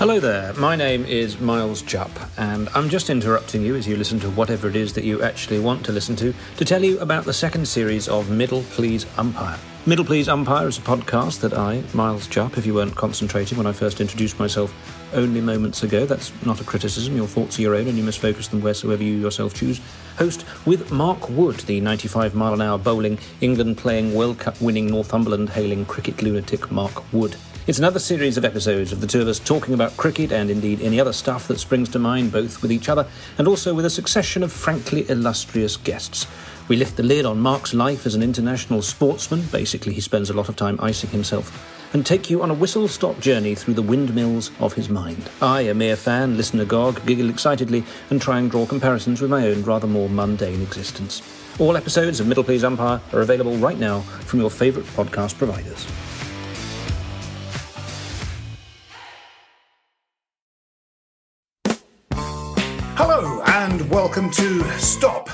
[0.00, 4.18] Hello there, my name is Miles Jupp, and I'm just interrupting you as you listen
[4.20, 7.26] to whatever it is that you actually want to listen to to tell you about
[7.26, 9.58] the second series of Middle Please Umpire.
[9.84, 13.66] Middle Please Umpire is a podcast that I, Miles Jupp, if you weren't concentrating when
[13.66, 14.74] I first introduced myself
[15.12, 18.20] only moments ago, that's not a criticism, your thoughts are your own and you must
[18.20, 19.82] focus them wheresoever you yourself choose,
[20.16, 24.86] host with Mark Wood, the 95 mile an hour bowling, England playing World Cup winning
[24.86, 27.36] Northumberland hailing cricket lunatic Mark Wood.
[27.66, 30.80] It's another series of episodes of the two of us talking about cricket and indeed
[30.80, 33.90] any other stuff that springs to mind, both with each other and also with a
[33.90, 36.26] succession of frankly illustrious guests.
[36.68, 40.32] We lift the lid on Mark's life as an international sportsman, basically, he spends a
[40.32, 43.82] lot of time icing himself, and take you on a whistle stop journey through the
[43.82, 45.28] windmills of his mind.
[45.42, 49.46] I, a mere fan, listen agog, giggle excitedly, and try and draw comparisons with my
[49.46, 51.20] own rather more mundane existence.
[51.58, 55.86] All episodes of Middle Please Umpire are available right now from your favourite podcast providers.
[64.00, 65.28] Welcome to Stop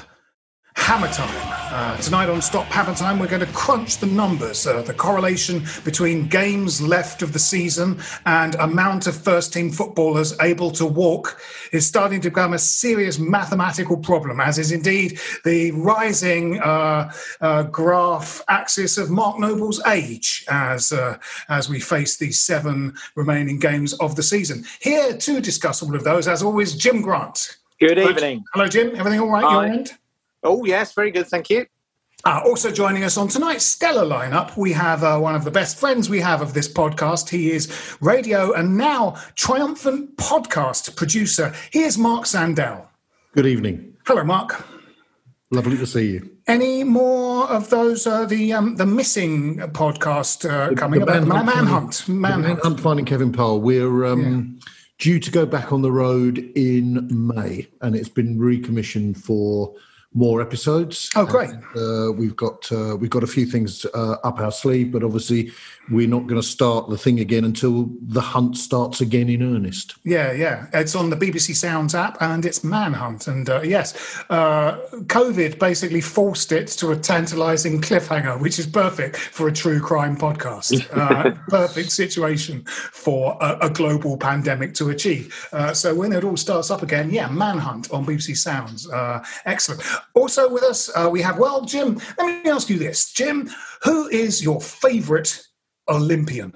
[0.75, 1.41] Hammer Time.
[1.73, 5.63] Uh, tonight on Stop Hammer Time, we're going to crunch the numbers, uh, the correlation
[5.85, 11.41] between games left of the season and amount of first team footballers able to walk
[11.71, 17.63] is starting to become a serious mathematical problem, as is indeed the rising uh, uh,
[17.63, 21.17] graph axis of Mark Noble's age as, uh,
[21.49, 24.65] as we face these seven remaining games of the season.
[24.81, 27.59] Here to discuss all of those, as always, Jim Grant.
[27.79, 28.45] Good Hello, evening.
[28.55, 28.97] Hello, Jim.
[28.97, 29.45] Everything all right?
[29.45, 29.67] Hi.
[29.67, 29.93] Your end?
[30.43, 31.27] Oh, yes, very good.
[31.27, 31.67] Thank you.
[32.25, 35.79] Uh, also joining us on tonight's stellar lineup, we have uh, one of the best
[35.79, 37.29] friends we have of this podcast.
[37.29, 41.53] He is radio and now triumphant podcast producer.
[41.71, 42.87] Here's Mark Sandell.
[43.33, 43.95] Good evening.
[44.07, 44.65] Hello, Mark.
[45.51, 46.31] Lovely to see you.
[46.49, 48.07] Any more of those?
[48.07, 51.09] Uh, the um, the missing podcast uh, coming up?
[51.09, 52.05] Man- Manhunt.
[52.07, 52.57] The Manhunt.
[52.65, 53.61] Manhunt finding Kevin Powell.
[53.61, 54.59] We're um,
[54.99, 59.75] due to go back on the road in May, and it's been recommissioned for
[60.17, 61.11] more episodes.
[61.15, 61.51] Oh, great.
[61.51, 65.05] And, uh, we've got uh, we've got a few things uh, up our sleeve, but
[65.05, 65.53] obviously
[65.91, 69.95] we're not going to start the thing again until the hunt starts again in earnest.
[70.05, 70.67] Yeah, yeah.
[70.73, 73.29] It's on the BBC Sounds app and it's Manhunt.
[73.29, 73.95] And uh, yes,
[74.31, 79.81] uh, COVID basically forced it to a tantalizing cliffhanger, which is perfect for a true
[79.81, 80.85] crime podcast.
[80.97, 85.49] Uh, perfect situation for a, a global pandemic to achieve.
[85.53, 88.89] Uh, so when it all starts up again, yeah, Manhunt on BBC Sounds.
[88.89, 89.83] Uh, excellent.
[90.15, 93.13] Also with us, uh, we have, well, Jim, let me ask you this.
[93.13, 93.51] Jim,
[93.83, 95.43] who is your favorite
[95.89, 96.55] Olympian?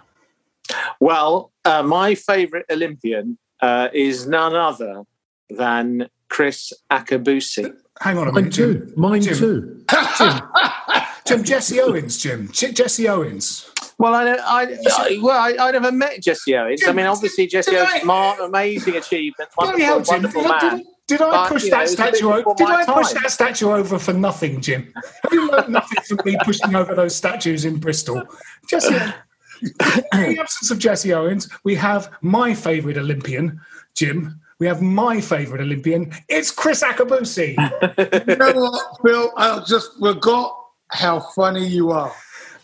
[1.01, 5.03] Well, uh, my favourite Olympian uh, is none other
[5.51, 7.75] than Kriss Akabusi.
[8.01, 8.87] Hang on a Mine minute, Jim.
[8.87, 8.93] too.
[8.97, 9.37] Mine Jim.
[9.37, 9.85] too.
[10.17, 10.41] Jim,
[11.27, 13.69] Jim, Jesse Owens, Jim, J- Jesse Owens.
[13.99, 16.83] Well, I, I, I well, I, I never met Jesse Owens.
[16.87, 20.13] I mean, obviously, Jesse Did Owens, I- mar- amazing achievement, wonderful, hell, Jim!
[20.15, 20.85] wonderful Did, man.
[21.11, 22.33] Did, did I But, push you know, that it was a bit statue?
[22.33, 24.93] Over, did my I push that statue over for nothing, Jim?
[24.95, 28.23] Have you learned nothing from me pushing over those statues in Bristol?
[28.69, 33.61] Jesse, in the absence of Jesse Owens, we have my favourite Olympian,
[33.95, 34.41] Jim.
[34.61, 36.13] We have my favourite Olympian.
[36.29, 37.57] It's Kriss Akabusi.
[38.29, 39.33] You know what, Phil?
[39.37, 40.57] I just forgot
[40.89, 42.13] how funny you are.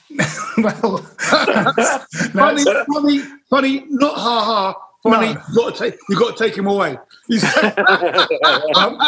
[0.59, 3.19] well, that's, funny, funny,
[3.51, 4.86] funny, not ha ha.
[5.11, 5.41] Funny, No.
[5.49, 6.99] you got to take, you got to take him away.
[8.77, 8.99] Um,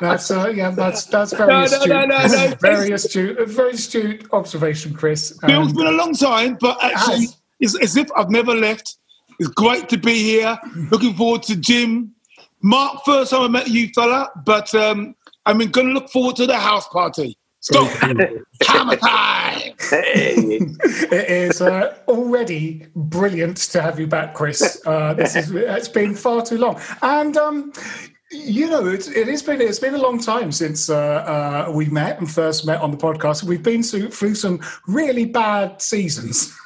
[0.00, 1.88] that's uh, yeah, that's that's very No, no, astute.
[1.88, 2.54] no, no, no.
[2.60, 5.38] very astute, a very astute observation, Chris.
[5.46, 7.36] Bill's And- been a long time, but actually, has.
[7.60, 8.96] it's as if I've never left.
[9.38, 10.58] It's great to be here.
[10.90, 12.14] Looking forward to Jim.
[12.62, 15.14] Mark, first time I met you, fella, but um,
[15.44, 17.36] I'm going to look forward to the house party.
[17.60, 17.88] Stop.
[18.66, 19.72] Hammer time.
[19.90, 24.80] it is uh, already brilliant to have you back, Chris.
[24.86, 27.72] Uh, this is it's been far too long, and um,
[28.30, 30.96] you know it's, it has been it's been a long time since uh,
[31.68, 33.44] uh, we met and first met on the podcast.
[33.44, 36.56] We've been through, through some really bad seasons,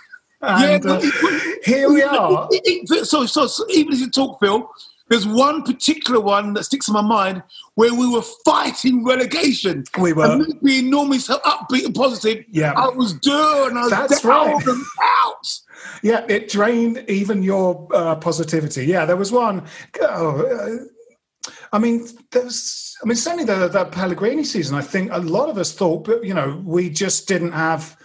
[0.43, 1.31] and but- uh,
[1.65, 2.49] here we are.
[2.51, 4.69] It- it- it- so, so, so even as you talk, Phil,
[5.09, 7.43] there's one particular one that sticks in my mind
[7.75, 9.85] where we were fighting relegation.
[9.99, 10.27] We were.
[10.27, 12.45] And me being normally so upbeat and positive.
[12.51, 12.73] Yeah.
[12.73, 13.77] I was doing.
[13.77, 14.67] I was That's down right.
[14.67, 15.59] and out.
[16.03, 18.87] Yeah, it drained even your uh, positivity.
[18.87, 19.65] Yeah, there was one.
[20.01, 22.97] Oh, uh, I mean, there's.
[23.03, 24.77] I mean, certainly the the Pellegrini season.
[24.77, 27.97] I think a lot of us thought, but you know, we just didn't have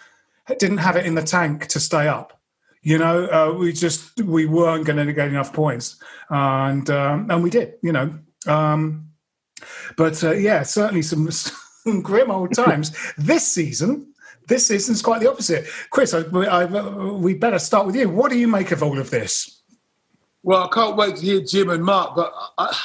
[0.59, 2.39] didn't have it in the tank to stay up.
[2.83, 5.95] You know, uh, we just we weren't going to get enough points,
[6.29, 7.75] and um, and we did.
[7.81, 9.09] You know, um,
[9.97, 14.13] but uh, yeah, certainly some, some grim old times this season.
[14.47, 15.65] This season's quite the opposite.
[15.89, 18.09] Chris, I, I, we better start with you.
[18.09, 19.61] What do you make of all of this?
[20.43, 22.77] Well, I can't wait to hear Jim and Mark, but I,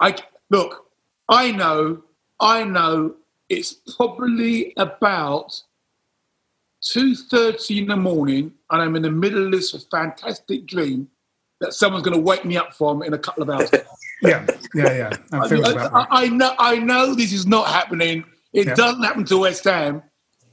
[0.00, 0.16] I
[0.50, 0.88] look,
[1.28, 2.02] I know,
[2.40, 3.14] I know
[3.48, 5.62] it's probably about
[6.82, 11.08] 2.30 in the morning and I'm in the middle of this fantastic dream
[11.60, 13.70] that someone's going to wake me up from in a couple of hours.
[14.24, 15.10] Yeah, yeah, yeah.
[15.32, 15.38] I,
[15.92, 16.06] I-.
[16.24, 18.22] I know, I know this is not happening.
[18.52, 18.74] It Yeah.
[18.74, 20.00] doesn't happen to West Ham.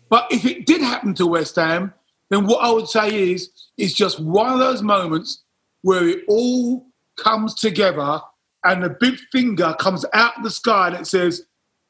[0.10, 1.94] But if it did happen to West Ham,
[2.32, 5.44] then what I would say is, it's just one of those moments
[5.84, 8.22] where it all comes together
[8.64, 11.44] and the big finger comes out of the sky and it says,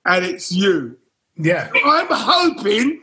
[0.05, 0.97] and it's you.
[1.37, 3.01] Yeah, I'm hoping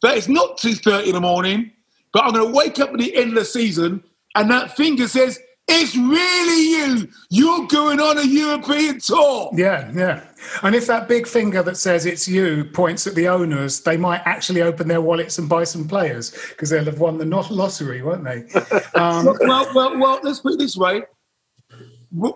[0.00, 1.72] that it's not 2.30 in the morning,
[2.12, 4.02] but I'm going to wake up at the end of the season
[4.34, 5.38] and that finger says,
[5.70, 7.08] it's really you.
[7.28, 9.50] You're going on a European tour.
[9.52, 10.24] yeah, yeah.
[10.62, 14.22] And if that big finger that says it's you points at the owners, they might
[14.24, 18.00] actually open their wallets and buy some players because they'll have won the not lottery,
[18.02, 18.44] won't they?
[18.94, 21.02] Um, well, well, well, let's put it this way.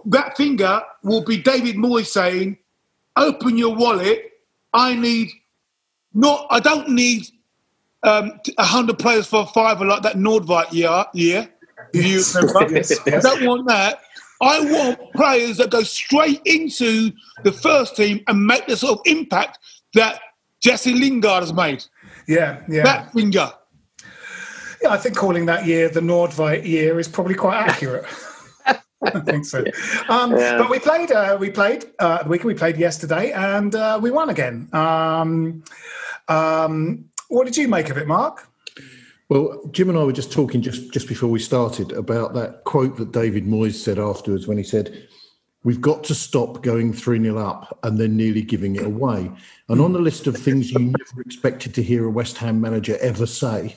[0.06, 2.58] That finger will be David Moyes saying,
[3.16, 4.30] open your wallet.
[4.72, 5.30] I need
[6.12, 7.26] not, I don't need
[8.02, 11.04] um, a hundred players for a fiver like that Nordtveit year.
[11.14, 11.48] year.
[11.92, 12.74] You remember?
[12.78, 14.00] Yes, I don't want that.
[14.40, 17.12] I want players that go straight into
[17.44, 19.58] the first team and make the sort of impact
[19.94, 20.20] that
[20.60, 21.84] Jesse Lingard has made.
[22.26, 22.82] yeah, yeah.
[22.82, 23.52] That finger.
[24.82, 28.04] Yeah, I think calling that year the Nordtveit year is probably quite accurate.
[29.04, 29.64] I think so.
[30.08, 30.58] Um, Yeah.
[30.58, 31.10] But we played.
[31.12, 32.46] Uh, we played uh, the weekend.
[32.46, 34.68] We played yesterday, and uh, we won again.
[34.72, 35.62] Um,
[36.28, 38.46] um, what did you make of it, Mark?
[39.30, 42.98] Well, Jim and I were just talking just, just before we started about that quote
[42.98, 45.08] that David Moyes said afterwards when he said,
[45.64, 49.30] We've got to stop going 3 0 up and then nearly giving it away.
[49.68, 52.98] And on the list of things you never expected to hear a West Ham manager
[53.00, 53.76] ever say,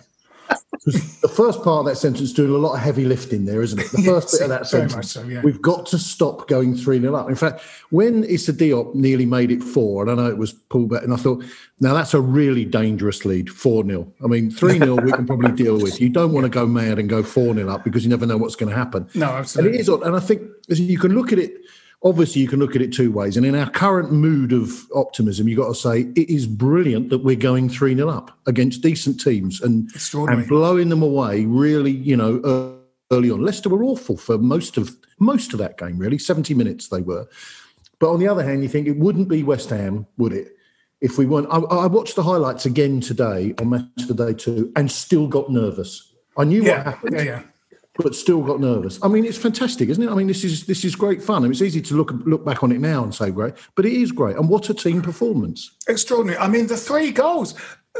[0.83, 3.91] the first part of that sentence doing a lot of heavy lifting there, isn't it?
[3.91, 5.11] The first bit of that sentence.
[5.11, 5.41] so, yeah.
[5.41, 7.29] We've got to stop going 3 0 up.
[7.29, 10.89] In fact, when Issa Diop nearly made it four, and I know it was pulled
[10.89, 11.43] back, and I thought,
[11.79, 14.11] now that's a really dangerous lead, 4 0.
[14.23, 15.99] I mean, 3 0 we can probably deal with.
[16.01, 18.37] You don't want to go mad and go 4 0 up because you never know
[18.37, 19.07] what's going to happen.
[19.15, 19.77] No, And absolutely.
[19.77, 20.03] it is odd.
[20.03, 21.53] And I think as you can look at it,
[22.03, 23.37] obviously, you can look at it two ways.
[23.37, 27.19] And in our current mood of optimism, you've got to say it is brilliant that
[27.19, 32.15] we're going 3 0 up against decent teams and, and blowing them away really, you
[32.15, 32.79] know,
[33.11, 33.41] early on.
[33.41, 36.17] Leicester were awful for most of most of that game, really.
[36.17, 37.27] 70 minutes they were.
[37.99, 40.51] But on the other hand, you think it wouldn't be West Ham, would it?
[41.01, 44.33] If we weren't, I, I watched the highlights again today on Match of the Day
[44.33, 46.11] two, and still got nervous.
[46.37, 47.43] I knew what happened yeah, yeah.
[47.97, 48.99] But still got nervous.
[49.01, 50.09] I mean, it's fantastic, isn't it?
[50.09, 51.37] I mean, this is this is great fun.
[51.37, 53.85] I mean, it's easy to look look back on it now and say great, but
[53.85, 54.35] it is great.
[54.35, 55.71] And what a team performance!
[55.87, 56.39] Extraordinary.
[56.39, 57.55] I mean, the three goals.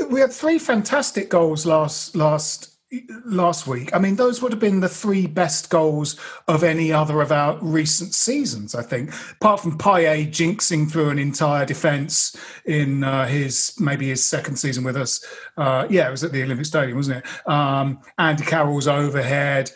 [0.09, 2.75] We had three fantastic goals last last
[3.25, 3.95] last week.
[3.95, 7.57] I mean, those would have been the three best goals of any other of our
[7.61, 8.75] recent seasons.
[8.75, 12.35] I think, apart from Payet jinxing through an entire defence
[12.65, 15.23] in uh, his maybe his second season with us.
[15.57, 17.49] Uh, yeah, it was at the Olympic Stadium, wasn't it?
[17.49, 19.71] Um, Andy Carroll's overhead.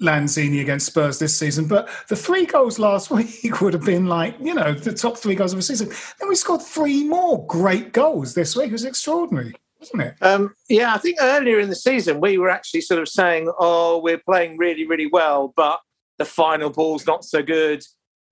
[0.00, 4.36] Lanzini against Spurs this season, but the three goals last week would have been like,
[4.38, 5.88] you know, the top three goals of a season.
[6.20, 8.68] Then we scored three more great goals this week.
[8.68, 9.54] It was extraordinary.
[9.92, 10.24] Wasn't it?
[10.24, 13.98] Um, yeah, I think earlier in the season we were actually sort of saying, "Oh,
[13.98, 15.80] we're playing really, really well, but
[16.18, 17.84] the final ball's not so good.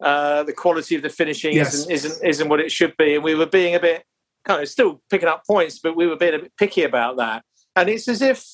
[0.02, 1.74] Uh, the quality of the finishing Yes.
[1.74, 4.04] isn't, isn't isn't what it should be." And we were being a bit
[4.44, 7.44] kind of still picking up points, but we were being a bit picky about that.
[7.76, 8.44] And it's as if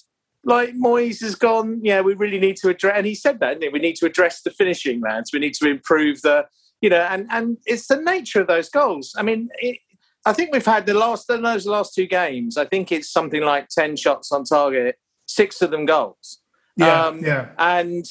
[0.44, 2.94] like Moyes has gone, yeah, we really need to address.
[2.96, 3.68] And he said that, didn't he?
[3.68, 5.32] We need to address the finishing, lads.
[5.32, 6.46] We need to improve the,
[6.80, 9.14] you know, and and it's the nature of those goals.
[9.18, 9.78] I mean, it,
[10.26, 12.56] I think we've had the last those last two games.
[12.56, 14.96] I think it's something like ten shots on target,
[15.26, 16.40] six of them goals.
[16.76, 17.48] Yeah, Um, yeah.
[17.58, 18.04] and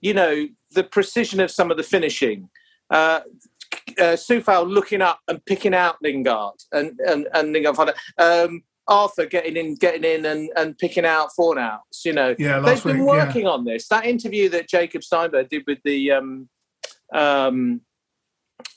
[0.00, 2.48] you know the precision of some of the finishing.
[2.90, 3.20] Uh,
[3.98, 7.94] uh, Coufal looking up and picking out Lingard and and and Lingard.
[8.18, 11.78] Um, Arthur getting in, getting in, and, and picking out Fornals.
[12.04, 13.24] You know, Yeah, they've been week, yeah.
[13.26, 13.88] working on this.
[13.88, 16.50] That interview that Jacob Steinberg did with the um,
[17.14, 17.80] um,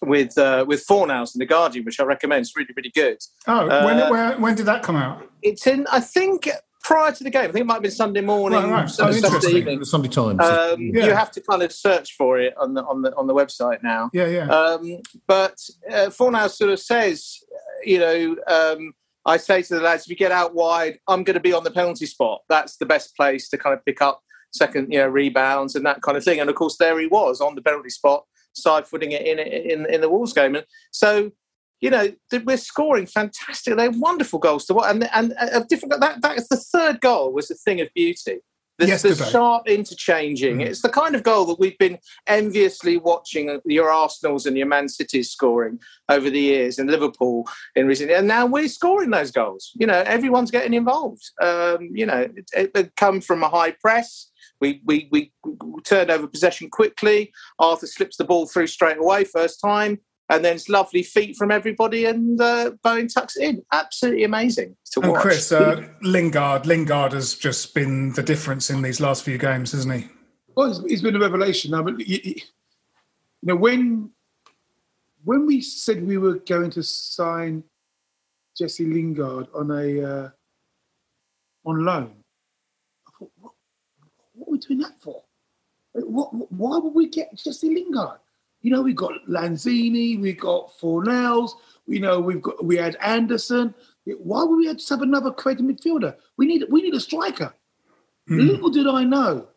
[0.01, 3.17] with uh, with Fornals in the Guardian, which I recommend, it's really really good.
[3.48, 5.24] Oh, Uh, when, where, when did that come out?
[5.41, 6.50] It's in, I think,
[6.84, 7.44] prior to the game.
[7.50, 8.89] I think it might have been Sunday morning, Right, right.
[8.89, 9.58] Sunday, Oh, Saturday interesting.
[9.58, 9.84] evening.
[9.86, 10.39] Sunday Times.
[10.41, 11.06] Um, Yeah.
[11.06, 13.84] You have to kind of search for it on the on the on the website
[13.84, 14.10] now.
[14.13, 14.48] Yeah, yeah.
[14.50, 15.58] Um, but
[15.91, 18.94] uh, Fornals sort of says, uh, you know, um,
[19.25, 21.63] I say to the lads, if you get out wide, I'm going to be on
[21.65, 22.41] the penalty spot.
[22.48, 24.22] That's the best place to kind of pick up
[24.53, 26.39] second, you know, rebounds and that kind of thing.
[26.39, 28.24] And of course, there he was on the penalty spot,
[28.58, 30.56] side footing it in in in the Wolves game.
[30.56, 31.32] And so.
[31.80, 32.12] You know
[32.44, 33.76] we're scoring fantastic.
[33.76, 36.02] They're wonderful goals to watch, and and uh, different.
[36.02, 38.40] That that is the third goal was a thing of beauty.
[38.80, 40.62] The, the sharp interchanging.
[40.62, 41.98] It's the kind of goal that we've been
[42.28, 47.88] enviously watching your Arsenals and your Man Cities scoring over the years, and Liverpool in
[47.88, 48.12] recent.
[48.12, 49.72] And now we're scoring those goals.
[49.76, 51.32] You know, everyone's getting involved.
[51.42, 54.32] Um, you know, it, it, it come from a high press.
[54.60, 57.32] We, we we we turned over possession quickly.
[57.60, 60.00] Arthur slips the ball through straight away first time.
[60.30, 63.64] And then it's lovely feet from everybody, and uh, Bowen tucks it in.
[63.72, 65.22] Absolutely amazing to And watch.
[65.22, 69.94] Chris, uh, Lingard, Lingard has just been the difference in these last few games, hasn't
[69.94, 70.10] he?
[70.54, 71.74] Well, it's, it's been a revelation.
[71.74, 72.42] I mean, you, you
[73.44, 74.12] know, when
[75.24, 77.64] when we said we were going to sign
[78.58, 80.30] Jesse Lingard on a uh,
[81.64, 82.16] on loan,
[83.08, 83.54] I thought, what,
[84.38, 85.24] what are we doing that for?
[85.94, 88.20] What, why would we get Jesse Lingard?
[88.62, 91.51] You know, we've got Lanzini, we've got Fornals,
[91.88, 93.74] you know, we've got we had Anderson.
[94.06, 96.15] Why would we just have another creative midfielder?
[96.38, 97.53] We need we need a striker.
[98.27, 98.39] Hmm.
[98.39, 99.48] Little did I know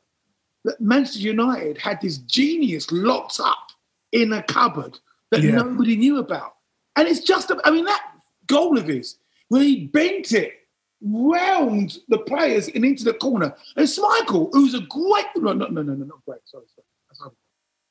[0.65, 3.71] that Manchester United had this genius locked up
[4.13, 4.99] in a cupboard
[5.31, 5.53] that Yeah.
[5.57, 6.55] nobody knew about.
[6.97, 8.13] And it's just, I mean, that
[8.47, 9.17] goal of his,
[9.49, 10.60] where he bent it
[11.03, 13.55] round the players and into the corner.
[13.77, 16.65] And Schmeichel, who's a great, no, no, no, no, no, not great, sorry,
[17.13, 17.33] sorry.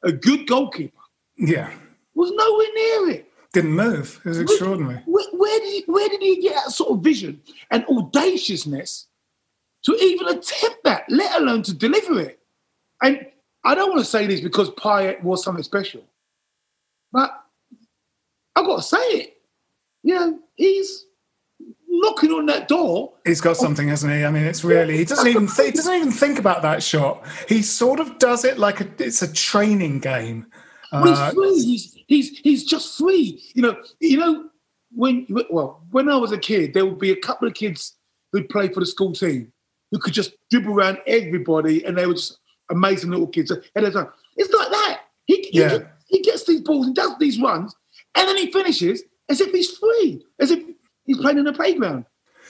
[0.04, 0.98] A good goalkeeper,
[1.38, 1.72] Yeah.
[2.14, 3.32] was nowhere near it.
[3.52, 4.22] Didn't move.
[4.24, 5.02] It was extraordinary.
[5.06, 9.08] Where, where did he, where did he get that sort of vision and audaciousness
[9.84, 12.40] to even attempt that, let alone to deliver it?
[13.02, 13.26] And
[13.64, 16.04] I don't want to say this because Payet was something special,
[17.12, 17.32] but
[18.56, 19.38] I've got to say it.
[20.04, 21.06] You know, he's
[21.90, 23.14] knocking on that door.
[23.26, 24.24] He's got something, hasn't he?
[24.24, 27.26] I mean, it's really he doesn't even th- he doesn't even think about that shot.
[27.48, 30.46] He sort of does it like a, it's a training game.
[30.92, 31.62] Well, he's Uh, free.
[31.64, 33.42] He's he's he's just free.
[33.54, 33.78] You know.
[34.00, 34.46] You know
[34.96, 37.96] when well when I was a kid, there would be a couple of kids
[38.32, 39.52] who'd play for the school team
[39.92, 42.38] who could just dribble around everybody, and they were just
[42.72, 43.52] amazing little kids.
[43.52, 45.02] And it's like it's like that.
[45.26, 45.80] He he, Yeah.
[46.08, 47.76] he gets these balls and does these runs,
[48.16, 50.60] and then he finishes as if he's free, as if
[51.10, 52.06] he's playing in a playground,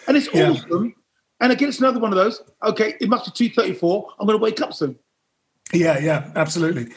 [0.07, 0.51] and it's Yeah.
[0.51, 0.93] awesome.
[1.39, 2.41] And again, it's another one of those.
[2.61, 4.13] Okay, it must be two thirty-four.
[4.19, 4.99] I'm going to wake up soon.
[5.71, 6.89] Yeah, yeah, absolutely.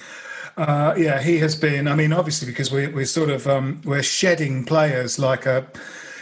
[0.56, 1.86] Uh, yeah, he has been.
[1.86, 5.66] I mean, obviously, because we, we're sort of um, we're shedding players like a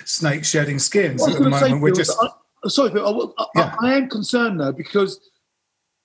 [0.04, 1.80] snake shedding skins at the moment.
[1.80, 3.76] We're just I, sorry, Phil, I, I, Yeah.
[3.80, 5.18] I am concerned though because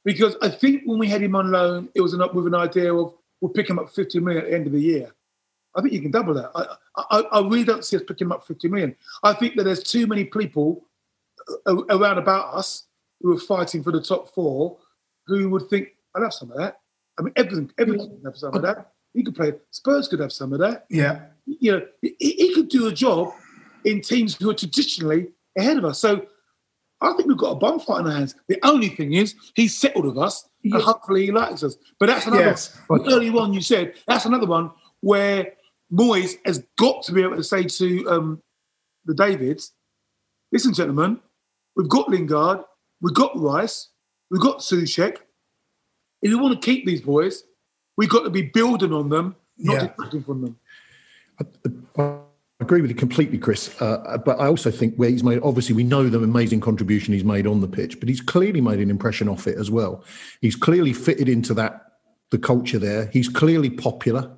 [0.05, 2.93] because I think when we had him on loan, it was an, with an idea
[2.93, 5.11] of we'll pick him up 50 million at the end of the year.
[5.75, 6.51] I think you can double that.
[6.55, 6.75] I,
[7.11, 8.95] I, I really don't see us picking up 50 million.
[9.23, 10.87] I think that there's too many people
[11.67, 12.87] around about us
[13.21, 14.77] who are fighting for the top four
[15.27, 16.79] who would think, I'd have some of that.
[17.17, 18.91] I mean, everything, Everton could have some of that.
[19.13, 19.53] He could play.
[19.71, 23.33] Spurs could have some of that yeah, you know, he, he could do a job
[23.85, 25.27] in teams who are traditionally
[25.57, 25.99] ahead of us.
[25.99, 26.25] So
[27.01, 28.35] I think we've got a bum fight in our hands.
[28.47, 31.77] The only thing is, he's settled with us, and hopefully he likes us.
[31.99, 32.77] But that's another Yes.
[32.89, 35.53] Early one, you said that's another one where
[35.91, 38.41] Moyes has got to be able to say to um,
[39.05, 39.71] the Davids,
[40.51, 41.19] "Listen, gentlemen,
[41.75, 42.61] we've got Lingard,
[43.01, 43.89] we've got Rice,
[44.31, 45.17] we've got Soucek.
[46.21, 47.43] If we want to keep these boys,
[47.97, 49.87] we've got to be building on them, not Yeah.
[49.87, 50.57] detracting from them."
[51.97, 52.19] I
[52.61, 53.79] agree with you completely, Chris.
[53.81, 57.25] Uh, but I also think where he's made, obviously, we know the amazing contribution he's
[57.25, 60.03] made on the pitch, but he's clearly made an impression off it as well.
[60.41, 61.81] He's clearly fitted into that
[62.31, 63.07] the culture there.
[63.13, 64.31] He's clearly popular.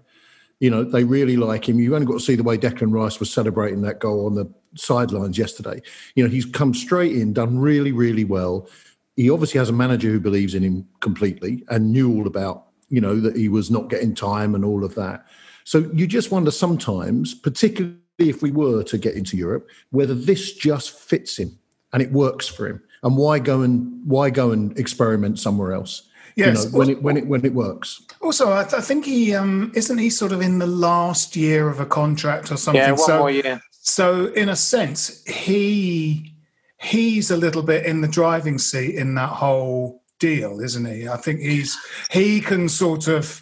[0.60, 1.80] You know, they really like him.
[1.80, 4.52] You've only got to see the way Declan Rice was celebrating that goal on the
[4.76, 5.82] sidelines yesterday.
[6.16, 8.68] You know, he's come straight in, done really, really well.
[9.16, 13.02] He obviously has a manager who believes in him completely and knew all about, you
[13.02, 15.26] know, that he was not getting time and all of that.
[15.64, 20.54] So you just wonder sometimes, particularly if we were to get into Europe, whether this
[20.54, 21.58] just fits him
[21.94, 22.82] and it works for him.
[23.04, 26.07] And why go and why go and experiment somewhere else?
[26.38, 26.66] Yes.
[26.66, 28.00] You know, when it when it when it works.
[28.22, 31.68] Also, I, th- I think he um, isn't he sort of in the last year
[31.68, 32.80] of a contract or something.
[32.80, 33.60] Yeah, one so, more year.
[33.72, 36.36] So in a sense, he
[36.80, 41.08] he's a little bit in the driving seat in that whole deal, isn't he?
[41.08, 41.76] I think he's
[42.12, 43.42] he can sort of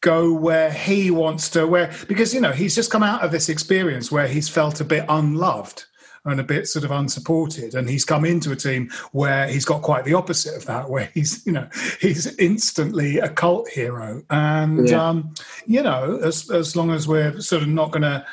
[0.00, 3.48] go where he wants to where because you know he's just come out of this
[3.48, 5.84] experience where he's felt a bit unloved
[6.26, 7.74] and a bit sort of unsupported.
[7.74, 11.10] And he's come into a team where he's got quite the opposite of that where
[11.14, 11.68] he's you know
[12.00, 14.22] he's instantly a cult hero.
[14.28, 15.08] And Yeah.
[15.08, 15.34] um
[15.66, 18.26] you know as as long as we're sort of not going to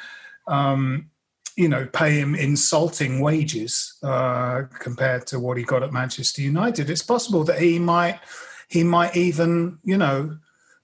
[0.48, 1.10] um
[1.56, 6.90] you know pay him insulting wages uh compared to what he got at Manchester United
[6.90, 8.20] it's possible that he might
[8.70, 10.38] he might even you know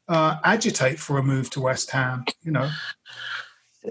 [0.07, 2.69] uh, agitate for a move to West Ham you know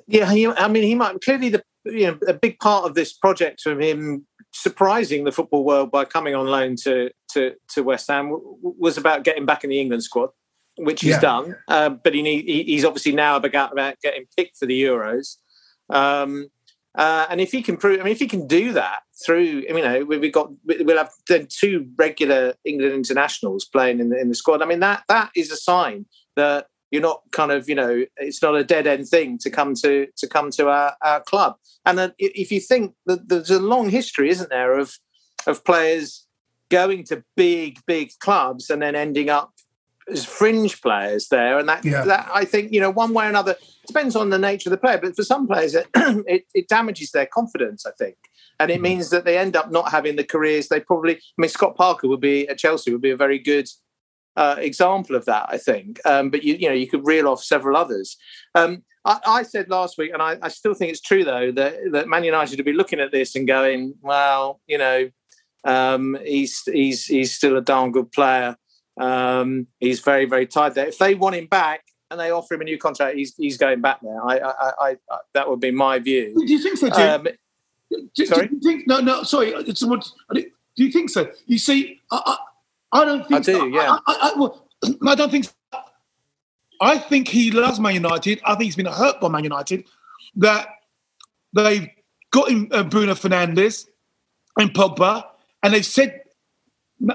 [0.07, 3.13] Yeah, he, I mean, he might clearly the you know a big part of this
[3.13, 8.09] project from him surprising the football world by coming on loan to to to West
[8.09, 10.31] Ham was about getting back in the England squad,
[10.77, 11.21] which he's Yeah.
[11.21, 11.57] done.
[11.69, 15.37] Uh, but he need, he, he's obviously now about about getting picked for the Euros.
[15.91, 16.49] Um,
[16.97, 19.73] uh, and if he can prove, I mean, if he can do that through, I
[19.73, 24.09] mean, you know, we- we've got we'll have then two regular England internationals playing in
[24.11, 24.61] the in the squad.
[24.63, 28.43] I mean, that that is a sign that you're not kind of, you know, it's
[28.43, 31.57] not a dead end thing to come to to come to our, our club.
[31.85, 34.99] And then if you think that there's a long history, isn't there, of
[35.47, 36.27] of players
[36.71, 39.53] going to big big clubs and then ending up
[40.11, 42.05] as fringe players there, and that Yeah.
[42.05, 44.79] that I think you know one way or another depends on the nature of the
[44.79, 44.99] player.
[44.99, 47.85] But for some players, it, it, it damages their confidence.
[47.85, 48.17] I think,
[48.59, 48.85] and it mm.
[48.85, 51.17] means that they end up not having the careers they probably.
[51.17, 53.69] I mean, Scott Parker would be at Chelsea would be a very good
[54.39, 55.47] uh, example of that.
[55.49, 58.17] I think, um, but you you know you could reel off several others.
[58.55, 61.75] Um, I, I said last week, and I, I still think it's true though that
[61.93, 65.11] that Man United would be looking at this and going, well, you know,
[65.65, 68.57] um, he's he's he's still a darn good player.
[69.01, 70.87] Um, he's very very tied there.
[70.87, 73.81] If they want him back and they offer him a new contract, he's he's going
[73.81, 74.21] back there.
[74.25, 76.35] I I, I, I that would be my view.
[76.47, 77.27] Do you think so, Jim?
[77.27, 77.29] Um,
[77.91, 78.49] do, do sorry?
[78.53, 79.49] you think, no, no, sorry.
[79.67, 80.45] It's what, do
[80.77, 81.31] you think so?
[81.47, 82.37] You see, I,
[82.93, 83.67] I, don't think I do, so.
[83.67, 83.99] yeah.
[84.07, 84.69] I, I, I, well,
[85.07, 85.53] I don't think so.
[86.81, 88.41] I think he loves Man United.
[88.45, 89.85] I think he's been hurt by Man United.
[90.37, 90.69] That
[91.53, 91.89] they've
[92.31, 93.87] got him uh, Bruno Fernandes
[94.57, 95.25] and Pogba,
[95.63, 96.23] and they've said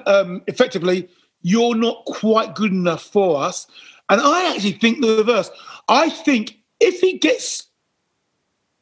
[0.05, 1.09] um, effectively,
[1.41, 3.67] you're not quite good enough for us.
[4.09, 5.49] And I actually think the reverse.
[5.87, 7.67] I think if he gets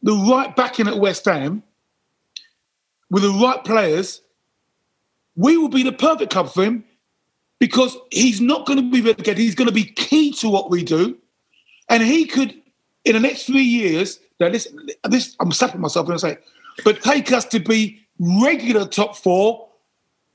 [0.01, 1.63] the right backing at West Ham
[3.09, 4.21] with the right players,
[5.35, 6.83] we will be the perfect club for him
[7.59, 9.37] because he's not going to be relegated.
[9.37, 11.17] He's going to be key to what we do.
[11.89, 12.53] And he could,
[13.05, 14.67] in the next three years, now this,
[15.03, 16.43] this I'm slapping myself when I say, it,
[16.83, 19.69] but take us to be regular top four,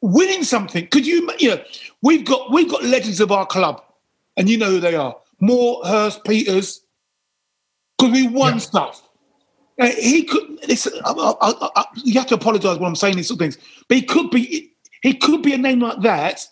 [0.00, 0.86] winning something.
[0.88, 1.62] Could you, you know,
[2.02, 3.82] we've got we've got legends of our club,
[4.36, 6.82] and you know who they are: Moore, Hurst, Peters.
[7.98, 9.08] Because we won stuff.
[9.80, 10.58] Uh, he could.
[10.68, 13.58] Listen, I, I, I, you have to apologise when I'm saying these sort of things,
[13.88, 14.72] but he could be.
[15.06, 16.48] He could be a name like that,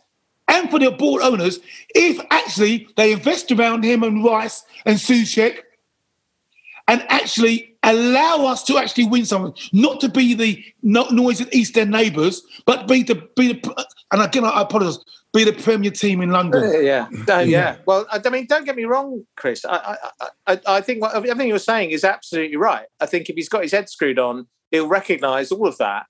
[0.46, 1.58] and for the board owners,
[1.92, 5.58] if actually they invest around him and Rice and Soucek,
[6.86, 11.52] and actually allow us to actually win something, not to be the no, noise and
[11.52, 13.86] East End neighbours, but be the be the.
[14.12, 14.98] And again, I apologise.
[15.32, 16.62] Be the Premier team in London.
[16.62, 17.78] Uh, yeah, Uh, yeah.
[17.86, 19.64] Well, I I mean, don't get me wrong, Chris.
[19.64, 22.86] I, I, I, I think what, everything you're saying is absolutely right.
[23.00, 26.06] I think if he's got his head screwed on, he'll recognise all of that.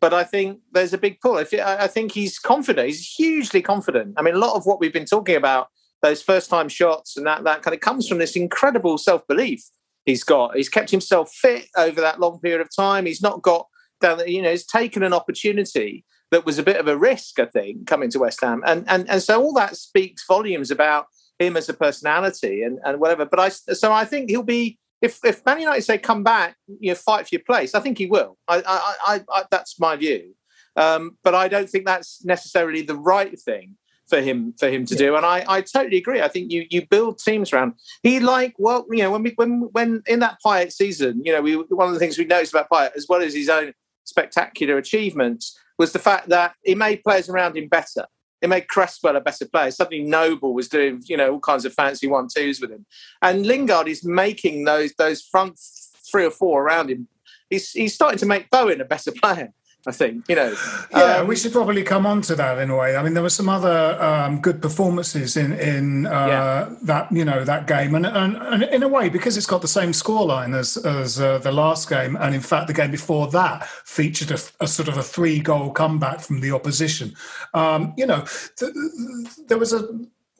[0.00, 1.38] But I think there's a big pull.
[1.38, 4.14] If I think he's confident, he's hugely confident.
[4.16, 5.68] I mean, a lot of what we've been talking about,
[6.02, 9.62] those first time shots and that that kind of comes from this incredible self belief
[10.06, 10.56] he's got.
[10.56, 13.04] He's kept himself fit over that long period of time.
[13.04, 13.66] He's not got
[14.00, 14.26] down.
[14.26, 17.86] You know, he's taken an opportunity that was a bit of a risk, I think,
[17.86, 21.06] coming to West Ham, and and and so all that speaks volumes about
[21.38, 23.26] him as a personality and and whatever.
[23.26, 24.78] But I so I think he'll be.
[25.02, 27.98] If, if Man United say come back, you know, fight for your place, I think
[27.98, 28.38] he will.
[28.48, 30.34] I, I, I, I that's my view.
[30.76, 33.76] Um, but I don't think that's necessarily the right thing
[34.08, 34.98] for him for him to yeah.
[34.98, 35.16] do.
[35.16, 36.20] And I, I totally agree.
[36.20, 37.74] I think you you build teams around.
[38.02, 41.40] He like well, you know, when we when when in that Payet season, you know,
[41.40, 43.72] we one of the things we noticed about Payet, as well as his own
[44.04, 48.06] spectacular achievements, was the fact that he made players around him better.
[48.42, 49.70] It made Cresswell a better player.
[49.70, 52.86] Suddenly, Noble was doing, you know, all kinds of fancy one twos with him,
[53.22, 55.58] and Lingard is making those those front
[56.10, 57.08] three or four around him.
[57.50, 59.52] He's he's starting to make Bowen a better player.
[59.86, 60.54] I think you know.
[60.90, 62.96] Yeah, um, we should probably come on to that in a way.
[62.96, 66.76] I mean, there were some other um, good performances in in uh, yeah.
[66.82, 69.68] that you know that game, and, and, and in a way because it's got the
[69.68, 73.66] same scoreline as as uh, the last game, and in fact the game before that
[73.84, 77.14] featured a, a sort of a three goal comeback from the opposition.
[77.54, 78.24] Um, you know,
[78.58, 78.72] th-
[79.46, 79.88] there was a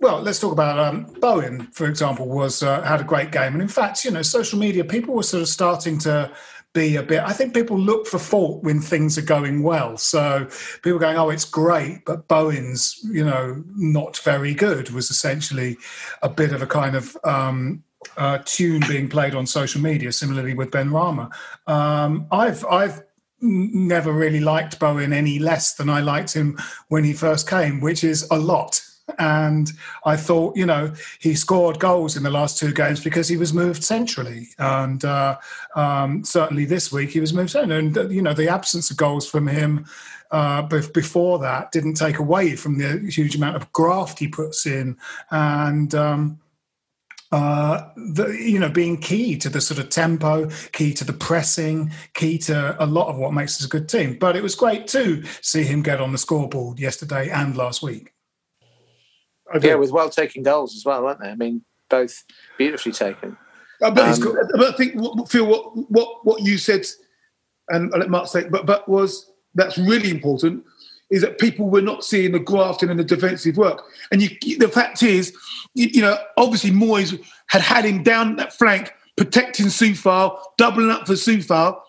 [0.00, 3.62] well, let's talk about um, Bowen, for example, was uh, had a great game, and
[3.62, 6.30] in fact, you know, social media people were sort of starting to
[6.76, 7.20] be a bit.
[7.20, 9.96] I think people look for fault when things are going well.
[9.96, 10.46] So
[10.82, 14.90] people going, "Oh, it's great," but Bowen's, you know, not very good.
[14.90, 15.78] Was essentially
[16.22, 17.82] a bit of a kind of um,
[18.18, 20.12] uh, tune being played on social media.
[20.12, 21.32] Similarly with Benrahma,
[21.66, 23.02] um, I've I've
[23.40, 26.58] never really liked Bowen any less than I liked him
[26.88, 28.82] when he first came, which is a lot.
[29.18, 29.70] And
[30.04, 33.54] I thought, you know, he scored goals in the last two games because he was
[33.54, 34.48] moved centrally.
[34.58, 35.38] And uh,
[35.74, 37.86] um, certainly this week he was moved centrally.
[37.86, 39.86] And, uh, you know, the absence of goals from him
[40.32, 44.96] uh, before that didn't take away from the huge amount of graft he puts in.
[45.30, 46.40] And, um,
[47.32, 51.90] uh, the, you know, being key to the sort of tempo, key to the pressing,
[52.14, 54.16] key to a lot of what makes us a good team.
[54.18, 58.15] But it was great to see him get on the scoreboard yesterday and last week.
[59.60, 61.30] Yeah, with well taken goals as well, weren't they?
[61.30, 62.24] I mean, both
[62.58, 63.36] beautifully taken.
[63.80, 64.94] But, um, but, I think
[65.28, 66.86] Phil, what what what you said,
[67.68, 70.64] and I let Mark say, but but was that's really important
[71.10, 73.82] is that people were not seeing the grafting and the defensive work.
[74.10, 75.32] And you, the fact is,
[75.74, 81.06] you, you, know, obviously Moyes had had him down that flank, protecting Coufal, doubling up
[81.06, 81.80] for Coufal.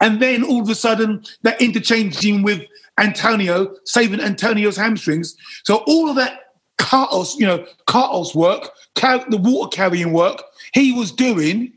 [0.00, 2.62] And then all of a sudden, that interchanging with
[2.98, 5.36] Antonio, saving Antonio's hamstrings.
[5.64, 6.43] So all of that
[6.78, 11.72] Carlos, you know, Carlos' work, the water carrying work he was doing,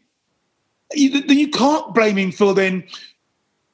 [0.93, 2.83] you, then you can't blame him for then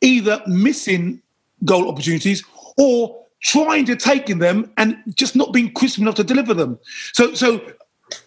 [0.01, 1.21] either missing
[1.65, 2.43] goal opportunities
[2.77, 6.79] or trying to take them and just not being crisp enough to deliver them.
[7.13, 7.61] So, so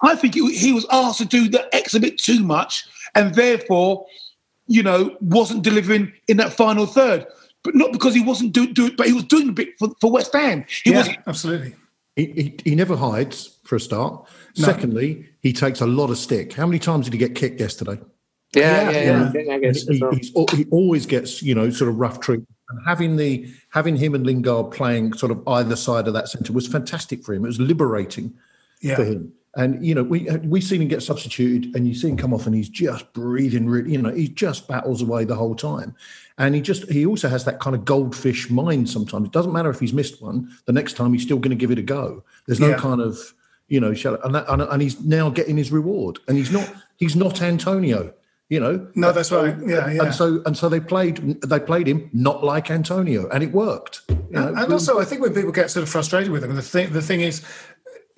[0.03, 4.07] I think he was asked to do the X a bit too much, and therefore,
[4.67, 7.27] you know, wasn't delivering in that final third.
[7.63, 10.11] But not because he wasn't doing, do, but he was doing a bit for, for
[10.11, 10.65] West Ham.
[10.85, 11.75] He yeah, was absolutely.
[12.17, 14.27] He, he, he, never hides for a start.
[14.57, 14.65] No.
[14.65, 16.55] Secondly, he takes a lot of stick.
[16.55, 18.01] How many times did he get kicked yesterday?
[18.55, 19.33] Yeah, yeah, yeah.
[19.35, 19.57] yeah.
[19.57, 20.11] yeah.
[20.13, 22.49] He, he, always gets, you know, sort of rough treatment.
[22.69, 26.53] And having the having him and Lingard playing sort of either side of that centre
[26.53, 27.45] was fantastic for him.
[27.45, 28.35] It was liberating
[28.81, 28.97] yeah.
[28.97, 29.33] for him.
[29.57, 32.35] And you know, we uh, we seen him get substituted, and you see him come
[32.35, 33.67] off, and he's just breathing.
[33.69, 35.97] Really, you know, he just battles away the whole time,
[36.37, 38.91] and he just he also has that kind of goldfish mind.
[38.91, 40.55] Sometimes it doesn't matter if he's missed one.
[40.67, 42.23] The next time he's still going to give it a go.
[42.47, 42.77] There's no yeah.
[42.77, 43.19] kind of
[43.69, 47.17] you know, and, that, and, and he's now getting his reward, and he's not he's
[47.17, 48.13] not Antonio.
[48.49, 49.57] You know, no, that's right.
[49.67, 50.05] Yeah, yeah.
[50.05, 51.43] And so, and so they played.
[51.43, 54.03] They played him not like Antonio, and it worked.
[54.09, 56.55] You know, and, and also, I think when people get sort of frustrated with him,
[56.55, 57.43] the thing, the thing is,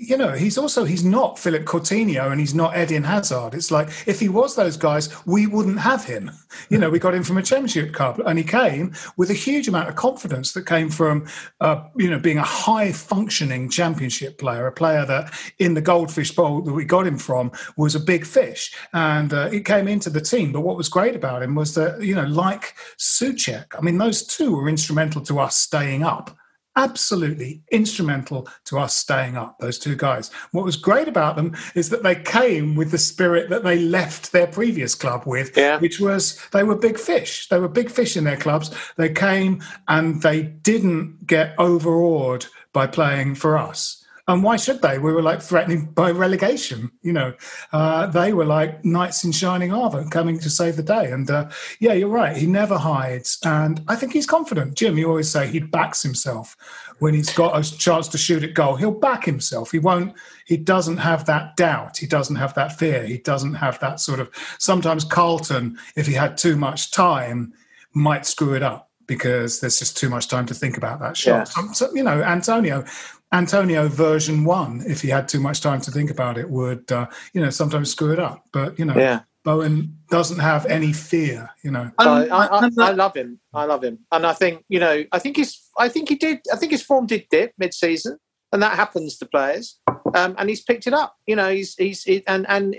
[0.01, 3.53] you know, he's also he's not Philip Coutinho and he's not Eden Hazard.
[3.53, 6.31] It's like if he was those guys, we wouldn't have him.
[6.71, 9.67] You know, we got him from a championship club, and he came with a huge
[9.67, 11.27] amount of confidence that came from,
[11.61, 16.33] uh, you know, being a high functioning championship player, a player that in the Goldfish
[16.33, 20.11] Bowl that we got him from was a big fish, and uh, he came into
[20.11, 20.53] the team.
[20.53, 24.25] But what was great about him was that you know, like Soucek, I mean, those
[24.25, 26.39] two were instrumental to us staying up
[26.79, 30.31] absolutely instrumental to us staying up, those two guys.
[30.53, 34.31] What was great about them is that they came with the spirit that they left
[34.31, 35.79] their previous club with, yeah.
[35.81, 37.49] which was they were big fish.
[37.49, 38.71] They were big fish in their clubs.
[38.97, 43.98] They came and they didn't get overawed by playing for us.
[44.29, 44.99] And why should they?
[44.99, 46.93] We were like threatening by relegation.
[47.03, 47.35] You know,
[47.73, 51.11] uh, they were like knights in shining armor coming to save the day.
[51.11, 51.49] And uh,
[51.81, 52.37] yeah, you're right.
[52.37, 53.38] He never hides.
[53.45, 54.75] And I think he's confident.
[54.75, 56.57] Jim, you always say he backs himself
[56.99, 58.77] when he's got a chance to shoot at goal.
[58.77, 59.71] He'll back himself.
[59.71, 60.14] He won't,
[60.45, 61.97] he doesn't have that doubt.
[61.97, 63.05] He doesn't have that fear.
[63.05, 67.55] He doesn't have that sort of, sometimes Carlton, if he had too much time,
[67.95, 71.31] might screw it up because there's just too much time to think about that shot.
[71.31, 71.45] Yeah.
[71.45, 72.85] So, so, you know, Antonio,
[73.33, 77.07] Antonio version one, if he had too much time to think about it, would uh,
[77.35, 78.47] you know sometimes screw it up.
[78.53, 79.21] But you know, yeah.
[79.45, 81.51] Bowen doesn't have any fear.
[81.62, 83.38] You know, I, I, I, love him.
[83.53, 86.41] I love him, and I think you know, I think his, I think he did.
[86.53, 88.19] I think his form did dip mid-season.
[88.53, 89.79] and that happens to players.
[90.14, 91.17] Um, and he's picked it up.
[91.27, 92.75] You know, he's he's he, and and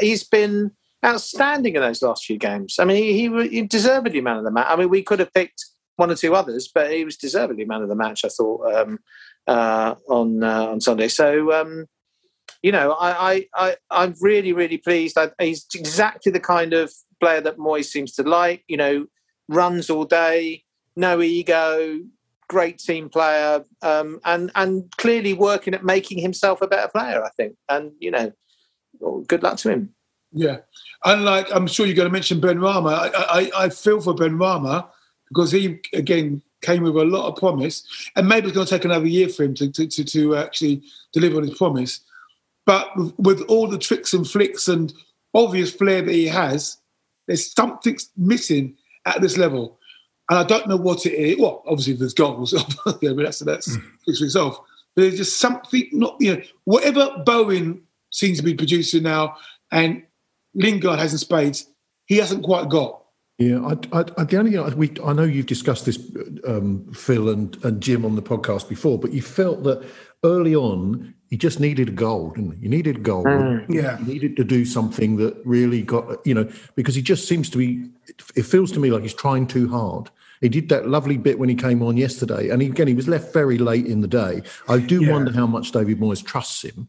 [0.00, 0.72] he's been
[1.04, 2.76] outstanding in those last few games.
[2.78, 4.66] I mean, he, he, he deservedly man of the match.
[4.68, 5.64] I mean, we could have picked
[5.96, 8.24] one or two others, but he was deservedly man of the match.
[8.24, 8.98] I thought um,
[9.50, 11.08] uh, on uh, on Sunday.
[11.08, 11.86] So um,
[12.62, 15.18] you know, I, I, I am really really pleased.
[15.18, 18.62] I, he's exactly the kind of player that Moyes seems to like.
[18.68, 19.06] You know,
[19.48, 20.64] runs all day,
[20.96, 21.98] no ego,
[22.48, 27.24] great team player, um, and and clearly working at making himself a better player.
[27.24, 28.32] I think, and you know,
[29.00, 29.94] well, good luck to him.
[30.32, 30.58] Yeah,
[31.04, 32.92] and like I'm sure you're going to mention Benrahma.
[32.92, 34.88] I, I, I feel for Benrahma
[35.28, 37.84] because he again came with a lot of promise,
[38.16, 40.82] and maybe it's going to take another year for him to to, to, to actually
[41.12, 42.00] deliver on his promise.
[42.66, 44.92] But with all the tricks and flicks and
[45.34, 46.76] obvious flair that he has,
[47.26, 49.78] there's something missing at this level.
[50.28, 51.38] And I don't know what it is.
[51.38, 52.52] Well, obviously there's goals,
[53.00, 53.82] yeah, but that's that's mm.
[54.04, 54.60] for itself.
[54.94, 59.36] But there's just something not you know whatever Bowen seems to be producing now,
[59.72, 60.04] and
[60.54, 61.66] Lingard has in spades,
[62.06, 62.99] he hasn't quite got.
[63.40, 65.98] Yeah, I, I, the only thing we I know you've discussed this,
[66.46, 69.82] um, Phil and, and Jim on the podcast before, but you felt that
[70.22, 72.58] early on you just needed a goal, didn't you?
[72.64, 73.24] You needed a goal.
[73.24, 77.26] Mm, yeah, you needed to do something that really got you know because he just
[77.26, 77.88] seems to be.
[78.36, 80.10] It feels to me like he's trying too hard.
[80.42, 83.08] He did that lovely bit when he came on yesterday, and he, again he was
[83.08, 84.42] left very late in the day.
[84.68, 85.12] I do yeah.
[85.12, 86.88] wonder how much David Moyes trusts him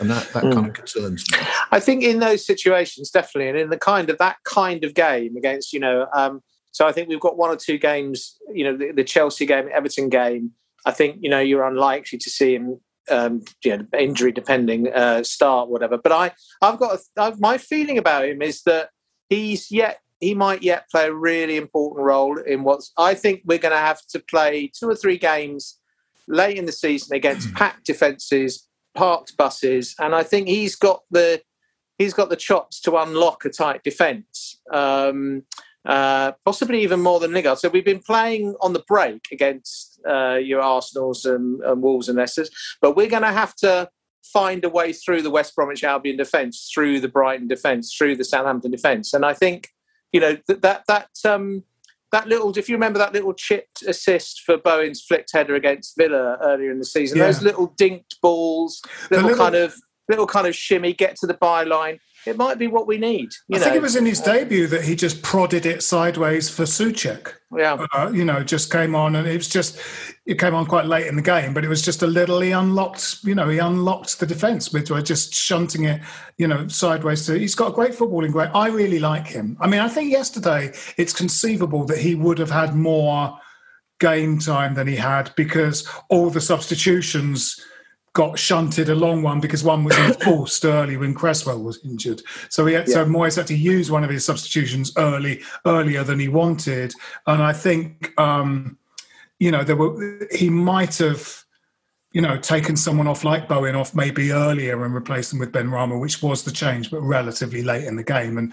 [0.00, 0.52] and that that mm.
[0.52, 1.38] kind of concerns me.
[1.70, 5.36] I think in those situations, definitely, and in the kind of that kind of game
[5.36, 6.40] against you know, um,
[6.72, 9.68] so I think we've got one or two games, you know, the, the Chelsea game,
[9.72, 10.52] Everton game.
[10.84, 15.22] I think you know you're unlikely to see him, um, you know, injury depending, uh,
[15.22, 15.98] start whatever.
[15.98, 18.90] But I, I've got a, I've, my feeling about him is that
[19.28, 23.58] he's yet he might yet play a really important role in what's I think we're
[23.58, 25.78] going to have to play two or three games
[26.28, 27.56] late in the season against hmm.
[27.56, 31.42] packed defences parked buses, and I think he's got the
[31.98, 34.60] he's got the chops to unlock a tight defence.
[34.72, 35.44] Um,
[35.84, 37.58] uh, possibly even more than Lingard.
[37.58, 42.16] So we've been playing on the break against uh, your Arsenals and, and Wolves and
[42.16, 42.50] Leicesters,
[42.80, 43.90] but we're going to have to
[44.22, 48.24] find a way through the West Bromwich Albion defence, through the Brighton defence, through the
[48.24, 49.70] Southampton defence, and I think
[50.12, 51.64] you know that that that um,
[52.12, 56.38] that little, if you remember that little chipped assist for Bowen's flicked header against Villa
[56.42, 57.26] earlier in the season, yeah.
[57.26, 59.74] those little dinked balls, little, little, kind of
[60.08, 61.98] little kind of shimmy, get to the byline.
[62.26, 63.30] It might be what we need.
[63.52, 63.64] I know.
[63.64, 67.32] think it was in his debut that he just prodded it sideways for Soucek.
[67.56, 69.78] Yeah, uh, you know, just came on and it was just
[70.24, 72.40] it came on quite late in the game, but it was just a little.
[72.40, 76.00] He unlocked, you know, he unlocked the defence with just shunting it,
[76.38, 77.26] you know, sideways.
[77.26, 78.50] To he's got a great footballing great.
[78.54, 79.56] I really like him.
[79.60, 83.38] I mean, I think yesterday it's conceivable that he would have had more
[83.98, 87.60] game time than he had because all the substitutions
[88.14, 92.22] got shunted a long one because one was enforced early when Cresswell was injured.
[92.48, 92.94] So he had, yeah.
[92.94, 96.94] so Moyes had to use one of his substitutions early earlier than he wanted,
[97.26, 98.78] and I think um,
[99.38, 101.44] you know there were he might have
[102.12, 105.98] you know taken someone off like Bowen off maybe earlier and replaced them with Benrahma,
[105.98, 108.36] which was the change, but relatively late in the game.
[108.36, 108.52] And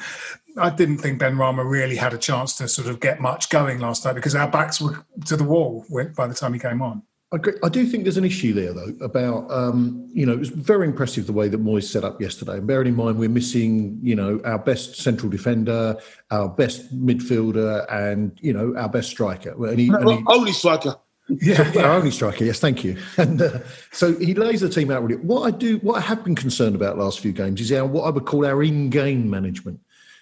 [0.58, 4.06] I didn't think Benrahma really had a chance to sort of get much going last
[4.06, 7.04] night because our backs were to the wall by the time he came on.
[7.32, 10.50] I, I do think there's an issue there, though, about, um, you know, it was
[10.50, 12.58] very impressive the way that Moyes set up yesterday.
[12.58, 15.96] And bearing in mind, we're missing, you know, our best central defender,
[16.32, 19.52] our best midfielder, and, you know, our best striker.
[19.68, 20.96] And he, and he, only striker.
[21.28, 22.44] Yeah, yeah, our only striker.
[22.44, 22.98] Yes, thank you.
[23.20, 23.60] And uh,
[23.92, 25.22] so he lays the team out really.
[25.22, 28.06] What I do, what I have been concerned about last few games is our what
[28.06, 29.80] I would call our in-game management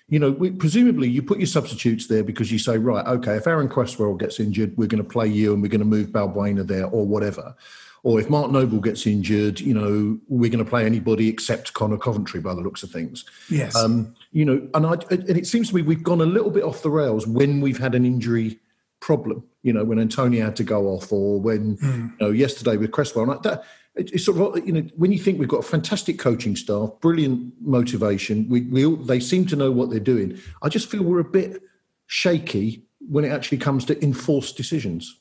[0.09, 3.47] you know, we, presumably you put your substitutes there because you say, right, okay, if
[3.47, 6.65] Aaron Cresswell gets injured, we're going to play you and we're going to move Balbuena
[6.65, 7.55] there or whatever.
[8.03, 11.97] Or if Mark Noble gets injured, you know, we're going to play anybody except Conor
[11.97, 13.25] Coventry by the looks of things.
[13.49, 13.75] Yes.
[13.75, 16.63] Um, you know, and I and it seems to me we've gone a little bit
[16.63, 18.59] off the rails when we've had an injury
[19.01, 19.43] problem.
[19.63, 22.11] You know, when Antonio had to go off, or when mm.
[22.11, 23.29] you know yesterday with Cresswell.
[23.29, 23.65] And that
[23.97, 27.53] it's sort of you know when you think we've got a fantastic coaching staff, brilliant
[27.61, 30.39] motivation, we, we all, they seem to know what they're doing.
[30.61, 31.61] I just feel we're a bit
[32.07, 35.19] shaky when it actually comes to enforced decisions.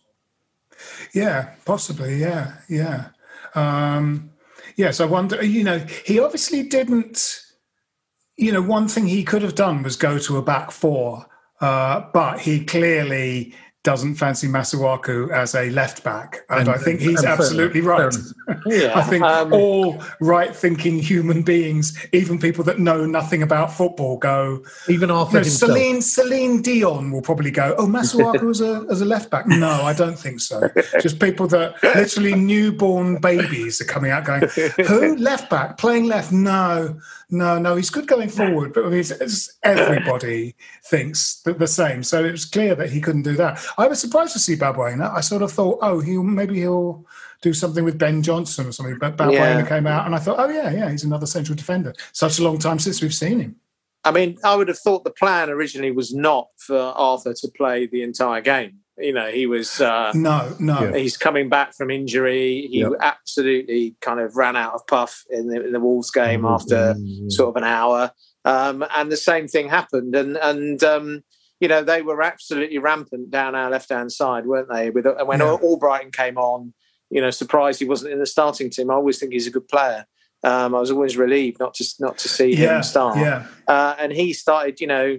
[1.15, 2.17] Yeah, possibly.
[2.17, 3.09] Yeah, yeah,
[3.55, 4.31] um,
[4.77, 5.01] yes.
[5.01, 5.43] I wonder.
[5.43, 7.43] You know, he obviously didn't.
[8.37, 11.27] You know, one thing he could have done was go to a back four,
[11.61, 13.55] uh, but he clearly
[13.87, 18.13] doesn't fancy Masuaku as a left back, and, And- I think he's absolutely right.
[18.67, 24.17] Yeah, I think um, all right-thinking human beings, even people that know nothing about football,
[24.19, 24.61] go.
[24.89, 25.71] Even You Arthur know, himself.
[25.71, 27.77] Celine Celine Dion will probably go.
[27.79, 29.47] Oh, Masuaku as a as a left back?
[29.47, 30.69] No, I don't think so.
[31.01, 34.43] Just people that literally newborn babies are coming out going,
[34.89, 36.33] who left back playing left?
[36.33, 36.99] No,
[37.31, 37.77] no, no.
[37.77, 42.03] He's good going forward, but I mean, it's, it's, everybody thinks the, the same.
[42.03, 43.65] So it was clear that he couldn't do that.
[43.79, 45.13] I was surprised to see Balbuena.
[45.13, 47.05] I sort of thought, oh, he maybe he'll
[47.43, 48.99] do something with Ben Johnson or something.
[48.99, 49.67] But Balbuena Yeah.
[49.69, 51.95] came out, and I thought, oh yeah, yeah, he's another central defender.
[52.13, 53.57] Such a long time since we've seen him.
[54.05, 57.87] I mean, I would have thought the plan originally was not for Arthur to play
[57.87, 58.79] the entire game.
[58.99, 59.81] You know, he was.
[59.81, 60.93] Uh, No, no.
[60.93, 62.67] He's coming back from injury.
[62.71, 62.93] He Yep.
[63.01, 66.95] absolutely kind of ran out of puff in the, in the Wolves game after
[67.29, 68.13] sort of an hour.
[68.45, 70.15] Um, and the same thing happened.
[70.15, 71.23] And, and um,
[71.61, 74.91] you know, they were absolutely rampant down our left hand side, weren't they?
[74.91, 75.57] With And when Yeah.
[75.63, 76.73] Albrighton came on,
[77.11, 78.91] you know, surprised he wasn't in the starting team.
[78.91, 80.07] I always think he's a good player.
[80.45, 83.19] Um, I was always relieved not to not to see Yeah, him start.
[83.19, 83.47] yeah.
[83.67, 85.19] Uh, and he started, you know,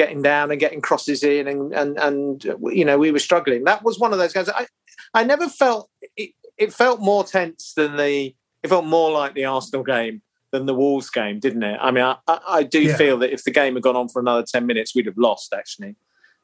[0.00, 2.44] getting down and getting crosses in, and and and
[2.78, 3.64] you know we were struggling.
[3.64, 4.48] That was one of those games.
[4.48, 4.66] I
[5.12, 6.30] I never felt it.
[6.56, 8.34] It felt more tense than the.
[8.62, 11.78] It felt more like the Arsenal game than the Wolves game, didn't it?
[11.80, 12.16] I mean, I,
[12.58, 12.96] I, do Yeah.
[12.96, 15.52] feel that if the game had gone on for another ten minutes, we'd have lost.
[15.54, 15.96] Actually,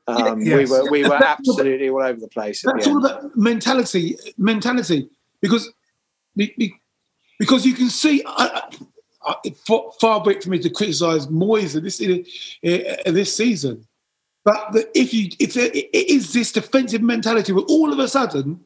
[0.07, 2.63] um, Yeah, we were we were absolutely all over the place.
[2.63, 4.17] That's the all about mentality.
[4.39, 5.09] Mentality,
[5.41, 5.73] because
[6.37, 6.75] be- be-
[7.39, 8.23] because you can see.
[8.27, 8.69] I-
[9.67, 13.87] far, far be it for me to criticise Moyes this uh, this season,
[14.45, 18.09] but the, if you if there, it is this defensive mentality where all of a
[18.09, 18.61] sudden,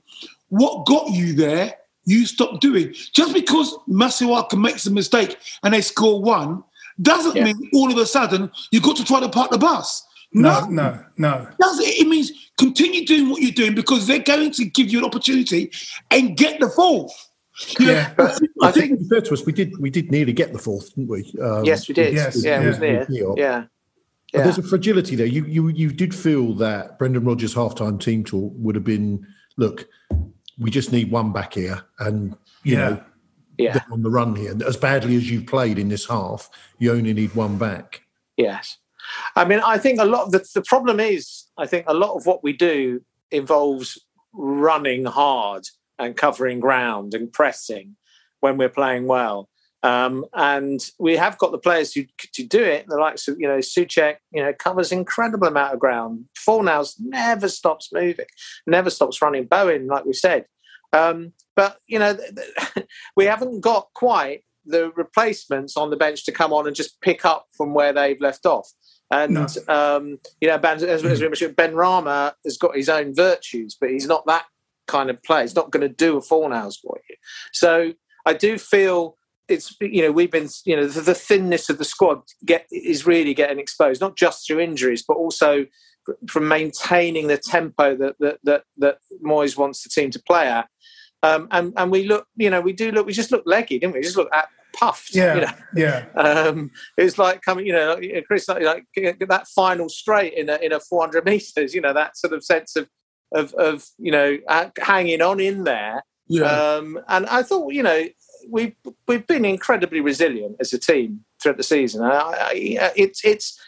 [0.49, 2.95] what got you there, you stop doing.
[3.13, 6.63] Just because Masuaku makes a mistake and they score one,
[7.01, 7.45] doesn't Yeah.
[7.45, 10.07] mean all of a sudden you've got to try to park the bus.
[10.33, 11.49] No, no, no.
[11.59, 12.01] Does it?
[12.01, 15.73] It means continue doing what you're doing because they're going to give you an opportunity
[16.11, 17.30] and get the fourth.
[17.79, 18.15] Know, Yeah.
[18.63, 21.33] I think, fair to us, we did we did nearly get the fourth, didn't we?
[21.43, 22.15] Um, yes, we did.
[22.15, 23.07] Yes, yeah, it was near.
[23.11, 23.65] Yeah, yeah.
[24.33, 25.27] there's a fragility there.
[25.27, 29.89] You you you did feel that Brendan Rodgers' halftime team talk would have been, look,
[30.59, 32.89] we just need one back here, and you Yeah.
[32.89, 33.05] know
[33.59, 33.79] yeah.
[33.93, 34.55] on the run here.
[34.67, 38.03] As badly as you've played in this half, you only need one back.
[38.37, 38.79] Yes.
[39.37, 42.15] I mean, I think a lot of the, the problem is, I think a lot
[42.17, 43.99] of what we do involves
[44.33, 45.67] running hard
[46.01, 47.97] and covering ground and pressing
[48.41, 49.49] when we're playing well.
[49.83, 52.87] Um, and we have got the players who to do it.
[52.87, 56.27] The likes of you know Soucek, you know, covers incredible amount of ground.
[56.37, 58.27] Fornals never stops moving,
[58.67, 59.47] never stops running.
[59.47, 60.45] Bowen, like we said,
[60.93, 62.31] um, but you know, th-
[62.75, 62.87] th-
[63.17, 67.25] we haven't got quite the replacements on the bench to come on and just pick
[67.25, 68.71] up from where they've left off.
[69.11, 69.47] And No.
[69.69, 73.91] um, you know, Ben, as, as we mentioned, Benrahma has got his own virtues, but
[73.91, 74.45] he's not that
[74.91, 75.43] kind of player.
[75.43, 77.17] He's not going to do a Fornals for you.
[77.53, 77.93] So
[78.27, 79.17] I do feel
[79.49, 83.07] it's you know we've been you know the, the thinness of the squad get is
[83.07, 85.67] really getting exposed, not just through injuries, but also
[86.29, 90.69] from maintaining the tempo that that that, that Moyes wants the team to play at.
[91.23, 93.07] Um, and and we look, you know, we do look.
[93.07, 94.01] We just look leggy, didn't we?
[94.01, 95.15] We just look at puffed.
[95.15, 95.53] Yeah, You know?
[95.75, 96.05] yeah.
[96.17, 97.97] Um, it was like coming, you know,
[98.31, 101.75] Kriss, like, that final straight in a in a 400 meters.
[101.75, 102.89] You know, that sort of sense of
[103.33, 106.05] of of you know uh, hanging on in there.
[106.29, 106.45] Yeah.
[106.45, 108.05] Um, and I thought, you know,
[108.49, 108.75] we've
[109.09, 112.03] we've been incredibly resilient as a team throughout the season.
[112.03, 113.61] I, I, it's it's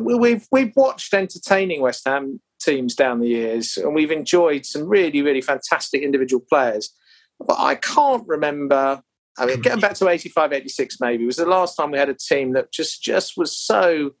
[0.00, 4.88] we- we've we've watched entertaining West Ham teams down the years, and we've enjoyed some
[4.88, 6.94] really really fantastic individual players.
[7.38, 9.02] But I can't remember.
[9.40, 12.14] I mean, getting back to 85, 86 maybe was the last time we had a
[12.14, 14.14] team that just just was so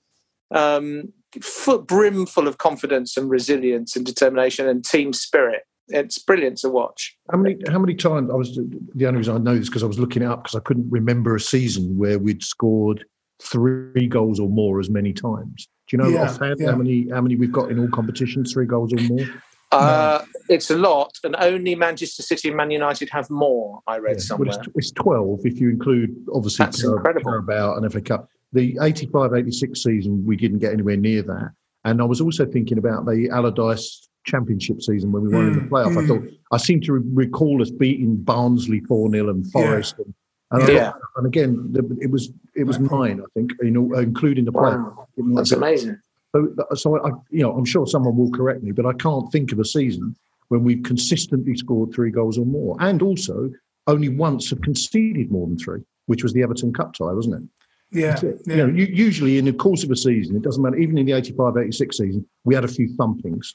[0.54, 5.62] um, foot brimful of confidence and resilience and determination and team spirit.
[5.88, 7.16] It's brilliant to watch.
[7.30, 8.56] How many how many times I was
[8.94, 10.90] the only reason I know this because I was looking it up because I couldn't
[10.90, 13.04] remember a season where we'd scored
[13.40, 15.68] three goals or more as many times.
[15.88, 16.72] Do you know Yeah, offhand yeah.
[16.72, 19.26] how many how many we've got in all competitions, three goals or more?
[19.72, 23.80] Uh, It's a lot, and only Manchester City and Man United have more.
[23.86, 24.22] I read Yeah.
[24.22, 24.48] somewhere.
[24.50, 27.30] Well, it's, it's 12 if you include obviously That's Carab- incredible.
[27.30, 28.28] Carabao and FA Cup.
[28.52, 31.52] The 85 86 season, we didn't get anywhere near that.
[31.84, 35.60] And I was also thinking about the Allardyce Championship season when we won in the
[35.60, 35.96] Mm, playoff.
[35.96, 36.08] I mm.
[36.08, 39.96] thought I seem to re- recall us beating Barnsley 4 0 and Forest.
[39.98, 40.14] And,
[40.62, 40.92] and, Yeah.
[41.16, 44.96] and again, the, it was it was nine, I think, you know, including the playoff.
[44.96, 45.98] Wow, that's amazing.
[46.34, 49.52] So, so I, you know, I'm sure someone will correct me, but I can't think
[49.52, 50.14] of a season
[50.48, 53.50] when we've consistently scored three goals or more, and also
[53.86, 57.48] only once have conceded more than three, which was the Everton Cup tie, wasn't it?
[57.90, 58.56] Yeah, yeah.
[58.56, 60.76] You know, usually in the course of a season, it doesn't matter.
[60.76, 63.54] Even in the 85-86 season, we had a few thumpings,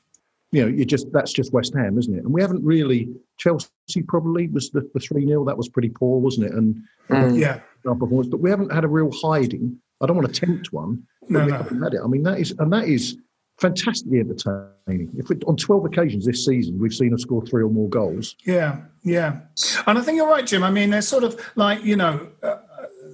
[0.53, 2.23] you know, you just that's just West Ham, isn't it?
[2.23, 3.67] And we haven't really Chelsea
[4.07, 6.53] probably was the three 0 that was pretty poor, wasn't it?
[6.53, 6.79] And
[7.09, 7.39] mm.
[7.39, 9.75] yeah, our performance, but we haven't had a real hiding.
[9.99, 11.01] I don't want to tempt one.
[11.27, 11.57] No, we no.
[11.57, 12.01] haven't had it.
[12.03, 13.17] I mean, that is and that is
[13.59, 15.09] fantastically entertaining.
[15.17, 18.35] If we, on twelve occasions this season we've seen us score three or more goals.
[18.45, 19.39] Yeah, yeah,
[19.87, 20.61] and I think you're right, Jim.
[20.63, 22.27] I mean, there's sort of like you know.
[22.43, 22.57] Uh,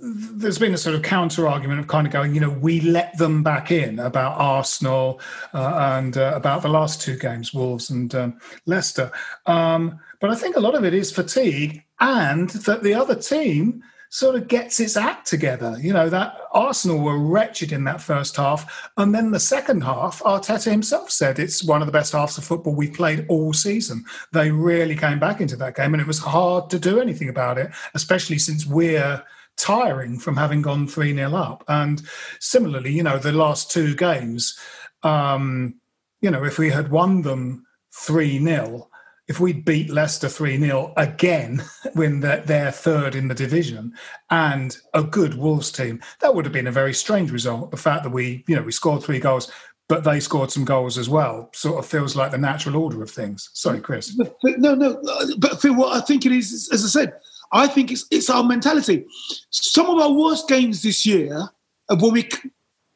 [0.01, 3.17] there's been a sort of counter argument of kind of going, you know, we let
[3.17, 5.19] them back in about Arsenal
[5.53, 9.11] uh, and uh, about the last two games, Wolves and um, Leicester.
[9.45, 13.83] Um, but I think a lot of it is fatigue and that the other team
[14.11, 15.77] sort of gets its act together.
[15.79, 18.89] You know, that Arsenal were wretched in that first half.
[18.97, 22.43] And then the second half, Arteta himself said it's one of the best halves of
[22.43, 24.03] football we've played all season.
[24.31, 27.59] They really came back into that game and it was hard to do anything about
[27.59, 29.23] it, especially since we're
[29.59, 31.63] tiring from having gone 3 0 up.
[31.67, 32.01] And
[32.39, 34.57] similarly, you know, the last two games,
[35.03, 35.75] um,
[36.21, 38.89] you know, if we had won them 3 0,
[39.27, 43.93] if we beat Leicester 3 0 again when they're third in the division
[44.31, 47.69] and a good Wolves team, that would have been a very strange result.
[47.69, 49.51] The fact that we, you know, we scored three goals,
[49.87, 53.11] but they scored some goals as well, sort of feels like the natural order of
[53.11, 53.49] things.
[53.53, 54.13] Sorry, Kriss.
[54.43, 55.01] No, no,
[55.37, 57.13] but Phil, what I think it is, as I said,
[57.51, 59.05] I think it's it's our mentality.
[59.49, 61.49] Some of our worst games this year,
[61.89, 62.29] when we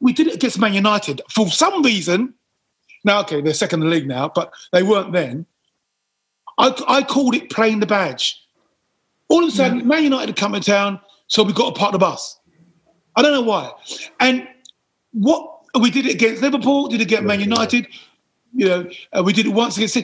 [0.00, 2.34] we did it against Man United for some reason.
[3.06, 5.44] Now, okay, they're second in the league now, but they weren't then.
[6.56, 8.40] I, I called it playing the badge.
[9.28, 9.84] All of a sudden, yeah.
[9.84, 12.38] Man United had come in town, so we got to park the bus.
[13.16, 13.72] I don't know why.
[14.20, 14.48] And
[15.12, 17.88] what we did it against Liverpool, did it against Man United.
[18.54, 19.98] You know, uh, we did it once against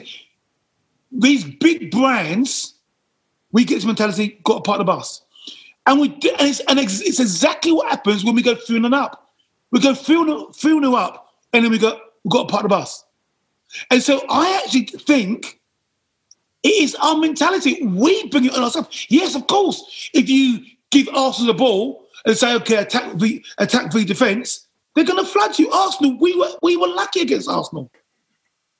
[1.11, 2.70] these big brands
[3.51, 5.21] we get this mentality, got to park the bus.
[5.85, 8.93] And we and it's, and it's, it's exactly what happens when we go 3 and
[8.93, 9.29] up.
[9.71, 13.03] We go 3 0 up, and then we go, we've got to park the bus.
[13.89, 15.59] And so I actually think
[16.63, 17.83] it is our mentality.
[17.85, 19.07] We bring it on ourselves.
[19.09, 20.09] Yes, of course.
[20.13, 20.59] If you
[20.91, 25.29] give Arsenal the ball and say, okay, attack v attack v defence, they're going to
[25.29, 25.71] flood you.
[25.71, 27.89] Arsenal, we were we were lucky against Arsenal.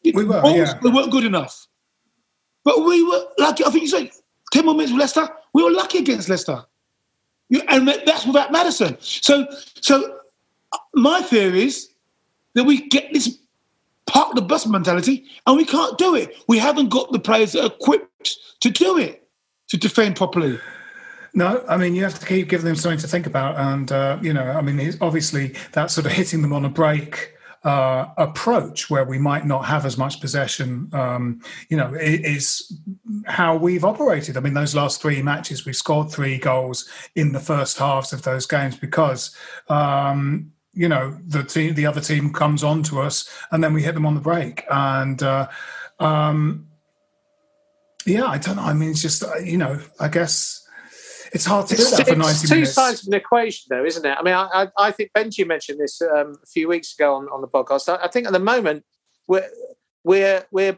[0.03, 0.73] We were, yeah.
[0.83, 1.67] Weren't good enough.
[2.63, 3.63] But we were lucky.
[3.65, 4.11] I think you say
[4.51, 6.63] 10 more minutes with Leicester, we were lucky against Leicester.
[7.67, 8.97] And that's without Maddison.
[8.99, 9.45] So,
[9.81, 10.19] so
[10.71, 11.89] uh, my theory is
[12.53, 13.37] that we get this
[14.07, 16.35] park the bus mentality and we can't do it.
[16.47, 19.27] We haven't got the players that are equipped to do it,
[19.69, 20.59] to defend properly.
[21.33, 24.17] No, I mean you have to keep giving them something to think about, and uh,
[24.21, 27.33] you know, I mean, obviously that's sort of hitting them on a break
[27.63, 32.79] uh, approach where we might not have as much possession, um, you know, is
[33.25, 34.35] how we've operated.
[34.35, 38.23] I mean, those last three matches, we've scored three goals in the first halves of
[38.23, 39.35] those games because,
[39.69, 43.83] um, you know, the team, the other team comes on to us and then we
[43.83, 44.65] hit them on the break.
[44.71, 45.47] And, uh,
[45.99, 46.67] um,
[48.05, 48.63] yeah, I don't know.
[48.63, 50.60] I mean, it's just, uh, you know, I guess
[51.33, 52.73] it's hard to do that for 90 it's two minutes.
[52.73, 54.17] sides of an equation, though, isn't it?
[54.17, 57.41] I mean, I, I, think Benji mentioned this um, a few weeks ago on, on
[57.41, 57.89] the podcast.
[57.89, 58.83] I, I, think at the moment
[59.27, 59.47] we're
[60.03, 60.77] we're we're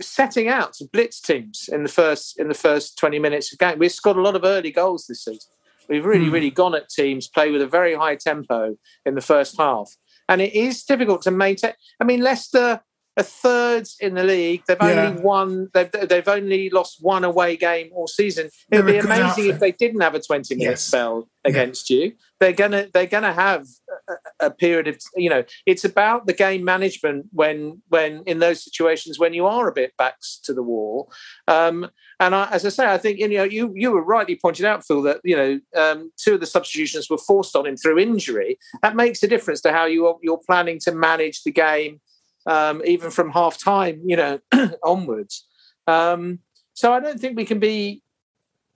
[0.00, 3.78] setting out to blitz teams in the first in the first 20 minutes of game.
[3.78, 5.52] We've scored a lot of early goals this season.
[5.88, 6.32] We've really, hmm.
[6.32, 8.76] really gone at teams, play with a very high tempo
[9.06, 9.90] in the first half.
[10.28, 11.72] And it is difficult to maintain.
[11.98, 12.82] I mean, Leicester
[13.18, 14.62] a third in the league.
[14.68, 15.08] They've yeah.
[15.08, 15.68] only won.
[15.74, 18.48] They've they've only lost one away game all season.
[18.70, 19.46] It would be amazing outfit.
[19.46, 20.84] if they didn't have a twenty minute yes.
[20.84, 21.96] spell against yeah.
[21.96, 22.12] you.
[22.38, 23.66] They're gonna they're gonna have
[24.08, 25.42] a, a, period of you know.
[25.66, 29.96] It's about the game management when when in those situations when you are a bit
[29.98, 31.10] backs to the wall.
[31.48, 31.90] Um,
[32.20, 34.86] and I, as I say, I think you know you you were rightly pointed out,
[34.86, 38.60] Phil, that you know um, two of the substitutions were forced on him through injury.
[38.82, 42.00] That makes a difference to how you you're planning to manage the game
[42.48, 44.40] um, even from half time, you know,
[44.82, 45.46] onwards.
[45.86, 46.40] Um,
[46.72, 48.02] so I don't think we can be.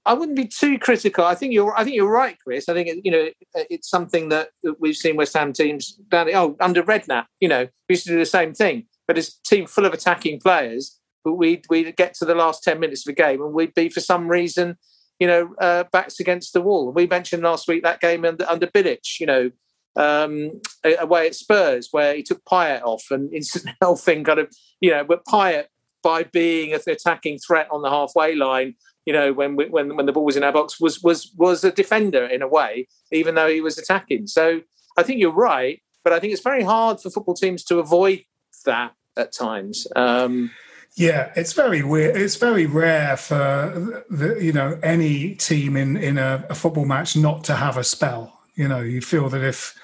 [0.04, 1.24] I wouldn't be too critical.
[1.24, 1.76] I think you're.
[1.76, 2.68] I think you're right, Kriss.
[2.68, 6.28] I think you know it's something that we've seen West Ham teams down.
[6.34, 8.86] Oh, under Redknapp, you know, we used to do the same thing.
[9.06, 10.98] But it's a team full of attacking players.
[11.24, 13.88] But we we get to the last ten minutes of a game, and we'd be
[13.88, 14.76] for some reason,
[15.20, 16.92] you know, uh, backs against the wall.
[16.92, 19.20] We mentioned last week that game under under Bilic.
[19.20, 19.50] You know,
[19.96, 20.60] um,
[20.98, 23.66] away at Spurs where he took Payet off and instant
[23.98, 25.66] thing kind of, you know, but Payet
[26.02, 28.74] by being an attacking threat on the halfway line,
[29.06, 31.72] you know, when when when the ball was in our box, was was was a
[31.72, 34.26] defender in a way, even though he was attacking.
[34.26, 34.62] So
[34.96, 38.24] I think you're right, but I think it's very hard for football teams to avoid
[38.64, 39.86] that at times.
[39.96, 40.50] Um,
[40.96, 42.16] yeah, it's very weird.
[42.16, 47.16] It's very rare for the, you know any team in in a, a football match
[47.16, 48.41] not to have a spell.
[48.54, 49.78] You know, you feel that if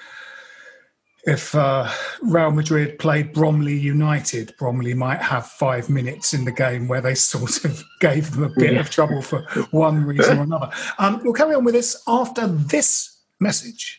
[1.25, 1.89] if uh,
[2.21, 7.15] Real Madrid played Bromley United, Bromley might have five minutes in the game where they
[7.33, 8.79] sort of gave them a bit yeah.
[8.79, 9.41] of trouble for
[9.71, 10.69] one reason or another.
[10.97, 13.98] Um, we'll carry on with this after this message.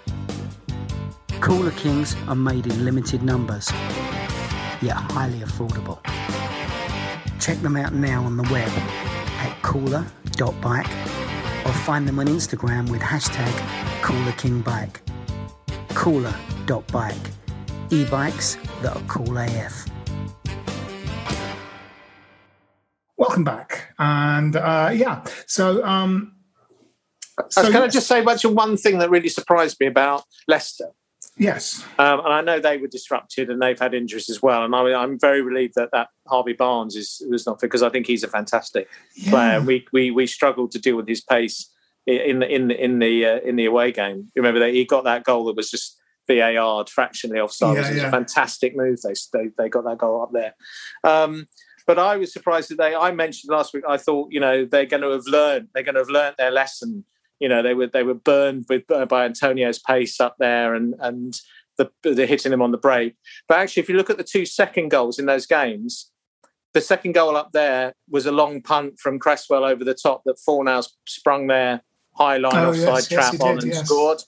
[1.41, 3.71] Cooler Kings are made in limited numbers,
[4.79, 5.99] yet highly affordable.
[7.39, 10.91] Check them out now on the web at cooler.bike
[11.65, 13.51] or find them on Instagram with hashtag
[14.01, 14.97] CoolerKingBike.
[15.95, 17.15] Cooler.bike.
[17.89, 19.87] E-bikes that are cool AF.
[23.17, 23.95] Welcome back.
[23.97, 26.35] And uh, yeah, so um,
[27.49, 30.91] so, can I just say about one thing that really surprised me about Leicester?
[31.41, 31.83] Yes.
[31.97, 34.63] Um, and I know they were disrupted and they've had injuries as well.
[34.63, 37.89] And I, am very relieved that, that Harvey Barnes is was not fit because I
[37.89, 39.31] think he's a fantastic yeah.
[39.31, 39.61] player.
[39.61, 41.67] We, we we struggled to deal with his pace
[42.05, 44.31] in the in the in the uh, in the away game.
[44.35, 47.75] Remember that he got that goal that was just VAR fractionally offside.
[47.75, 48.07] Yeah, it was yeah.
[48.09, 48.99] a fantastic move.
[49.01, 50.53] They, they they got that goal up there.
[51.03, 51.47] Um,
[51.87, 52.93] but I was surprised that they.
[52.93, 53.83] I mentioned last week.
[53.89, 55.69] I thought you know they're going to have learned.
[55.73, 57.03] They're going to have learned their lesson
[57.41, 60.95] you know they were they were burned with uh, by Antonio's pace up there and
[60.99, 61.33] and
[61.77, 63.15] the, the hitting him on the break.
[63.47, 66.11] But actually, if you look at the two second goals in those games,
[66.73, 70.37] the second goal up there was a long punt from Cresswell over the top that
[70.47, 71.81] Fornals sprung their
[72.13, 73.85] high line oh, offside yes, trap yes, on did, and yes.
[73.85, 74.19] scored.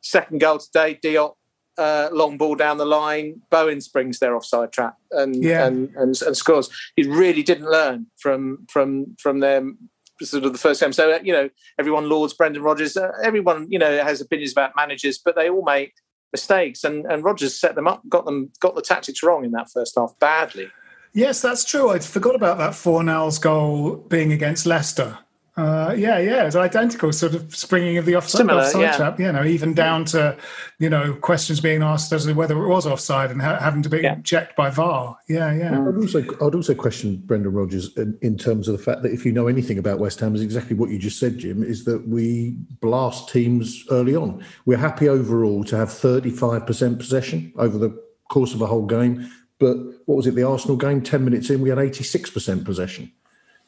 [0.00, 1.34] Second goal today, Diop
[1.76, 3.42] uh, long ball down the line.
[3.50, 5.66] Bowen springs their offside trap and, yeah.
[5.66, 6.70] and, and and scores.
[6.96, 9.90] He really didn't learn from from from them
[10.26, 10.92] sort of the first game.
[10.92, 12.96] So you know, everyone lauds Brendan Rodgers.
[12.96, 15.94] Uh, everyone you know has opinions about managers, but they all make
[16.32, 16.84] mistakes.
[16.84, 19.94] And and Rodgers set them up, got them, got the tactics wrong in that first
[19.96, 20.70] half badly.
[21.12, 21.90] Yes, that's true.
[21.90, 25.18] I forgot about that four Fornals goal being against Leicester.
[25.56, 28.96] Uh, yeah, yeah, it's identical sort of springing of the offside, Similar, offside yeah.
[28.96, 29.20] trap.
[29.20, 30.36] You know, even down to
[30.80, 33.88] you know questions being asked as to whether it was offside and ha- having to
[33.88, 34.16] be yeah.
[34.22, 35.16] checked by VAR.
[35.28, 35.80] Yeah, yeah.
[35.80, 39.24] I'd also I'd also question Brendan Rodgers in, in, terms of the fact that if
[39.24, 41.62] you know anything about West Ham, is exactly what you just said, Jim.
[41.62, 44.44] Is that we blast teams early on.
[44.66, 47.96] We're happy overall to have thirty five percent possession over the
[48.28, 49.30] course of a whole game.
[49.60, 49.76] But
[50.06, 50.34] what was it?
[50.34, 53.12] The Arsenal game, ten minutes in, we had eighty six percent possession.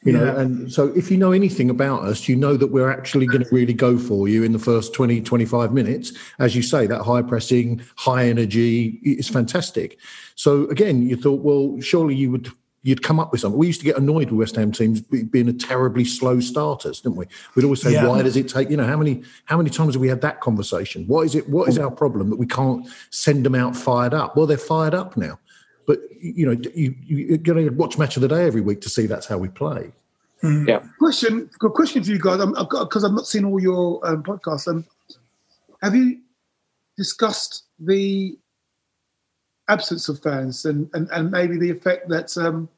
[0.03, 0.39] You know, yeah.
[0.39, 3.49] and so if you know anything about us, you know that we're actually going to
[3.51, 6.13] really go for you in the first 20, 25 minutes.
[6.39, 9.97] As you say, that high pressing, high energy is fantastic.
[10.35, 12.51] So again, you thought, well, surely you would
[12.83, 13.59] you'd come up with something.
[13.59, 17.17] We used to get annoyed with West Ham teams being a terribly slow starters, didn't
[17.17, 17.25] we?
[17.53, 18.07] We'd always say, yeah.
[18.07, 20.39] "Why does it take?" You know, how many how many times have we had that
[20.39, 21.05] conversation?
[21.05, 21.49] What is it?
[21.49, 24.37] What is our problem that we can't send them out fired up?
[24.37, 25.37] Well, they're fired up now.
[25.87, 28.89] But you know, you you got to watch match of the day every week to
[28.89, 29.91] see that's how we play.
[30.43, 30.67] Mm.
[30.67, 30.83] Yeah.
[30.99, 31.49] Question.
[31.57, 32.37] Good question for you guys.
[32.37, 34.67] Because I've, I've, not seen all your um, podcasts.
[34.67, 34.85] Um,
[35.81, 36.19] have you
[36.97, 38.37] discussed the
[39.69, 42.69] absence of fans and, and, and maybe the effect that's um,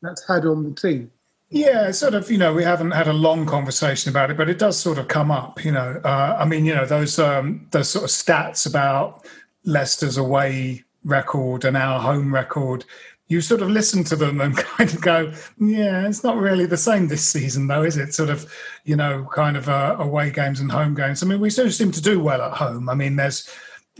[0.00, 1.10] that's had on the team?
[1.50, 2.30] Yeah, sort of.
[2.30, 5.08] You know, we haven't had a long conversation about it, but it does sort of
[5.08, 5.64] come up.
[5.64, 9.26] You know, uh, I mean, you know, those um, those sort of stats about
[9.64, 12.84] Leicester's away record and our home record,
[13.28, 16.76] you sort of listen to them and kind of go, yeah, it's not really the
[16.76, 18.14] same this season, though, is it?
[18.14, 18.52] Sort of,
[18.84, 21.22] you know, kind of uh, away games and home games.
[21.22, 22.88] I mean, we still seem to do well at home.
[22.88, 23.48] I mean, there's,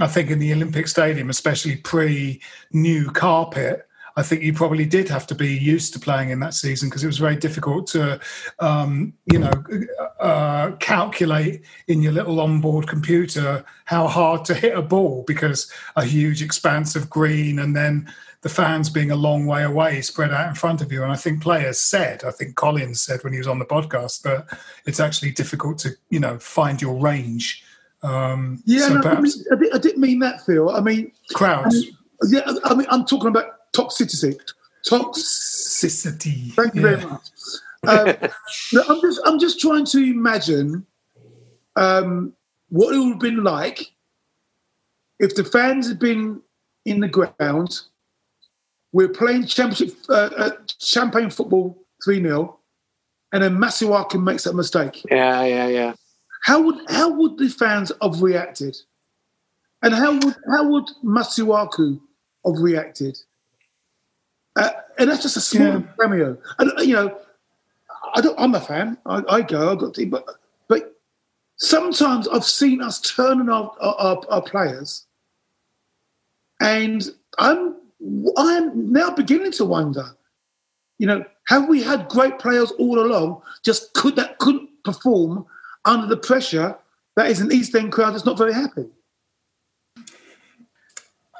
[0.01, 2.41] I think in the Olympic Stadium, especially pre
[2.73, 3.87] new carpet,
[4.17, 7.03] I think you probably did have to be used to playing in that season because
[7.03, 8.21] it was very difficult to,
[8.61, 9.53] um, you know,
[10.21, 16.05] uh, calculate in your little onboard computer how hard to hit a ball because a
[16.05, 18.09] huge expanse of green and then
[18.43, 21.03] the fans being a long way away spread out in front of you.
[21.03, 24.23] And I think players said, I think Collins said when he was on the podcast
[24.23, 24.47] that
[24.85, 27.65] it's actually difficult to, you know, find your range.
[28.03, 30.69] Um, yeah, so no, perhaps, I, mean, I, didn't mean that, Phil.
[30.69, 31.75] I mean, crowds.
[31.75, 31.97] I mean,
[32.29, 34.39] yeah, I mean, I'm talking about toxicity.
[34.89, 36.53] Toxicity.
[36.53, 36.97] Thank you yeah.
[36.97, 37.29] very much.
[37.87, 38.31] Um,
[38.89, 40.87] I'm just I'm just trying to imagine
[41.77, 42.33] um,
[42.69, 43.93] what it would have been like
[45.19, 46.41] if the fans had been
[46.85, 47.81] in the ground.
[48.93, 50.51] We're playing championship uh, uh,
[50.81, 52.59] champagne football 3 0,
[53.33, 55.03] and then Masuaku makes that mistake.
[55.11, 55.95] Yeah, yeah, yeah.
[56.45, 58.77] How would how would the fans have reacted?
[59.83, 62.01] And how would how would Masuaku
[62.47, 63.19] have reacted?
[64.57, 65.83] Uh, and that's just a small Yeah.
[66.01, 66.39] cameo.
[66.59, 67.19] And uh, you know,
[68.15, 68.97] I don't, I'm a fan.
[69.07, 69.73] I, I go.
[69.73, 70.25] I've got to, but
[70.69, 70.95] but
[71.57, 75.07] sometimes I've seen us turning our our, our, our players,
[76.61, 77.03] and
[77.39, 77.77] I'm
[78.37, 80.07] I'm now beginning to wonder.
[80.99, 83.43] You know, have we had great players all along?
[83.65, 85.45] Just could that couldn't perform
[85.85, 86.79] under the pressure
[87.17, 88.87] that is an East End crowd that's not very happy.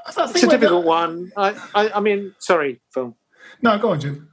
[0.09, 1.33] It's a difficult one.
[1.37, 3.17] I, I, I mean, sorry, Phil.
[3.63, 4.31] No, go on, Jim.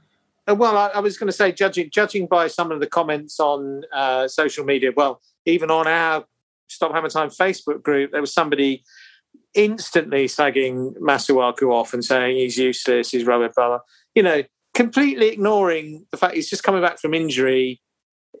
[0.48, 3.40] Uh, Well, I, I was going to say, judging judging by some of the comments
[3.40, 6.24] on uh, social media, well, even on our
[6.68, 8.84] Stop Hammer Time Facebook group, there was somebody
[9.54, 13.78] instantly slagging Masuaku off and saying he's useless, he's rubbish, blah, blah.
[14.14, 14.42] You know,
[14.74, 17.80] completely ignoring the fact he's just coming back from injury.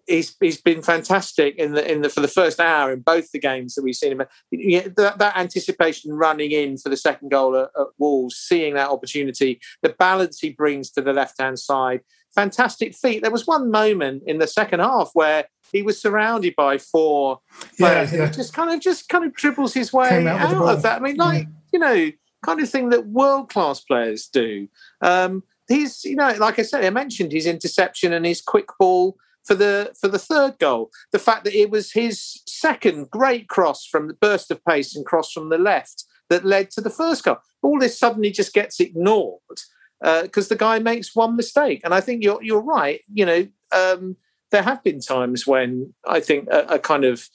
[0.06, 3.38] He's he's been fantastic in the in the for the first hour in both the
[3.38, 4.22] games that we've seen him.
[4.50, 8.90] Yeah, that, that anticipation running in for the second goal at, at Wolves, seeing that
[8.90, 12.00] opportunity, the balance he brings to the left hand side,
[12.34, 13.22] fantastic feet.
[13.22, 17.40] There was one moment in the second half where he was surrounded by four
[17.78, 18.26] Yeah, players yeah.
[18.26, 20.68] he just kind of just kind of dribbles his way out out, with the ball.
[20.68, 21.00] of that.
[21.00, 22.10] I mean, like you know,
[22.44, 24.68] kind of thing that world class players do.
[25.00, 29.16] Um, he's you know, like I said, I mentioned his interception and his quick ball
[29.44, 30.90] for the for the third goal.
[31.12, 35.04] The fact that it was his second great cross from the burst of pace and
[35.04, 37.38] cross from the left that led to the first goal.
[37.62, 39.60] All this suddenly just gets ignored
[40.00, 41.80] because the guy makes one mistake.
[41.84, 43.00] And I think you're you're right.
[43.12, 44.16] You know, um,
[44.50, 47.28] there have been times when I think a, a kind of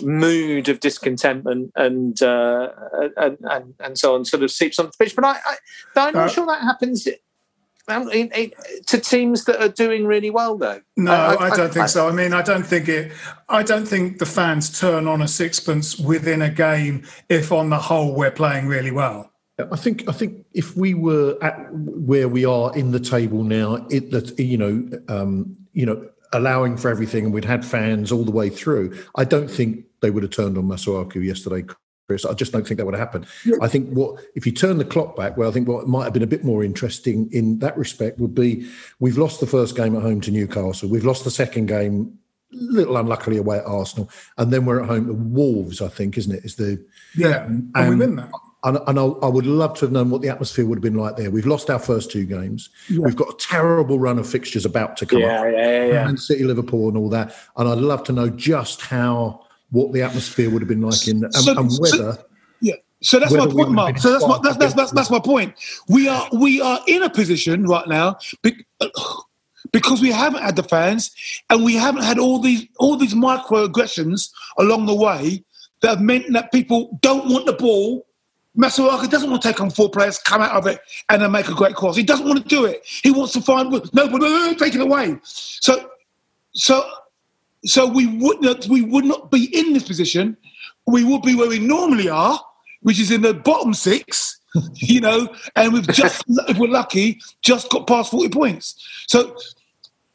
[0.00, 2.68] mood of discontentment and, uh,
[3.16, 5.16] and and and so on sort of seeps onto the pitch.
[5.16, 5.56] But I, I
[5.96, 7.08] I'm not Uh, sure that happens.
[7.88, 8.52] In- in-
[8.86, 10.80] to teams that are doing really well, though.
[10.96, 12.08] No, I, don't think so.
[12.08, 13.12] I mean, I don't think it.
[13.48, 17.78] I don't think the fans turn on a sixpence within a game if, on the
[17.78, 19.32] whole, we're playing really well.
[19.72, 23.86] I think I think if we were at where we are in the table now,
[23.90, 28.24] it that you know um, you know allowing for everything, and we'd had fans all
[28.24, 28.96] the way through.
[29.16, 31.64] I don't think they would have turned on Masuaku yesterday,
[32.08, 32.28] Kriss.
[32.28, 33.26] I just don't think that would have happened.
[33.60, 35.36] I think what if you turn the clock back?
[35.36, 38.34] Well, I think what might have been a bit more interesting in that respect would
[38.34, 40.88] be we've lost the first game at home to Newcastle.
[40.88, 42.18] We've lost the second game.
[42.50, 45.82] Little unluckily away at Arsenal, and then we're at home to Wolves.
[45.82, 46.46] I think, isn't it?
[46.46, 46.82] Is the
[47.14, 48.30] Yeah, and, we And- win that.
[48.64, 50.94] and, and I, I would love to have known what the atmosphere would have been
[50.94, 51.30] like there.
[51.30, 52.70] We've lost our first two games.
[52.88, 55.52] We've got a terrible run of fixtures about to come Yeah, up.
[55.52, 56.04] yeah, yeah, yeah.
[56.06, 57.34] Man City, Liverpool, and all that.
[57.58, 61.24] And I'd love to know just how what the atmosphere would have been like in
[61.24, 62.18] and, So- and so- whether.
[62.60, 62.74] Yeah.
[63.00, 63.98] So that's my point, Mark.
[63.98, 65.54] So that's my that's, that's, that's, that's my point.
[65.88, 68.18] We are we are in a position right now
[69.72, 71.14] because we haven't had the fans
[71.48, 75.44] and we haven't had all these all these microaggressions along the way
[75.80, 78.04] that have meant that people don't want the ball.
[78.56, 81.48] Masuaku doesn't want to take on four players, come out of it, and then make
[81.48, 81.94] a great cross.
[81.94, 82.82] He doesn't want to do it.
[82.84, 85.16] He wants to find no, no, no, no, take it away.
[85.22, 85.88] So,
[86.54, 86.90] so,
[87.64, 90.36] so we would not we would not be in this position.
[90.86, 92.40] We would be where we normally are,
[92.82, 94.36] which is in the bottom six.
[94.76, 98.82] You know, and we've just, if we're lucky, just got past forty points.
[99.06, 99.36] So,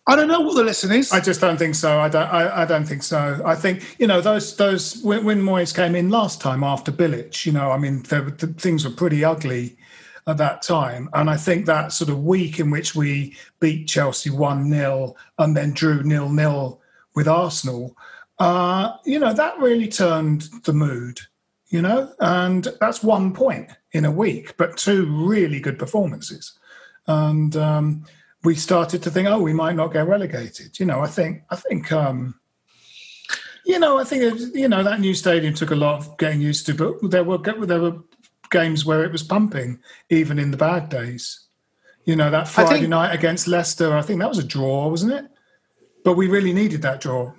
[0.07, 1.11] I don't know what the lesson is.
[1.11, 1.99] I just don't think so.
[1.99, 2.27] I don't.
[2.27, 3.41] I, I don't think so.
[3.45, 7.45] I think you know those those when, when Moyes came in last time after Bilic.
[7.45, 9.77] You know, I mean, the things were pretty ugly
[10.25, 14.31] at that time, and I think that sort of week in which we beat Chelsea
[14.31, 16.81] one 0 and then drew nil nil
[17.15, 17.95] with Arsenal,
[18.39, 21.19] uh, you know, that really turned the mood.
[21.67, 26.57] You know, and that's one point in a week, but two really good performances,
[27.07, 27.55] and.
[27.55, 28.05] Um,
[28.43, 30.79] we started to think, oh, we might not get relegated.
[30.79, 32.35] You know, I think, I think, um,
[33.65, 36.65] you know, I think, you know, that new stadium took a lot of getting used
[36.65, 37.99] to, but there were there were
[38.51, 41.47] games where it was pumping, even in the bad days.
[42.03, 45.13] You know, that Friday think- night against Leicester, I think that was a draw, wasn't
[45.13, 45.25] it?
[46.03, 47.33] But we really needed that draw.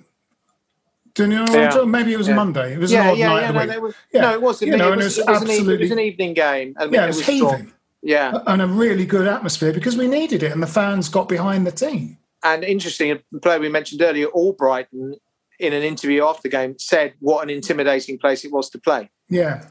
[1.13, 1.83] Do you know Yeah.
[1.85, 2.35] Maybe it was Yeah.
[2.35, 2.73] Monday.
[2.73, 3.51] It was yeah, an odd yeah, night yeah.
[3.51, 4.21] the No, was, Yeah.
[4.21, 4.71] no, it wasn't.
[4.71, 6.75] You know, it, was, it was it, was an, e- it was an evening game.
[6.77, 7.35] I mean, yeah, it was strong.
[7.37, 7.71] heaving.
[8.01, 8.37] Yeah.
[8.45, 11.71] and a really good atmosphere because we needed it, and the fans got behind the
[11.71, 12.17] team.
[12.43, 15.13] And interesting, a player we mentioned earlier, Albrighton,
[15.59, 19.09] in an interview after the game, said what an intimidating place it was to play.
[19.29, 19.65] Yeah,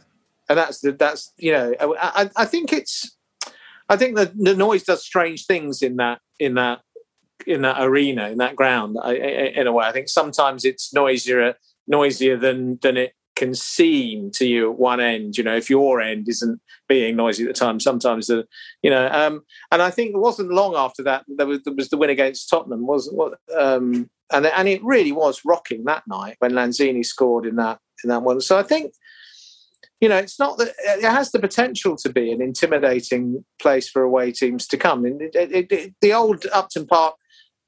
[0.48, 3.16] and that's the that's you know I, I, I think it's
[3.88, 6.80] I think that the noise does strange things in that in that
[7.46, 10.92] in that arena in that ground I, I, in a way I think sometimes it's
[10.94, 11.54] noisier
[11.86, 16.00] noisier than than it can seem to you at one end, you know, if your
[16.00, 18.46] end isn't being noisy at the time, sometimes the,
[18.82, 21.88] you know, um, and I think it wasn't long after that there was, there was
[21.88, 26.36] the win against Tottenham, wasn't what, um, and and it really was rocking that night
[26.38, 28.40] when Lanzini scored in that in that one.
[28.40, 28.92] So I think,
[30.00, 34.02] you know, it's not that it has the potential to be an intimidating place for
[34.02, 35.04] away teams to come.
[35.04, 37.16] And it, it, it, the old Upton Park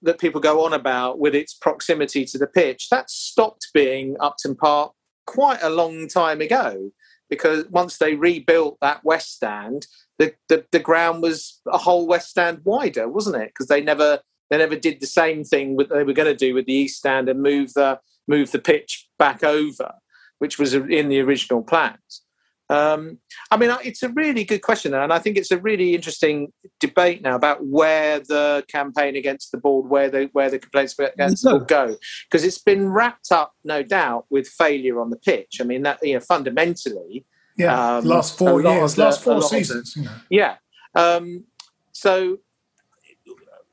[0.03, 4.55] that people go on about with its proximity to the pitch, that stopped being Upton
[4.55, 4.93] Park
[5.27, 6.91] quite a long time ago
[7.29, 9.87] because once they rebuilt that west stand,
[10.19, 13.49] the, the, the ground was a whole west stand wider, wasn't it?
[13.49, 16.55] Because they never they never did the same thing that they were going to do
[16.55, 19.93] with the east stand and move the move the pitch back over,
[20.39, 22.23] which was in the original plans.
[22.69, 23.19] Um,
[23.51, 27.23] I mean, it's a really good question, and I think it's a really interesting debate
[27.23, 31.51] now about where the campaign against the board, where the where the complaints against the
[31.51, 31.97] board go,
[32.29, 35.59] because it's been wrapped up, no doubt, with failure on the pitch.
[35.61, 37.25] I mean, that you know, fundamentally,
[37.57, 40.57] yeah, um, last four years, the, last four seasons, the, yeah.
[40.97, 41.45] Um,
[41.93, 42.39] so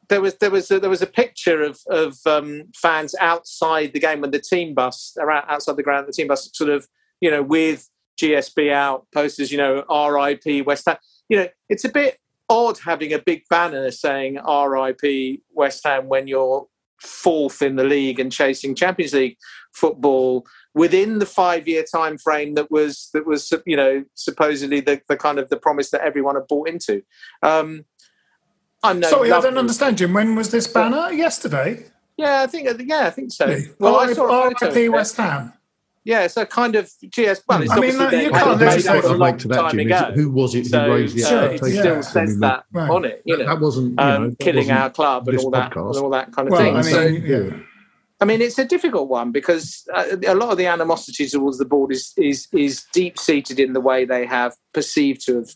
[0.09, 3.99] there was there was a, there was a picture of of um, fans outside the
[3.99, 6.87] game when the team bus around outside the ground, the team bus sort of
[7.21, 7.89] you know with
[8.23, 10.97] GSB out, posters, you know, RIP West Ham.
[11.29, 12.19] You know, it's a bit
[12.49, 16.67] odd having a big banner saying RIP West Ham when you're
[16.99, 19.37] fourth in the league and chasing Champions League
[19.73, 25.01] football within the five year time frame that was that was you know supposedly the,
[25.09, 27.03] the kind of the promise that everyone had bought into.
[27.41, 27.85] Um,
[28.83, 30.13] I'm no Sorry, I don't understand, Jim.
[30.13, 31.11] When was this banner?
[31.11, 31.85] Yesterday.
[32.17, 33.57] Yeah, I think yeah, I think so.
[33.79, 35.53] Well, I saw RIP West Ham.
[36.05, 37.43] Yeah, so kind of GS.
[37.47, 40.13] Well, it's I mean, you can't necessarily relate to that, Jim.
[40.13, 41.77] Who was it who so, raised the so expectations?
[41.77, 42.89] It still says that right.
[42.89, 43.21] on it.
[43.25, 45.97] You know, that wasn't you um, know, killing wasn't our club and all that, and
[45.97, 46.75] all that kind of well, thing.
[46.75, 47.57] I mean, so, yeah.
[48.19, 51.65] I mean, it's a difficult one because uh, a lot of the animosity towards the
[51.65, 55.49] board is is is deep seated in the way they have perceived to have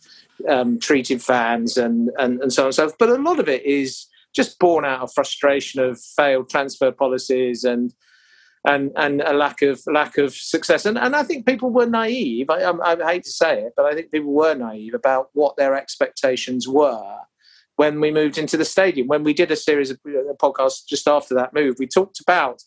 [0.47, 2.97] um, treated fans and, and and so on and so forth.
[2.97, 7.63] But a lot of it is just born out of frustration of failed transfer policies
[7.63, 7.93] and
[8.67, 10.85] and and a lack of lack of success.
[10.85, 12.49] And and I think people were naive.
[12.49, 15.55] I, I, I hate to say it, but I think people were naive about what
[15.55, 17.17] their expectations were
[17.77, 19.07] when we moved into the stadium.
[19.07, 19.99] When we did a series of
[20.41, 22.61] podcasts just after that move, we talked about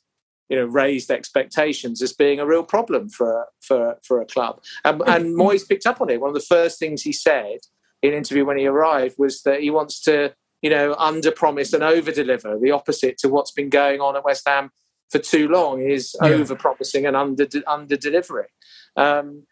[0.49, 4.63] you know raised expectations as being a real problem for for for a club.
[4.85, 5.11] And, mm-hmm.
[5.11, 6.21] and Moyes picked up on it.
[6.21, 7.59] One of the first things he said
[8.03, 10.33] in an interview when he arrived was that he wants to
[10.63, 14.25] you know under promise and over deliver, the opposite to what's been going on at
[14.25, 14.71] West Ham
[15.11, 16.29] for too long is Yeah.
[16.31, 18.49] over promising and under under delivering.
[18.97, 19.47] Um,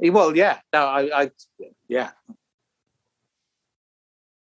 [0.00, 1.30] well, yeah, no, I, I
[1.88, 2.10] yeah,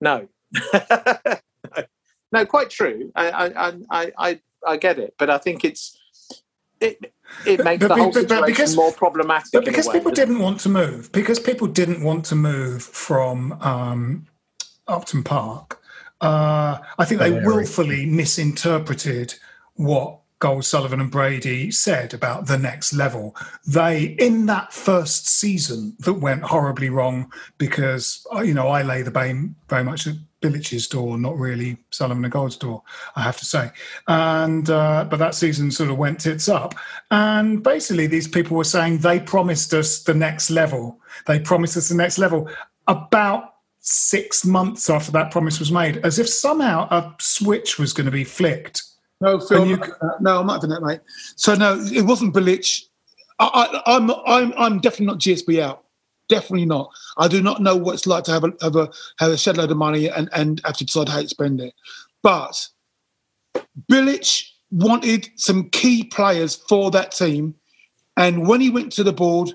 [0.01, 0.28] no,
[2.32, 3.12] no, quite true.
[3.14, 5.97] I, I, I, I, I get it, but I think it's
[6.80, 7.12] it.
[7.47, 9.53] It makes But- the whole but- but situation because- more problematic.
[9.53, 10.26] But because way, people doesn't it?
[10.26, 14.26] didn't want to move, because people didn't want to move from um,
[14.89, 15.77] Upton Park,
[16.20, 19.34] uh, I think they willfully misinterpreted
[19.74, 23.34] what Gold, Sullivan, and Brady said about the next level.
[23.66, 29.02] They, in that first season that went horribly wrong, because uh, you know I lay
[29.02, 32.82] the blame very much at Bilic's door, not really Sullivan and Gold's door,
[33.16, 33.70] I have to say.
[34.06, 36.76] And uh, but that season sort of went tits up,
[37.10, 41.00] and basically these people were saying they promised us the next level.
[41.26, 42.48] They promised us the next level
[42.86, 48.06] about six months after that promise was made, as if somehow a switch was going
[48.06, 48.82] to be flicked.
[49.20, 49.66] No, Phil.
[49.66, 51.00] You no, no, I'm not having that, mate.
[51.36, 52.84] So no, it wasn't Bilic.
[53.38, 55.84] I, I, I'm, I'm, I'm definitely not GSB out.
[56.28, 56.90] Definitely not.
[57.16, 59.56] I do not know what it's like to have a have a have a shed
[59.56, 61.72] load of money and and have to decide how to spend it.
[62.22, 62.68] But
[63.90, 67.54] Bilic wanted some key players for that team,
[68.16, 69.52] and when he went to the board,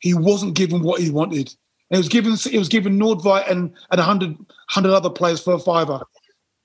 [0.00, 1.54] he wasn't given what he wanted.
[1.90, 4.36] It was given it was given Nordtveit and and a hundred
[4.68, 6.00] hundred other players for a fiver.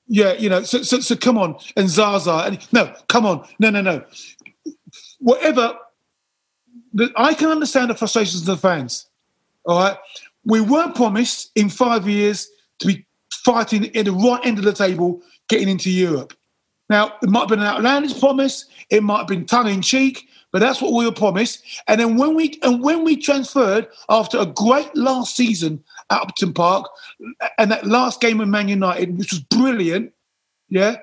[0.08, 1.56] Yeah, you know, so, so, so come on.
[1.78, 2.44] And Zaza.
[2.46, 3.48] And, no, come on.
[3.60, 4.04] No, no, no.
[5.20, 5.78] Whatever.
[7.16, 9.08] I can understand the frustrations of the fans.
[9.66, 9.98] All right.
[10.44, 12.50] We weren't promised in five years
[12.80, 16.34] to be fighting at the right end of the table, getting into Europe.
[16.90, 18.66] Now, it might have been an outlandish promise.
[18.90, 21.64] It might have been tongue in cheek, but that's what we were promised.
[21.88, 26.54] And then when we and when we transferred after a great last season at Upton
[26.54, 26.90] Park
[27.58, 30.14] and that last game with Man United, which was brilliant,
[30.70, 30.98] yeah.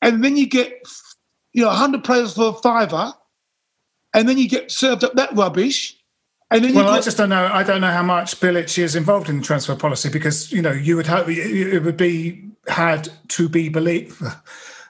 [0.00, 0.72] And then you get
[1.52, 3.12] you know 100 players for a fiver,
[4.14, 5.98] and then you get served up that rubbish.
[6.50, 7.50] And then Well, I just don't know.
[7.52, 10.72] I don't know how much Bilic is involved in the transfer policy because you know
[10.72, 14.22] you would hope it would be had to be believed.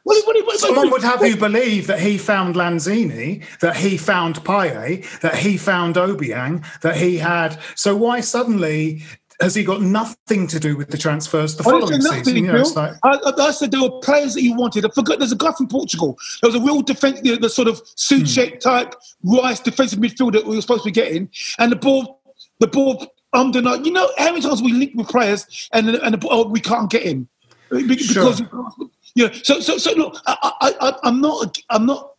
[0.04, 4.36] What, what, what, Someone would have you believe that he found Lanzini, that he found
[4.44, 7.58] Payet, that he found Obiang, that he had.
[7.74, 9.02] So why suddenly
[9.40, 12.36] has he got nothing to do with the transfers the following nothing, season?
[12.36, 14.84] You know, it's like, I, I- said there were players that he wanted.
[14.84, 16.18] I forgot there's a guy from Portugal.
[16.42, 18.58] There was a real defense, the, the sort of Soucek hmm.
[18.58, 22.20] type Rice defensive midfielder we were supposed to be getting, and the ball,
[22.60, 23.86] the ball ahhed.
[23.86, 26.90] You know how many times we link with players and and the, oh, we can't
[26.90, 27.28] get him
[27.70, 28.42] Be- because
[29.14, 29.32] you know.
[29.42, 32.12] So so so look, I, I, I'm not I'm not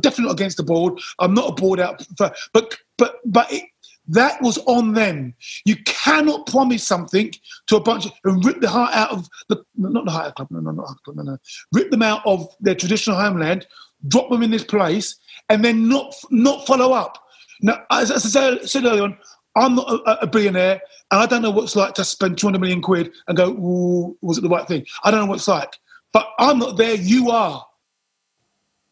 [0.00, 1.00] definitely not against the board.
[1.18, 3.52] I'm not a board out for, but but but.
[3.52, 3.64] It,
[4.08, 5.32] that was on them.
[5.64, 7.32] You cannot promise something
[7.68, 10.48] to a bunch of and rip the heart out of the not the heart club.
[10.50, 11.16] No, no, not club.
[11.16, 11.38] No, no.
[11.72, 13.66] Rip them out of their traditional homeland,
[14.08, 15.16] drop them in this place,
[15.48, 17.16] and then not not follow up.
[17.60, 19.18] Now, as, as I said earlier on,
[19.56, 20.80] I'm not a, a billionaire,
[21.10, 23.50] and I don't know what it's like to spend 200 million quid and go,
[24.20, 24.84] was it the right thing?
[25.04, 25.78] I don't know what it's like,
[26.12, 26.94] but I'm not there.
[26.94, 27.64] You are.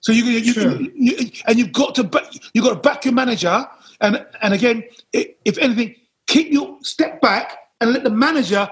[0.01, 3.15] So you, you, you, you and you've got to back, you've got to back your
[3.15, 3.67] manager,
[4.01, 5.95] and and again, if anything,
[6.27, 8.69] keep your step back and let the manager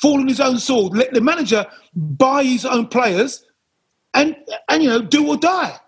[0.00, 0.94] fall on his own sword.
[0.94, 3.44] Let the manager buy his own players,
[4.14, 4.34] and
[4.70, 5.78] and you know do or die.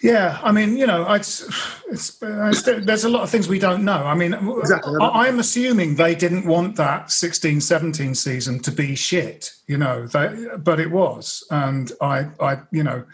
[0.00, 1.42] Yeah, I mean, you know, it's,
[1.90, 4.04] it's, it's, there's a lot of things we don't know.
[4.04, 9.52] I mean, I, I'm assuming they didn't want that 16 17 season to be shit,
[9.66, 11.44] you know, they, but it was.
[11.50, 13.04] And I, I, you know,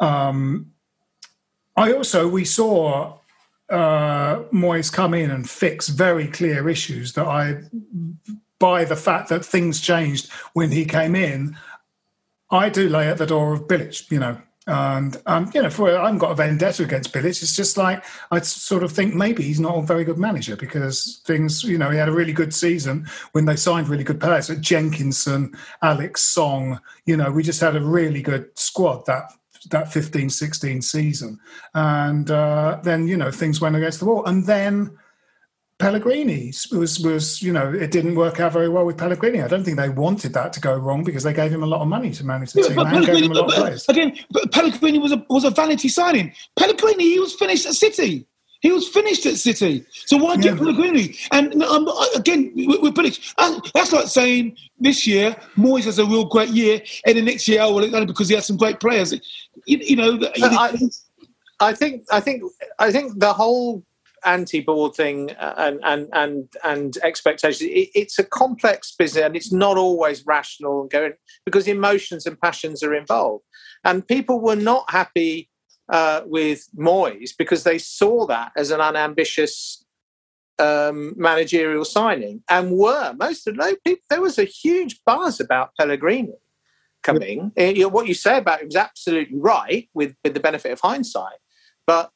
[0.00, 0.70] um,
[1.76, 3.18] I also, we saw
[3.68, 7.62] uh, Moyes come in and fix very clear issues that I,
[8.60, 11.56] by the fact that things changed when he came in,
[12.50, 14.38] I do lay at the door of Bilic, you know.
[14.66, 17.42] And um, you know, for I haven't got a vendetta against Bilic.
[17.42, 21.20] It's just like I sort of think maybe he's not a very good manager because
[21.26, 24.48] things, you know, he had a really good season when they signed really good players,
[24.48, 26.80] like Jenkinson, Alex Song.
[27.04, 29.32] You know, we just had a really good squad that
[29.70, 31.38] that 15, 16 season,
[31.74, 34.96] and uh, then you know things went against the wall, and then
[35.84, 39.42] Pellegrini was was you know it didn't work out very well with Pellegrini.
[39.42, 41.82] I don't think they wanted that to go wrong because they gave him a lot
[41.82, 43.64] of money to manage the Yeah, team but and gave him a lot of Pellegrini,
[43.64, 43.88] players.
[43.90, 46.32] again, but Pellegrini was a was a vanity signing.
[46.56, 48.26] Pellegrini, he was finished at City.
[48.62, 49.84] He was finished at City.
[50.06, 51.16] So why get Pellegrini?
[51.32, 56.24] And um, again, we're Bilic, uh, that's like saying this year Moyes has a real
[56.24, 58.80] great year, and the next year, oh well, it's only because he has some great
[58.80, 59.12] players.
[59.66, 60.78] You, you know, I,
[61.60, 62.42] I think I think
[62.78, 63.84] I think the whole
[64.24, 67.62] anti-board thing and and and and expectations.
[67.62, 71.12] It, it's a complex business and it's not always rational and going
[71.44, 73.44] because emotions and passions are involved.
[73.84, 75.50] And people were not happy
[75.88, 79.84] uh, with Moyes because they saw that as an unambitious
[80.58, 85.70] um, managerial signing and were most of those people there was a huge buzz about
[85.78, 86.34] Pellegrini
[87.02, 87.50] coming.
[87.56, 90.70] Eh, you know, what you say about it was absolutely right with with the benefit
[90.70, 91.38] of hindsight
[91.86, 92.10] but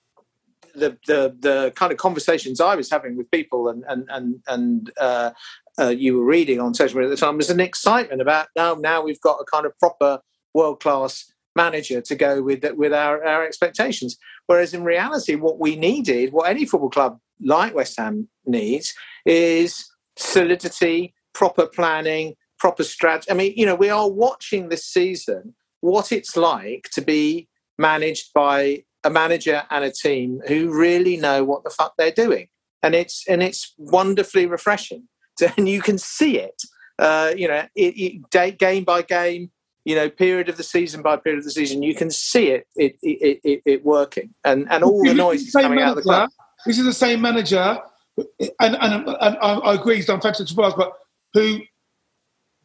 [0.75, 4.91] the the the kind of conversations I was having with people and and and and
[4.99, 5.31] uh,
[5.79, 8.75] uh, you were reading on social media at the time was an excitement about now
[8.75, 10.21] now we've got a kind of proper
[10.55, 14.17] world class manager to go with with our, our expectations.
[14.47, 18.95] Whereas in reality, what we needed, what any football club like West Ham needs,
[19.27, 23.31] is solidity, proper planning, proper strategy.
[23.31, 27.49] I mean, you know, we are watching this season what it's like to be
[27.79, 32.49] managed by a manager and a team who really know what the fuck they're doing,
[32.83, 35.09] and it's and it's wonderfully refreshing.
[35.57, 36.61] And you can see it,
[36.99, 39.53] uh, you know, it, it, day, game by game,
[39.85, 41.81] you know, period of the season by period of the season.
[41.81, 45.53] You can see it, it, it, it, it working, and and all the noise is
[45.53, 46.19] Same coming out of the club.
[46.19, 46.35] manager.
[46.67, 47.79] This is the same manager,
[48.17, 49.29] and, and, and I,
[49.69, 50.93] I agree he's done fantastic for us, but
[51.35, 51.61] who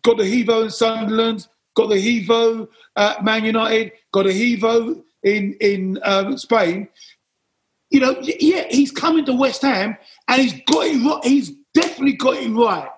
[0.02, 5.56] got the Hevo in Sunderland, got the Hevo at Man United, got a Hevo in
[5.60, 6.88] in um, Spain.
[7.90, 9.96] You know, yeah, he's coming to West Ham
[10.28, 11.24] and he's got it right.
[11.24, 12.90] He's definitely got it right,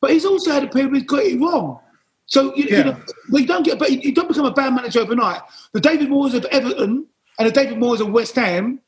[0.00, 1.78] but he's also had a period where he's got it wrong.
[2.26, 3.00] So you, you know,
[3.30, 5.42] well, you don't get, but you don't become a bad manager overnight.
[5.72, 7.06] The David Moyes of Everton
[7.38, 8.80] and the David Moyes of West Ham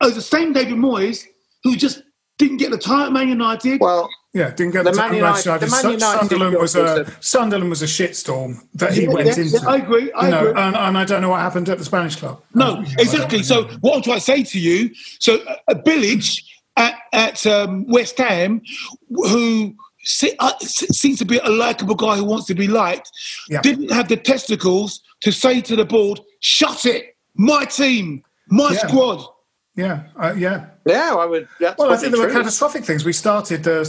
[0.00, 1.26] are the same David Moyes
[1.64, 2.02] who just
[2.38, 3.80] didn't get the time at Man United.
[3.80, 5.66] Well, Yeah, didn't get The the, Man time United- United.
[5.66, 9.26] the Man United Sunderland was was a Sunderland was a shitstorm that he Yeah, went
[9.26, 9.58] yeah, into.
[9.58, 10.62] yeah, I agree, I you know, agree.
[10.62, 12.42] And, and I don't know what happened at the Spanish club.
[12.54, 13.42] No, exactly.
[13.42, 16.42] So what do I'm trying to say to you, so a Bilic
[16.76, 18.60] at, at um, West Ham,
[19.08, 19.74] who
[20.04, 23.10] se- uh, seems to be a likable guy who wants to be liked,
[23.48, 23.62] Yeah.
[23.62, 28.86] didn't have the testicles to say to the board, "Shut it, my team, my Yeah.
[28.86, 29.24] squad."
[29.74, 30.66] Yeah, uh, yeah.
[30.88, 31.48] Yeah, I would.
[31.60, 33.04] That's Well, I think there were catastrophic things.
[33.04, 33.66] We started.
[33.68, 33.84] Uh,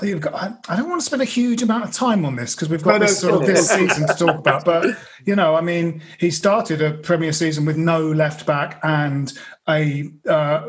[0.00, 2.54] You've got, I, I don't want to spend a huge amount of time on this
[2.54, 4.64] because we've got No, no, this sort of this season to talk about.
[4.64, 9.32] But you know, I mean, he started a Premier season with no left back and
[9.68, 10.62] a uh,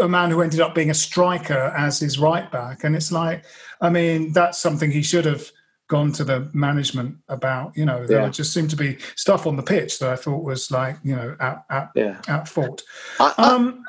[0.00, 3.44] a man who ended up being a striker as his right back, and it's like,
[3.82, 5.52] I mean, that's something he should have
[5.88, 7.76] gone to the management about.
[7.76, 8.28] You know, there Yeah.
[8.30, 11.36] just seemed to be stuff on the pitch that I thought was like, you know,
[11.40, 12.20] at at, Yeah.
[12.26, 12.82] at fault.
[13.20, 13.84] I, I, Um,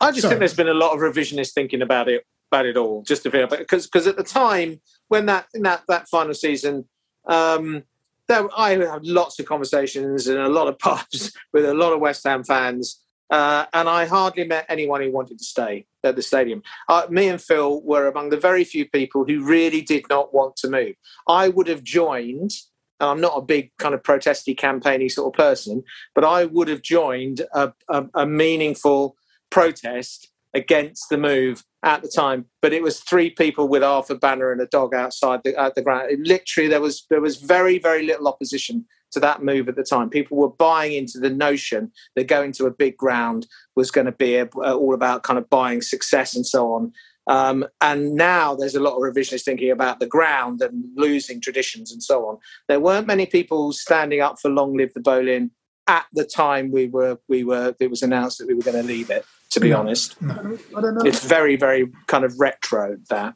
[0.00, 0.32] I just sorry.
[0.32, 3.02] think there's been a lot of revisionist thinking about it about it all.
[3.02, 6.84] Just to feel because because at the time when that in that that final season,
[7.26, 7.82] um,
[8.28, 12.00] there I had lots of conversations in a lot of pubs with a lot of
[12.00, 13.02] West Ham fans.
[13.30, 16.62] Uh, and I hardly met anyone who wanted to stay at the stadium.
[16.88, 20.56] Uh, me and Phil were among the very few people who really did not want
[20.56, 20.94] to move.
[21.28, 22.52] I would have joined,
[23.00, 25.84] and I'm not a big kind of protesty campaigny sort of person,
[26.14, 29.17] but I would have joined a, a, a meaningful
[29.50, 32.46] protest against the move at the time.
[32.62, 35.74] But it was three people with half a banner and a dog outside the, at
[35.74, 36.10] the ground.
[36.10, 39.82] It literally, there was there was very very little opposition to that move at the
[39.82, 40.10] time.
[40.10, 44.12] People were buying into the notion that going to a big ground was going to
[44.12, 46.92] be a, all about kind of buying success and so on.
[47.26, 51.92] Um, and now there's a lot of revisionist thinking about the ground and losing traditions
[51.92, 52.38] and so on.
[52.68, 55.50] There weren't many people standing up for long live the Boleyn
[55.86, 58.82] at the time we were we were it was announced that we were going to
[58.82, 59.24] leave it.
[59.50, 59.78] To be No.
[59.78, 60.42] honest, I
[60.80, 61.00] don't know.
[61.06, 63.34] it's very very kind of retro that.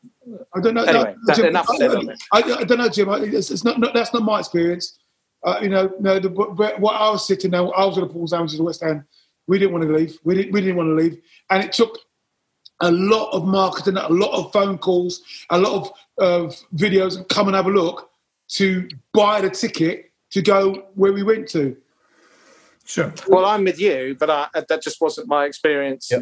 [0.54, 0.82] I don't know.
[0.84, 2.22] Anyway, no, that- Jim, enough I, said on it.
[2.32, 3.08] I, I don't know, Jim.
[3.08, 3.94] I- It's, it's not, not.
[3.94, 4.98] That's not my experience.
[5.42, 6.18] Uh, you know, no.
[6.18, 8.64] The, where, what I was sitting there, I was at the Paul Sandwiches in the
[8.64, 9.04] West End.
[9.46, 10.18] We didn't want to leave.
[10.22, 10.52] We didn't.
[10.52, 11.18] We didn't want to leave,
[11.50, 11.98] and it took
[12.80, 17.26] a lot of marketing, a lot of phone calls, a lot of uh, videos.
[17.30, 18.10] Come and have a look
[18.50, 21.74] to buy the ticket to go where we went to.
[22.84, 23.12] Sure.
[23.28, 26.10] Well, I'm with you, but I, that just wasn't my experience.
[26.12, 26.18] I,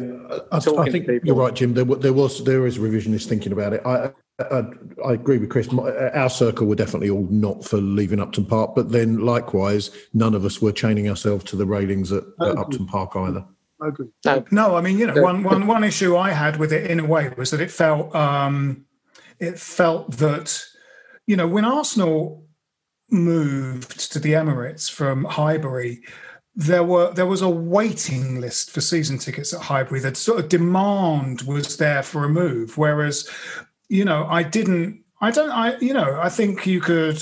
[0.51, 1.19] I think to people.
[1.23, 1.73] you're right, Jim.
[1.73, 3.81] There, there was there is revisionist thinking about it.
[3.85, 4.63] I, I
[5.05, 5.71] I agree with Kriss.
[5.71, 10.35] My, our circle were definitely all not for leaving Upton Park, but then likewise, none
[10.35, 13.45] of us were chaining ourselves to the railings at, at Upton Park either.
[13.81, 14.07] I agree.
[14.25, 16.99] No, No, I mean, you know, one, one, one issue I had with it in
[16.99, 18.85] a way was that it felt, um,
[19.39, 20.63] it felt that,
[21.25, 22.45] you know, when Arsenal
[23.09, 26.03] moved to the Emirates from Highbury,
[26.55, 30.01] there were there was a waiting list for season tickets at Highbury.
[30.01, 33.29] That sort of demand was there for a move, whereas,
[33.89, 35.03] you know, I didn't.
[35.21, 35.51] I don't.
[35.51, 37.21] I you know, I think you could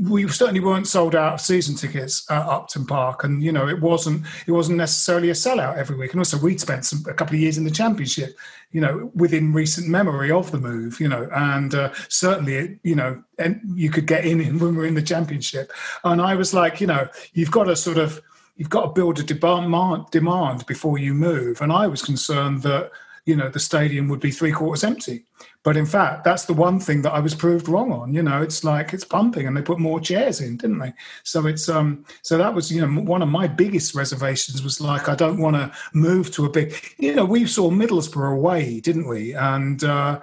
[0.00, 3.80] we certainly weren't sold out of season tickets at Upton Park, and you know it
[3.80, 6.12] wasn't it wasn't necessarily a sellout every week.
[6.12, 8.36] And also, we'd spent some, a couple of years in the Championship,
[8.72, 12.94] you know, within recent memory of the move, you know, and uh, certainly, it, you
[12.94, 15.72] know, and you could get in when we were in the Championship.
[16.04, 18.20] And I was like, you know, you've got to sort of
[18.56, 21.60] you've got to build a demand demand before you move.
[21.60, 22.90] And I was concerned that
[23.26, 25.24] you know the stadium would be three quarters empty.
[25.62, 28.14] But in fact, that's the one thing that I was proved wrong on.
[28.14, 30.92] You know, it's like it's pumping, and they put more chairs in, didn't they?
[31.22, 35.08] So it's um, so that was you know one of my biggest reservations was like
[35.08, 36.74] I don't want to move to a big.
[36.98, 39.34] You know, we saw Middlesbrough away, didn't we?
[39.34, 40.20] And uh,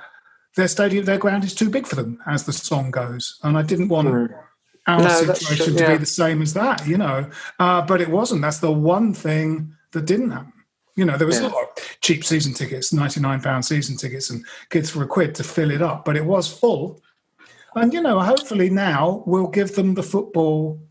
[0.55, 3.39] their stadium, their ground is too big for them, as the song goes.
[3.43, 4.27] And I didn't want our
[4.87, 5.03] Hmm.
[5.03, 5.91] No, situation to yeah.
[5.91, 7.29] be the same as that, you know.
[7.59, 8.41] Uh, but it wasn't.
[8.41, 10.53] That's the one thing that didn't happen.
[10.97, 11.47] You know, there was Yeah.
[11.47, 15.33] a lot of cheap season tickets, ninety-nine pound season tickets, and kids for a quid
[15.35, 17.01] to fill it up, but it was full.
[17.75, 20.81] And you know, hopefully now we'll give them the football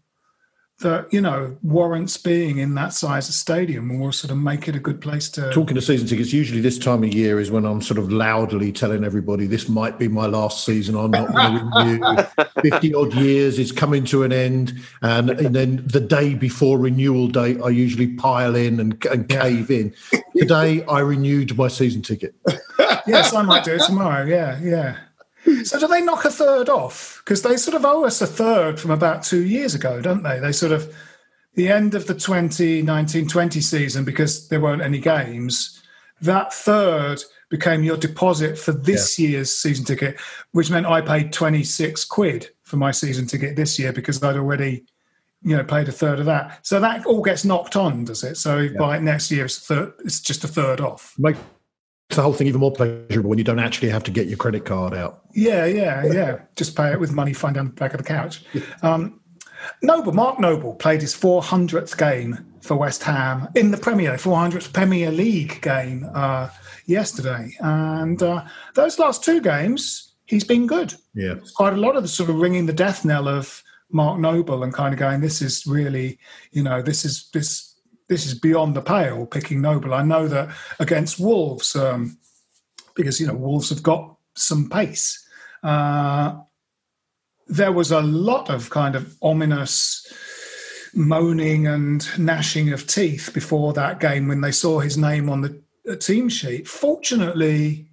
[0.81, 4.77] that you know warrants being in that size of stadium, we'll sort of make it
[4.77, 5.51] a good place to.
[5.51, 8.73] Talking to season tickets, usually this time of year is when I'm sort of loudly
[8.73, 10.95] telling everybody this might be my last season.
[10.97, 12.71] I'm not going to renew.
[12.71, 17.29] Fifty odd years is coming to an end, and, and then the day before renewal
[17.29, 19.95] date, I usually pile in and, and cave in.
[20.37, 22.35] Today, I renewed my season ticket.
[23.07, 24.25] yes, I might do it tomorrow.
[24.25, 24.99] Yeah, yeah.
[25.65, 27.23] So do they knock a third off?
[27.25, 30.39] Because they sort of owe us a third from about two years ago, don't they?
[30.39, 30.95] They sort of
[31.55, 35.83] the end of the 2019-20 season because there weren't any games.
[36.21, 40.19] That third became your deposit for this year's season ticket,
[40.53, 44.85] which meant I paid 26 quid for my season ticket this year because I'd already,
[45.43, 46.67] you know, paid a third of that.
[46.67, 48.37] So that all gets knocked on, does it?
[48.37, 51.15] So by next year, it's, third, it's just a third off.
[52.09, 54.65] The whole thing even more pleasurable when you don't actually have to get your credit
[54.65, 55.23] card out.
[55.35, 56.39] Yeah, yeah, yeah.
[56.55, 58.45] Just pay it with money find down the back of the couch.
[58.83, 59.21] Um,
[59.83, 65.11] Noble, Mark Noble played his 400th game for West Ham in the Premier, 400th Premier
[65.11, 66.49] League game uh,
[66.87, 67.51] yesterday.
[67.61, 68.45] And uh,
[68.75, 70.95] those last two games, he's been good.
[71.15, 71.35] Yeah.
[71.55, 74.73] Quite a lot of the sort of ringing the death knell of Mark Noble and
[74.73, 76.19] kind of going, this is really,
[76.53, 77.66] you know, this is this
[78.09, 79.27] this is beyond the pale.
[79.27, 81.75] Picking Noble, I know that against Wolves.
[81.75, 82.19] Um,
[82.97, 85.25] because you know Wolves have got some pace.
[85.63, 86.41] Uh,
[87.47, 90.05] there was a lot of kind of ominous
[90.95, 95.97] moaning and gnashing of teeth before that game when they saw his name on the
[95.97, 96.67] team sheet.
[96.67, 97.87] Fortunately,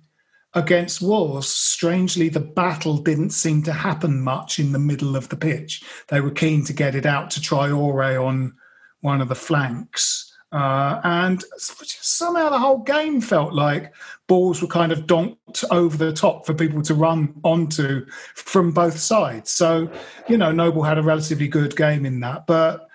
[0.56, 5.36] against Wolves, strangely, the battle didn't seem to happen much in the middle of the
[5.36, 5.84] pitch.
[6.08, 8.56] They were keen to get it out to Traore on
[9.04, 10.32] one of the flanks.
[10.52, 13.92] Uh, and somehow the whole game felt like
[14.28, 18.98] balls were kind of donked over the top for people to run onto from both
[18.98, 19.50] sides.
[19.50, 19.92] So,
[20.30, 22.46] you know, Noble had a relatively good game in that.
[22.46, 22.88] But,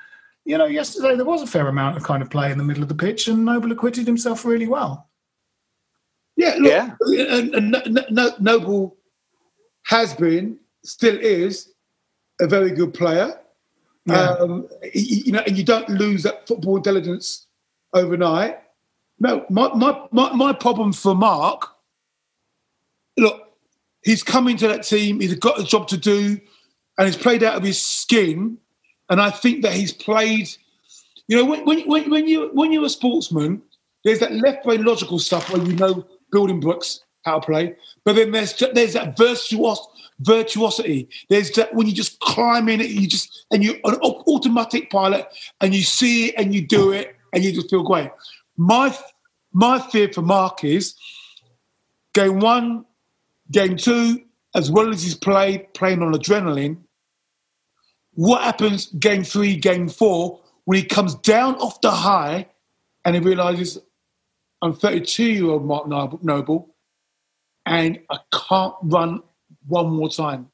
[0.45, 2.83] you know, yesterday there was a fair amount of kind of play in the middle
[2.83, 5.09] of the pitch, and Noble acquitted himself really well.
[6.37, 6.95] Yeah, look, yeah.
[7.35, 8.97] And, and, Noble
[9.87, 11.73] has been, still is,
[12.41, 13.41] a very good player.
[14.15, 17.47] Um, you know, and you don't lose that football intelligence
[17.93, 18.59] overnight.
[19.21, 21.69] No, my, my, my, my problem for Mark,
[23.17, 23.53] look,
[24.05, 26.41] he's come into that team, he's got a job to do,
[26.97, 28.59] and he's played out of his skin.
[29.11, 30.49] And I think that he's played,
[31.27, 33.63] you know, when, when, when, you, when you're a sportsman,
[34.05, 38.15] there's that left brain logical stuff where you know building blocks how to play, but
[38.15, 39.79] then there's there's that virtuos,
[40.21, 41.09] virtuosity.
[41.29, 45.27] There's that when you just climb in it, you just and you an automatic pilot,
[45.61, 48.11] and you see it and you do it, and you just feel great.
[48.57, 48.97] My
[49.53, 50.95] my fear for Mark is
[52.15, 52.85] game one,
[53.51, 54.23] game two,
[54.55, 56.79] as well as he's played playing on adrenaline.
[58.15, 62.49] What happens game three, game four, when he comes down off the high
[63.05, 63.79] and he realizes
[64.61, 66.75] I'm 32 year old Mark Noble
[67.65, 69.23] and I can't run
[69.67, 70.49] one more time.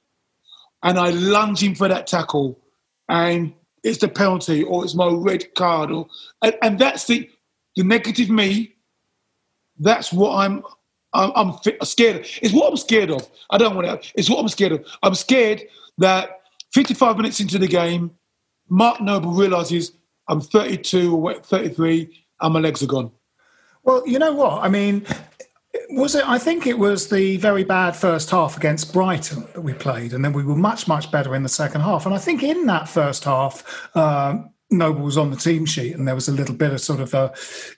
[0.82, 2.58] And I lunge in for that tackle
[3.08, 3.52] and
[3.82, 6.08] it's the penalty or it's my red card or
[6.42, 7.30] and, and that's the
[7.76, 8.74] the negative me.
[9.78, 10.62] That's what I'm
[11.12, 11.52] I'm, I'm
[11.84, 12.26] scared.
[12.42, 13.28] It's what I'm scared of.
[13.50, 14.12] I don't want to.
[14.16, 14.86] It's what I'm scared of.
[15.02, 15.62] I'm scared
[15.98, 16.40] that
[16.72, 18.10] 55 minutes into the game,
[18.68, 19.92] Mark Noble realizes
[20.28, 23.12] I'm 32 or 33 and my legs are gone.
[23.84, 24.62] Well, you know what?
[24.62, 25.06] I mean,
[25.90, 26.26] was it?
[26.26, 30.24] I think it was the very bad first half against Brighton that we played, and
[30.24, 32.06] then we were much, much better in the second half.
[32.06, 34.38] And I think in that first half, uh,
[34.70, 37.14] Noble was on the team sheet, and there was a little bit of sort of
[37.14, 37.32] a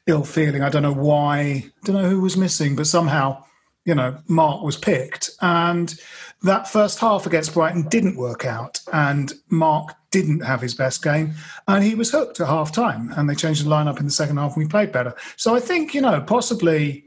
[0.06, 0.62] ill feeling.
[0.62, 3.44] I don't know why, I don't know who was missing, but somehow,
[3.84, 5.94] you know, Mark was picked, and
[6.42, 11.34] that first half against Brighton didn't work out, and Mark didn't have his best game,
[11.68, 14.36] and he was hooked at half time, and they changed the lineup in the second
[14.36, 15.14] half, and we played better.
[15.36, 17.05] So I think you know possibly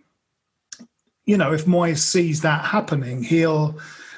[1.30, 3.78] you know, if Moyes sees that happening, he'll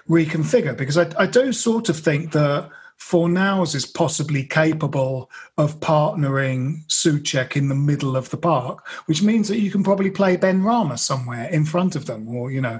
[0.09, 6.87] reconfigure because I, I do sort of think that Fornals is possibly capable of partnering
[6.87, 10.97] Soucek in the middle of the park, which means that you can probably play Benrahma
[10.97, 12.79] somewhere in front of them, or you know,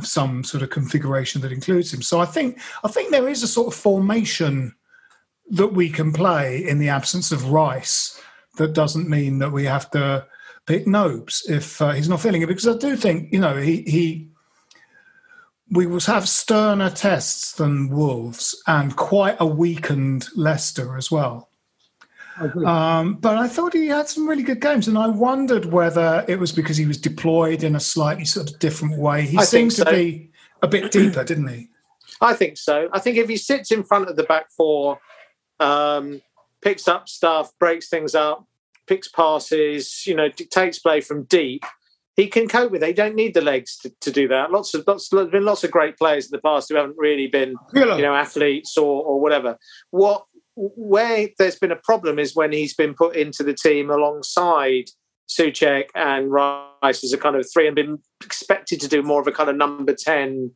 [0.00, 2.00] some sort of configuration that includes him.
[2.00, 4.74] So I think I think there is a sort of formation
[5.50, 8.18] that we can play in the absence of Rice.
[8.56, 10.26] That doesn't mean that we have to
[10.66, 13.82] pick Nobes if uh, he's not feeling it, because I do think you know he
[13.82, 14.28] he
[15.70, 21.50] we will have sterner tests than Wolves and quite a weakened Leicester as well.
[22.66, 26.38] Um, but I thought he had some really good games, and I wondered whether it
[26.38, 29.22] was because he was deployed in a slightly sort of different way.
[29.22, 29.84] He I seemed so.
[29.84, 30.30] to be
[30.62, 31.68] a bit deeper, didn't he?
[32.20, 32.88] I think so.
[32.92, 35.00] I think if he sits in front of the back four,
[35.60, 36.20] um,
[36.60, 38.46] picks up stuff, breaks things up,
[38.86, 41.64] picks passes, you know, dictates play from deep,
[42.16, 42.86] he can cope with it.
[42.86, 44.50] He don't need the legs to, to do that.
[44.50, 47.26] Lots of lots, there's been lots of great players in the past who haven't really
[47.26, 49.58] been, you know, athletes or or whatever.
[49.90, 50.24] What
[50.56, 54.84] where there's been a problem is when he's been put into the team alongside
[55.28, 59.26] Soucek and Rice as a kind of three and been expected to do more of
[59.26, 60.52] a kind of number ten,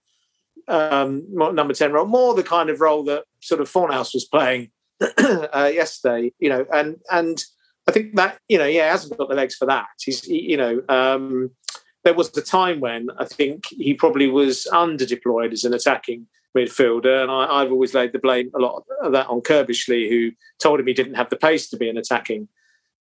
[0.68, 4.70] um, number ten role, more the kind of role that sort of Fornals was playing
[5.18, 6.32] uh, yesterday.
[6.38, 7.44] You know, and and
[7.86, 9.86] I think that you know, yeah, he hasn't got the legs for that.
[10.02, 11.50] He's, he, you know, um,
[12.04, 16.26] there was a time when I think he probably was under deployed as an attacking
[16.56, 20.32] midfielder, and I, have always laid the blame a lot of that on Curbishley, who
[20.58, 22.48] told him he didn't have the pace to be an attacking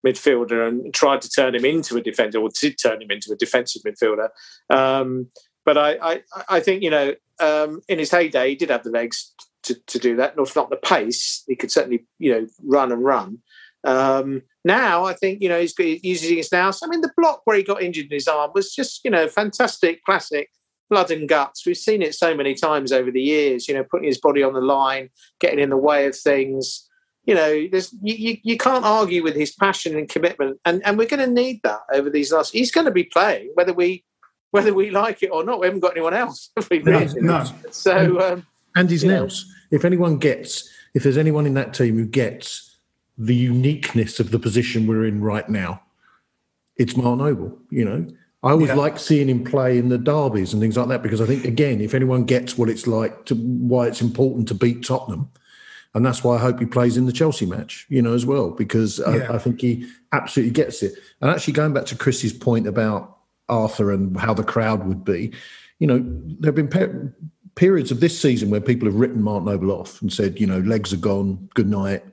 [0.06, 3.36] midfielder and tried to turn him into a defender, or did turn him into a
[3.36, 4.28] defensive midfielder.
[4.70, 5.28] Um,
[5.64, 8.90] but I, I, I, think you know, um, in his heyday, he did have the
[8.90, 9.32] legs
[9.64, 10.34] to, to do that.
[10.38, 13.38] If not the pace, he could certainly you know run and run.
[13.86, 16.70] Um, now I think you know he's using his now.
[16.82, 19.28] I mean, the block where he got injured in his arm was just you know
[19.28, 20.50] fantastic, classic
[20.90, 21.64] blood and guts.
[21.64, 23.68] We've seen it so many times over the years.
[23.68, 25.10] You know, putting his body on the line,
[25.40, 26.88] getting in the way of things.
[27.24, 31.08] You know, there's you, you can't argue with his passion and commitment, and and we're
[31.08, 32.52] going to need that over these last.
[32.52, 34.04] He's going to be playing whether we
[34.50, 35.60] whether we like it or not.
[35.60, 36.50] We haven't got anyone else.
[36.70, 37.44] No, no.
[37.70, 39.24] So um, And his you know.
[39.24, 39.52] nous.
[39.70, 42.75] If anyone gets, if there's anyone in that team who gets
[43.18, 45.80] the uniqueness of the position we're in right now,
[46.76, 47.58] it's Mark Noble.
[47.70, 48.06] You know,
[48.42, 48.74] I always Yeah.
[48.74, 51.80] like seeing him play in the derbies and things like that because I think again,
[51.80, 55.28] if anyone gets what it's like to why it's important to beat Tottenham,
[55.94, 58.50] and that's why I hope he plays in the Chelsea match, you know, as well
[58.50, 59.26] because Yeah.
[59.30, 60.94] I, I think he absolutely gets it.
[61.22, 63.16] And actually, going back to Kriss's point about
[63.48, 65.32] Arthur and how the crowd would be,
[65.78, 66.04] you know,
[66.38, 67.08] there have been pe-
[67.54, 70.58] periods of this season where people have written Mark Noble off and said, you know,
[70.60, 72.04] legs are gone, good night.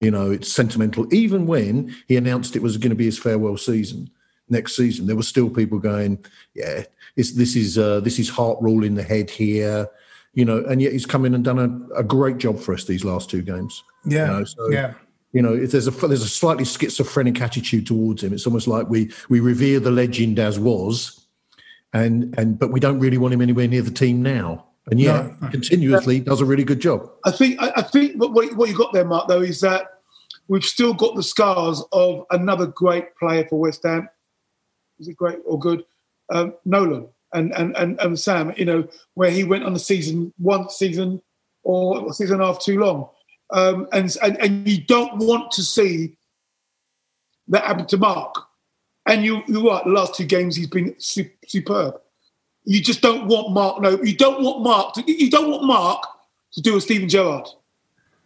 [0.00, 1.12] You know, it's sentimental.
[1.12, 4.10] Even when he announced it was going to be his farewell season
[4.48, 6.84] next season, there were still people going, "Yeah,
[7.16, 9.88] it's, this is uh, this is heart rule in the head here."
[10.34, 12.84] You know, and yet he's come in and done a, a great job for us
[12.84, 13.82] these last two games.
[14.04, 14.94] Yeah, You know, so, yeah.
[15.32, 18.32] You know, if there's a there's a slightly schizophrenic attitude towards him.
[18.32, 21.26] It's almost like we we revere the legend as was,
[21.92, 24.67] and and but we don't really want him anywhere near the team now.
[24.90, 25.48] And yet, No.
[25.48, 27.10] continuously does a really good job.
[27.24, 30.00] I think I, I think what, what you got there, Mark, though, is that
[30.48, 34.08] we've still got the scars of another great player for West Ham.
[34.98, 35.84] Is it great or good?
[36.30, 38.52] Um, Nolan and, and and and Sam.
[38.56, 41.22] You know where he went on the season one season
[41.62, 43.08] or a season and a half too long,
[43.50, 46.16] um, and, and and you don't want to see
[47.48, 48.34] that happen to Mark.
[49.06, 49.84] And you you're right.
[49.84, 52.00] The last two games he's been su- superb.
[52.68, 53.80] You just don't want Mark.
[53.80, 54.92] No, you don't want Mark.
[54.94, 56.04] To, you don't want Mark
[56.52, 57.48] to do a Steven Gerrard.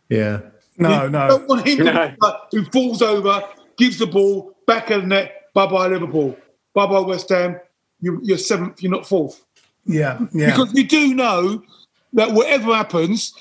[0.09, 0.41] Yeah.
[0.79, 1.29] No, You no.
[1.29, 2.13] don't want him No.
[2.51, 3.41] who falls over,
[3.79, 5.53] gives the ball back of the net.
[5.55, 6.37] Bye bye Liverpool.
[6.75, 7.61] Bye bye West Ham.
[8.01, 8.83] You, you're seventh.
[8.83, 9.45] You're not fourth.
[9.87, 10.47] Yeah, yeah.
[10.51, 11.63] Because you do know
[12.15, 13.33] that whatever happens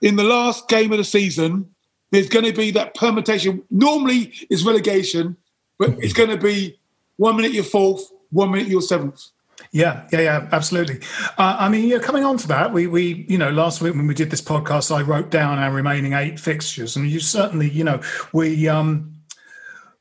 [0.00, 1.68] in the last game of the season,
[2.10, 3.62] there's going to be that permutation.
[3.70, 5.36] Normally it's relegation,
[5.78, 6.78] but it's going to be
[7.16, 9.26] one minute you're fourth, one minute you're seventh.
[9.72, 11.00] Yeah, yeah, yeah, absolutely.
[11.36, 14.06] Uh, I mean, yeah, coming on to that, we, we, you know, last week when
[14.06, 17.82] we did this podcast, I wrote down our remaining eight fixtures, and you certainly, you
[17.82, 18.00] know,
[18.32, 19.14] we, um,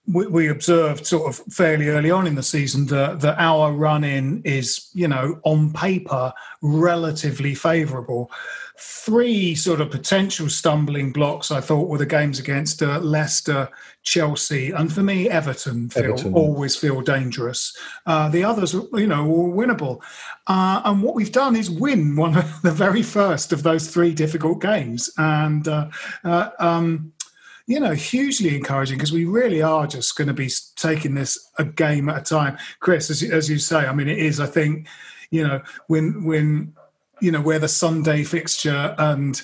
[0.07, 4.03] we, we observed sort of fairly early on in the season that, that our run
[4.03, 8.29] in is, you know, on paper, relatively favourable.
[8.75, 13.69] Three sort of potential stumbling blocks, I thought, were the games against uh, Leicester,
[14.01, 16.33] Chelsea, and for me, Everton, feel, Everton.
[16.33, 17.77] always feel dangerous.
[18.05, 20.01] Uh, the others, you know, were winnable.
[20.47, 24.13] Uh, and what we've done is win one of the very first of those three
[24.13, 25.09] difficult games.
[25.17, 25.89] And, uh,
[26.23, 27.13] uh, um,
[27.67, 31.63] you know, hugely encouraging because we really are just going to be taking this a
[31.63, 32.57] game at a time.
[32.81, 34.87] Kriss, as, you- as you say, I mean, it is, I think,
[35.29, 36.73] you know, when, when,
[37.23, 39.41] you know, where the Sunday fixture and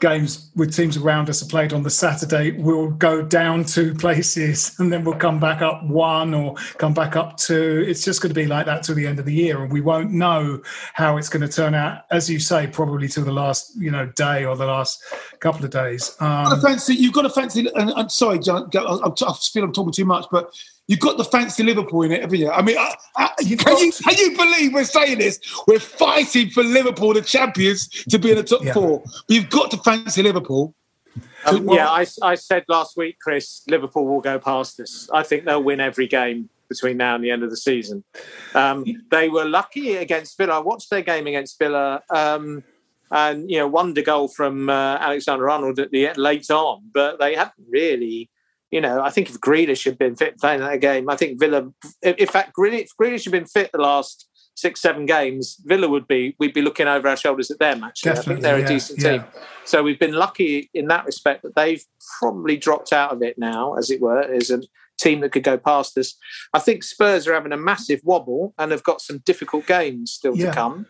[0.00, 4.74] games with teams around us are played on the Saturday, we'll go down two places
[4.78, 7.84] and then we'll come back up one or come back up two.
[7.86, 9.80] It's just going to be like that till the end of the year, and we
[9.80, 10.62] won't know
[10.94, 14.06] how it's going to turn out, as you say, probably till the last you know
[14.06, 15.02] day or the last
[15.40, 16.16] couple of days.
[16.20, 16.94] You've got Um, to fancy.
[16.94, 17.68] You've got to fancy.
[17.74, 19.10] And, and sorry, John, I I
[19.52, 20.54] feel I'm talking too much, but
[20.88, 22.50] you've got the fancy Liverpool in it, haven't you?
[22.50, 23.48] I mean, I, I, can,
[23.78, 25.38] you, can you believe we're saying this?
[25.68, 28.72] We're fighting for Liverpool, the champions, to be in the top Yeah.
[28.72, 29.02] four.
[29.04, 30.74] But you've got to fancy Liverpool.
[31.44, 35.08] Um, Well- yeah, I, I said last week, Kriss, Liverpool will go past us.
[35.12, 38.04] I think they'll win every game between now and the end of the season.
[38.54, 40.56] Um, they were lucky against Villa.
[40.56, 42.62] I watched their game against Villa, um,
[43.10, 47.34] and you know, wonder goal from uh, Alexander Arnold at the late on, but they
[47.34, 48.28] haven't really.
[48.70, 51.70] You know, I think if Grealish had been fit playing that game, I think Villa.
[52.02, 56.06] In fact, Grealish, if Grealish had been fit the last six, seven games, Villa would
[56.06, 56.34] be.
[56.38, 57.84] We'd be looking over our shoulders at them.
[57.84, 59.10] Actually, I think they're a decent yeah.
[59.10, 59.24] team.
[59.64, 61.82] So we've been lucky in that respect that they've
[62.18, 64.60] probably dropped out of it now, as it were, as a
[64.98, 66.16] team that could go past us.
[66.52, 70.36] I think Spurs are having a massive wobble and have got some difficult games still
[70.36, 70.46] Yeah.
[70.46, 70.86] to come.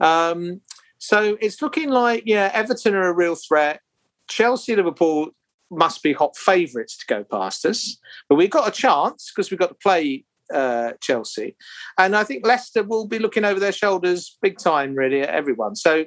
[0.00, 0.62] Um,
[0.98, 3.80] so it's looking like, yeah, Everton are a real threat.
[4.28, 5.34] Chelsea, Liverpool
[5.70, 9.60] must be hot favourites to go past us, but we've got a chance because we've
[9.60, 11.56] got to play uh, Chelsea,
[11.98, 15.74] and I think Leicester will be looking over their shoulders big time, really, at everyone.
[15.76, 16.04] So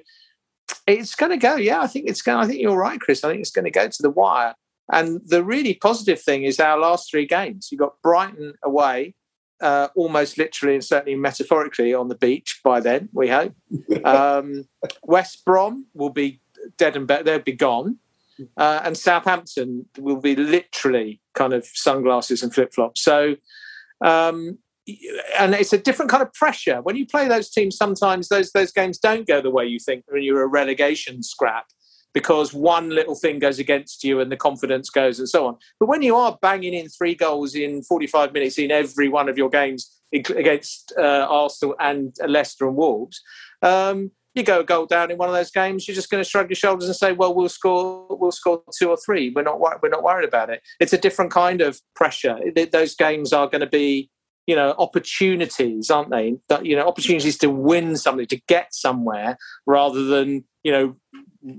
[0.85, 1.55] it's going to go.
[1.55, 2.37] Yeah, I think it's going.
[2.37, 3.23] I think you're right, Kriss.
[3.23, 4.55] I think it's going to go to the wire.
[4.91, 7.69] And the really positive thing is our last three games.
[7.71, 9.15] You got Brighton away,
[9.59, 13.09] uh, almost literally and certainly metaphorically on the beach by then.
[13.13, 13.53] We hope.
[14.05, 14.65] Um,
[15.03, 16.39] West Brom will be
[16.77, 17.23] dead and better.
[17.23, 17.97] They'll be gone.
[18.57, 23.01] Uh, and Southampton will be literally kind of sunglasses and flip flops.
[23.01, 23.35] So,
[24.03, 24.57] um,
[25.37, 27.75] and it's a different kind of pressure when you play those teams.
[27.75, 31.65] Sometimes those those games don't go the way you think when you're a relegation scrap
[32.13, 35.55] because one little thing goes against you and the confidence goes and so on.
[35.79, 39.37] But when you are banging in three goals in 45 minutes in every one of
[39.37, 43.21] your games against uh, Arsenal and Leicester and Wolves,
[43.61, 46.29] um, you go a goal down in one of those games, you're just going to
[46.29, 49.31] shrug your shoulders and say, "Well, we'll score, we'll score two or three.
[49.35, 52.39] We're not, we're not worried about it." It's a different kind of pressure.
[52.71, 54.09] Those games are going to be,
[54.45, 56.37] you know, opportunities, aren't they?
[56.49, 60.95] That you know, opportunities to win something, to get somewhere, rather than you know,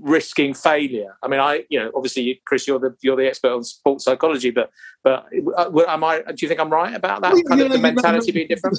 [0.01, 1.17] risking failure.
[1.23, 4.51] I mean, I, you know, obviously, Kriss, you're the you're the expert on sports psychology,
[4.51, 4.69] but
[5.03, 5.25] but
[5.57, 6.21] uh, am I?
[6.21, 7.33] Do you think I'm right about that?
[7.33, 8.77] Well, kind of the mentality being different.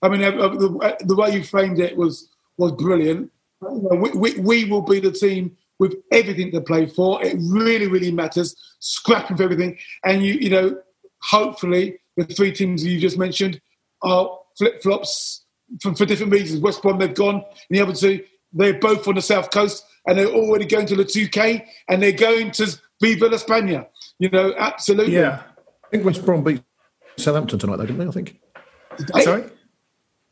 [0.00, 3.30] I mean, uh, the, the way you framed it was was brilliant.
[3.60, 7.24] We, we, we, will be the team with everything to play for.
[7.24, 8.54] It really, really matters.
[8.80, 10.78] Scrapping for everything, and you, you know,
[11.22, 13.60] hopefully the three teams you just mentioned
[14.02, 15.44] are flip flops
[15.82, 16.60] for, for, different reasons.
[16.60, 18.22] West Brom they've gone, and the other two
[18.52, 22.12] they're both on the south coast, and they're already going to the 2K, and they're
[22.12, 23.86] going to Viva La España.
[24.18, 25.14] You know, absolutely.
[25.14, 25.42] Yeah,
[25.84, 26.62] I think West Brom beat
[27.16, 28.06] Southampton tonight, though, didn't they?
[28.06, 28.40] I think.
[29.22, 29.44] Sorry.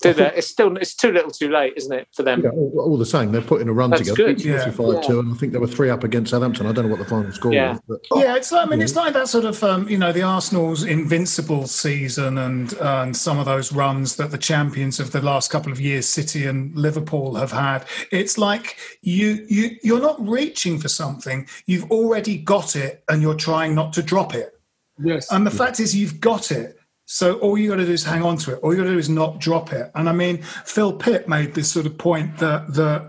[0.09, 0.33] Did they?
[0.37, 2.43] It's still it's too little, too late, isn't it, for them?
[2.43, 4.35] Yeah, all, all the same, they're putting a run That's together.
[4.35, 4.45] good.
[4.45, 4.67] Yeah.
[4.67, 5.01] Yeah.
[5.03, 6.67] two, and I think there were three up against Southampton.
[6.67, 7.73] I don't know what the final score Yeah.
[7.87, 8.01] was.
[8.11, 10.23] But, Yeah, it's like, I mean, it's like that sort of, um, you know, the
[10.23, 15.51] Arsenal's invincible season and and some of those runs that the champions of the last
[15.51, 17.85] couple of years, City and Liverpool, have had.
[18.13, 23.35] It's like you you you're not reaching for something; you've already got it, and you're
[23.35, 24.53] trying not to drop it.
[25.03, 25.31] Yes.
[25.31, 26.76] And the fact is, you've got it.
[27.07, 28.61] So all you got to do is hang on to it.
[28.63, 29.91] All you got to do is not drop it.
[29.95, 33.09] And I mean, Phil Pitt made this sort of point that that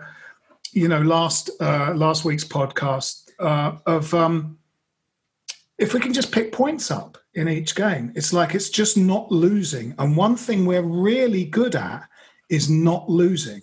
[0.72, 4.60] you know last uh, last week's podcast uh, of um,
[5.78, 9.32] if we can just pick points up in each game, it's like it's just not
[9.32, 9.96] losing.
[9.98, 12.08] And one thing we're really good at
[12.50, 13.62] is not losing.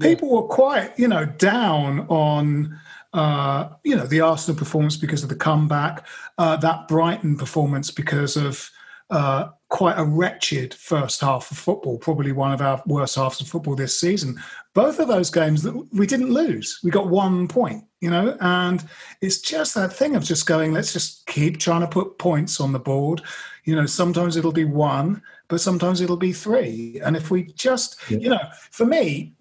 [0.00, 2.78] People were quite, you know, down on,
[3.12, 6.06] uh, you know, the Arsenal performance because of the comeback,
[6.38, 8.70] uh, that Brighton performance because of
[9.10, 13.48] uh, quite a wretched first half of football, probably one of our worst halves of
[13.48, 14.40] football this season.
[14.74, 18.82] Both of those games that we didn't lose, we got one point, you know, and
[19.20, 22.72] it's just that thing of just going, let's just keep trying to put points on
[22.72, 23.22] the board.
[23.64, 27.00] You know, sometimes it'll be one, but sometimes it'll be three.
[27.04, 28.40] And if we just, you know,
[28.70, 29.34] for me,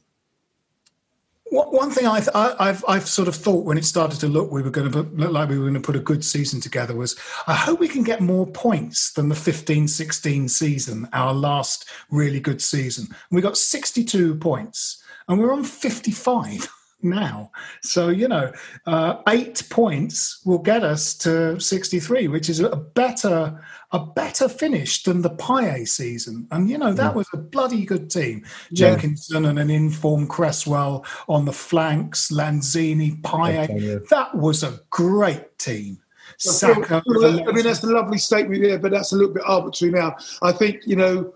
[1.52, 4.69] one thing I, I, I've, sort of thought when it started to look we were
[4.69, 7.18] going to put, look like we were going to put a good season together was
[7.48, 12.61] I hope we can get more points than the 15-16 season, our last really good
[12.61, 13.07] season.
[13.32, 16.69] We got 62 points and we're on 55
[17.09, 17.51] now.
[17.81, 18.51] So, you know,
[18.85, 23.59] uh, eight points will get us to 63, which is a better
[23.91, 26.45] a better finish than the Payet season.
[26.51, 28.43] And, you know, that was a bloody good team.
[28.69, 28.89] Yeah.
[28.89, 34.09] Jenkinson and an informed Cresswell on the flanks, Lanzini, Payet.
[34.09, 35.99] That was a great team.
[36.38, 37.01] Sakho.
[37.47, 40.17] I mean, that's a lovely statement there, but that's a little bit arbitrary now.
[40.41, 41.34] I think, you know,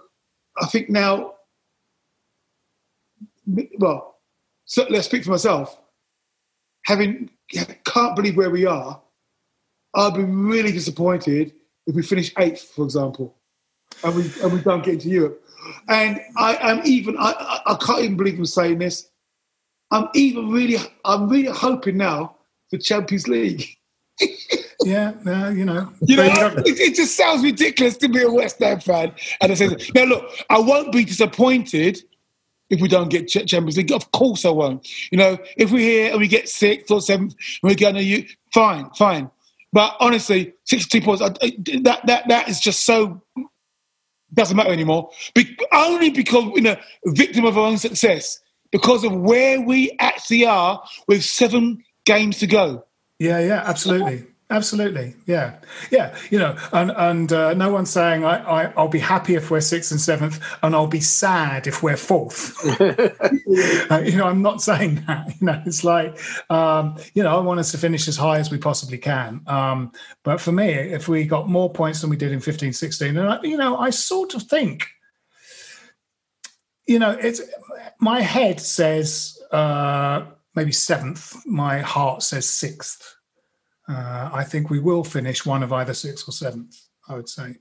[0.61, 1.35] I think now,
[3.79, 4.19] well,
[4.71, 5.81] so let's speak for myself.
[6.85, 7.29] Having,
[7.83, 9.01] can't believe where we are,
[9.93, 11.51] I'd be really disappointed
[11.87, 13.35] if we finish eighth, for example,
[14.01, 15.43] and we, and we don't get into Europe.
[15.89, 19.09] And I am even, I, I, can't even believe I'm saying this.
[19.91, 22.37] I'm even really, I'm really hoping now
[22.69, 23.65] for Champions League.
[24.85, 25.91] yeah, uh, you know.
[25.99, 29.11] You know, it, it just sounds ridiculous to be a West Ham fan.
[29.41, 32.01] And I say, now look, I won't be disappointed
[32.71, 33.91] if we don't get Champions League.
[33.91, 34.87] Of course, I won't.
[35.11, 38.25] You know, if we're here and we get sixth or seventh, we're going to you,
[38.51, 39.29] fine, fine.
[39.71, 41.21] But honestly, sixty-two points.
[41.21, 43.21] That that that is just so
[44.33, 45.11] doesn't matter anymore.
[45.35, 48.39] Be- only because you know, victim of our own success,
[48.71, 52.85] because of where we actually are with seven games to go.
[53.19, 54.25] Yeah, yeah, absolutely.
[54.51, 55.55] Absolutely, yeah,
[55.91, 56.13] yeah.
[56.29, 59.61] You know, and and uh, no one's saying I, I I'll be happy if we're
[59.61, 62.57] sixth and seventh, and I'll be sad if we're fourth.
[63.89, 65.27] Uh, you know, I'm not saying that.
[65.39, 66.17] You know, it's like
[66.49, 69.41] um, you know, I want us to finish as high as we possibly can.
[69.47, 69.91] Um,
[70.23, 73.27] but for me, if we got more points than we did in 15, 16, and
[73.27, 74.87] I, you know, I sort of think
[76.87, 77.41] you know, it's
[77.99, 80.25] my head says uh,
[80.55, 81.35] maybe seventh.
[81.45, 83.15] My heart says sixth.
[83.87, 86.77] Uh, I think we will finish one of either sixth or seventh.
[87.09, 87.55] I would say,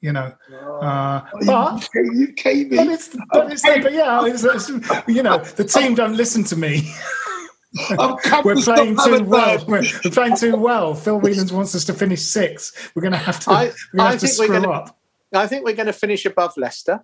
[0.00, 0.32] you know,
[0.80, 4.68] uh, but you came but it's but it's but yeah, it's, it's,
[5.08, 6.90] you know, the team don't listen to me.
[8.44, 9.64] We're playing too well.
[9.66, 10.94] We're, we're playing too well.
[10.94, 12.92] Phil Whelans wants us to finish sixth.
[12.94, 13.50] We're going to have to.
[13.50, 14.96] I, we're to I have to think we're screw going up.
[15.32, 15.38] to.
[15.40, 17.00] I think we're going to finish above Leicester,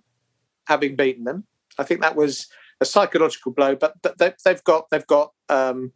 [0.67, 1.45] having beaten them.
[1.77, 2.47] I think that was
[2.79, 5.91] a psychological blow, but but they, they've got they've got um,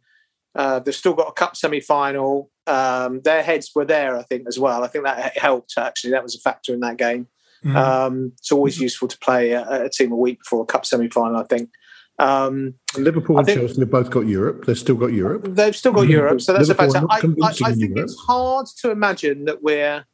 [0.54, 2.50] Uh, they've still got a cup semi-final.
[2.66, 4.82] Um, their heads were there, I think, as well.
[4.84, 5.74] I think that helped.
[5.78, 7.28] Actually, that was a factor in that game.
[7.64, 7.74] Mhm.
[7.76, 11.36] Um, it's always useful to play a, a team a week before a cup semi-final.
[11.36, 11.70] I think.
[12.18, 14.64] Um, Liverpool I and think- Chelsea have both got Europe.
[14.66, 15.42] They've still got Europe.
[15.48, 17.34] They've still got Liverpool- Europe, so that's a Liverpool factor.
[17.42, 17.98] I, I, I think Europe.
[18.04, 20.04] it's hard to imagine that we're.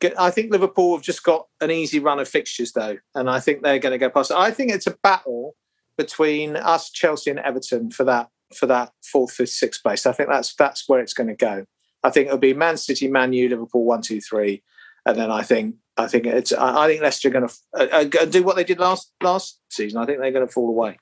[0.00, 3.40] get- I think Liverpool have just got an easy run of fixtures, though, and I
[3.40, 4.30] think they're going to go past.
[4.32, 5.54] I think it's a battle
[5.98, 10.04] between us, Chelsea, and Everton for that for that fourth, fifth, sixth place.
[10.06, 11.64] I think that's that's where it's going to go.
[12.02, 14.62] I think it'll be Man City, Man U, Liverpool, one, two, three,
[15.06, 18.08] and then I think I think it's I, I think Leicester are going to uh,
[18.20, 20.00] uh, do what they did last last season.
[20.00, 20.98] I think they're going to fall away.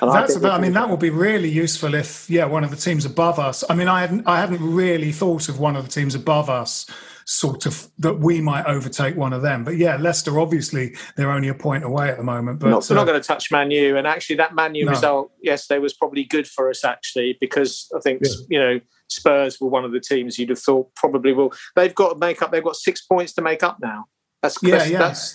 [0.00, 2.70] And That's think about, I mean, that would be really useful if, yeah, one of
[2.70, 3.64] the teams above us.
[3.68, 6.86] I mean, I hadn't, I hadn't really thought of one of the teams above us,
[7.28, 9.64] sort of that we might overtake one of them.
[9.64, 12.60] But yeah, Leicester obviously they're only a point away at the moment.
[12.60, 13.96] But We're not, we're uh, not going to touch Man U.
[13.96, 14.92] And actually, that Man U No.
[14.92, 19.68] result yesterday was probably good for us, actually, because I think, you know, Spurs were
[19.68, 21.52] one of the teams you'd have thought probably will.
[21.74, 24.06] They've got to make up, they've got six points to make up now.
[24.42, 24.90] That's, Yeah, that's,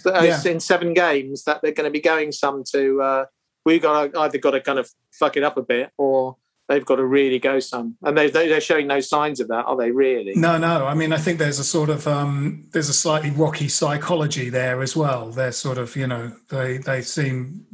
[0.05, 0.11] yeah.
[0.13, 0.51] that's Yeah.
[0.51, 3.01] in seven games that they're going to be going some to.
[3.01, 3.25] Uh,
[3.65, 6.37] we've got to, either got to kind of fuck it up a bit or
[6.69, 7.97] they've got to really go some.
[8.01, 10.33] And they, they, they're showing no signs of that, are they really?
[10.35, 10.85] No, no.
[10.85, 14.81] I mean, I think there's a sort of um, there's a slightly rocky psychology there
[14.81, 15.31] as well.
[15.31, 17.65] They're sort of, you know, they they seem,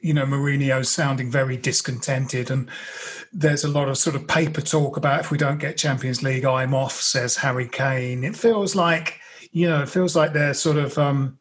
[0.00, 2.70] you know, Mourinho's sounding very discontented, and
[3.32, 6.44] there's a lot of sort of paper talk about if we don't get Champions League,
[6.44, 7.00] I'm off.
[7.00, 8.22] Says Harry Kane.
[8.22, 9.18] It feels like,
[9.50, 11.39] you know, it feels like they're sort of um,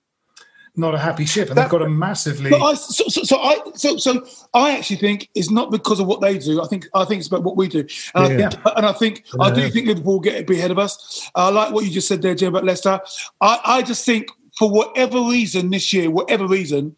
[0.76, 2.50] not a happy ship, and they've got a massively.
[2.50, 6.08] But I, so, so, so I, so, so I actually think it's not because of
[6.08, 6.62] what they do.
[6.62, 7.86] I think, I think it's about what we do,
[8.16, 8.50] and, Yeah.
[8.66, 11.30] I, and I think, I do think Liverpool will get be ahead of us.
[11.36, 13.00] I like what you just said there, Jim, about Leicester.
[13.42, 16.96] I, I just think for whatever reason this year, whatever reason,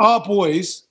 [0.00, 0.84] our boys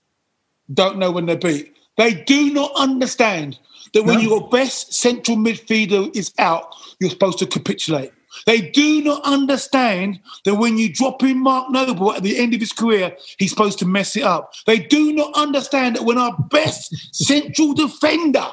[0.73, 1.75] don't know when they're beat.
[1.97, 3.59] They do not understand
[3.93, 4.21] that when No.
[4.21, 8.11] your best central midfielder is out, you're supposed to capitulate.
[8.45, 12.59] They do not understand that when you drop in Mark Noble at the end of
[12.59, 14.53] his career, he's supposed to mess it up.
[14.65, 18.47] They do not understand that when our best central defender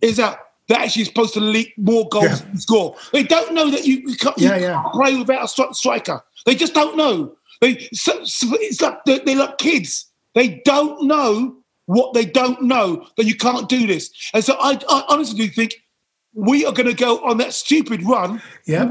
[0.00, 0.38] is out,
[0.68, 2.46] they're actually supposed to leak more goals Yeah.
[2.48, 2.96] and score.
[3.12, 4.82] They don't know that you, you can't, you Yeah, yeah.
[4.82, 6.22] can't play without a stri- striker.
[6.46, 7.34] They just don't know.
[7.60, 10.06] They, so, so it's like they're, they're like kids.
[10.34, 11.56] They don't know
[11.86, 14.10] what they don't know that you can't do this.
[14.32, 15.74] And so I, I honestly do think
[16.34, 18.40] we are going to go on that stupid run.
[18.66, 18.88] Yeah.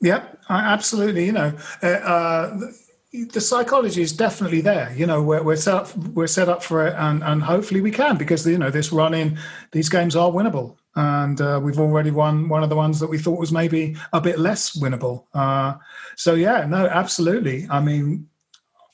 [0.00, 1.24] Yeah, absolutely.
[1.26, 1.52] You know,
[1.82, 4.92] uh, uh, the, the psychology is definitely there.
[4.94, 7.90] You know, we're, we're set up, we're set up for it, and, and hopefully we
[7.90, 9.38] can because you know this run in
[9.72, 13.16] these games are winnable, and uh, we've already won one of the ones that we
[13.16, 15.24] thought was maybe a bit less winnable.
[15.32, 15.76] Uh,
[16.16, 17.66] so yeah, no, absolutely.
[17.70, 18.28] I mean,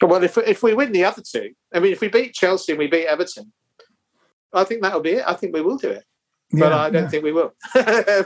[0.00, 2.78] Well, if if we win the other two, I mean, if we beat Chelsea and
[2.78, 3.52] we beat Everton,
[4.52, 5.24] I think that'll be it.
[5.26, 6.04] I think we will do it,
[6.52, 7.08] but Yeah, I don't yeah.
[7.08, 7.52] think we will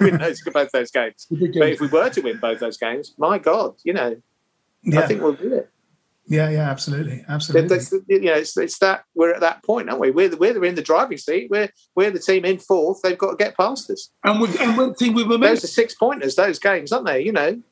[0.01, 1.27] win those, both those games.
[1.31, 4.17] But if we were to win both those games, my God, you know,
[4.83, 5.71] yeah, I think we'll do it.
[6.27, 7.69] yeah, yeah, absolutely, absolutely.
[7.69, 10.11] That's, you know, it's, it's that we're at that point, aren't we?
[10.11, 11.51] We're the, we're in the driving seat.
[11.51, 13.01] We're we're the team in fourth.
[13.03, 14.11] They've got to get past us.
[14.25, 15.65] And we're, and we're the team with Those momentum.
[15.65, 16.35] are six pointers.
[16.37, 17.21] Those games, aren't they?
[17.23, 17.63] You know,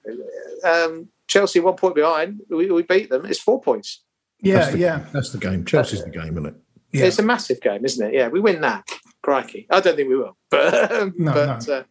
[0.64, 2.40] um, Chelsea one point behind.
[2.50, 3.24] We, we beat them.
[3.26, 4.02] It's four points.
[4.40, 5.64] yeah, That's the, yeah, That's the game.
[5.64, 6.54] Chelsea's the game, isn't it?
[6.92, 7.04] yeah.
[7.06, 8.14] It's a massive game, isn't it?
[8.14, 8.86] Yeah, we win that.
[9.22, 9.66] Crikey!
[9.70, 11.74] I don't think we will, but No, but no.
[11.74, 11.82] Uh,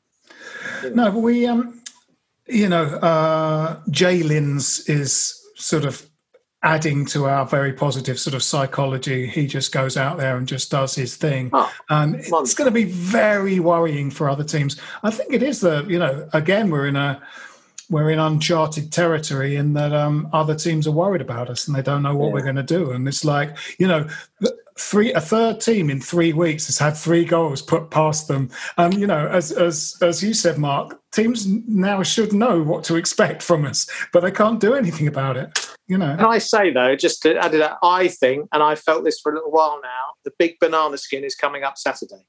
[0.94, 1.82] No, but we, um,
[2.48, 6.08] you know, uh, Jalen's is sort of
[6.64, 9.26] adding to our very positive sort of psychology.
[9.26, 11.50] He just goes out there and just does his thing.
[11.54, 14.80] Oh, and it's going to be very worrying for other teams.
[15.02, 17.22] I think it is the, you know, again, we're in a,
[17.90, 21.82] we're in uncharted territory in that um, other teams are worried about us and they
[21.82, 22.92] don't know what we're going to do.
[22.92, 24.08] And it's like, you know,
[24.82, 28.50] three a third team in three weeks has had three goals put past them.
[28.78, 32.96] And you know, as as as you said, Mark, teams now should know what to
[32.96, 35.58] expect from us, but they can't do anything about it.
[35.88, 38.76] You know, Can I say though, just to add to that, I think, and I
[38.76, 42.26] felt this for a little while now, the big banana skin is coming up Saturday.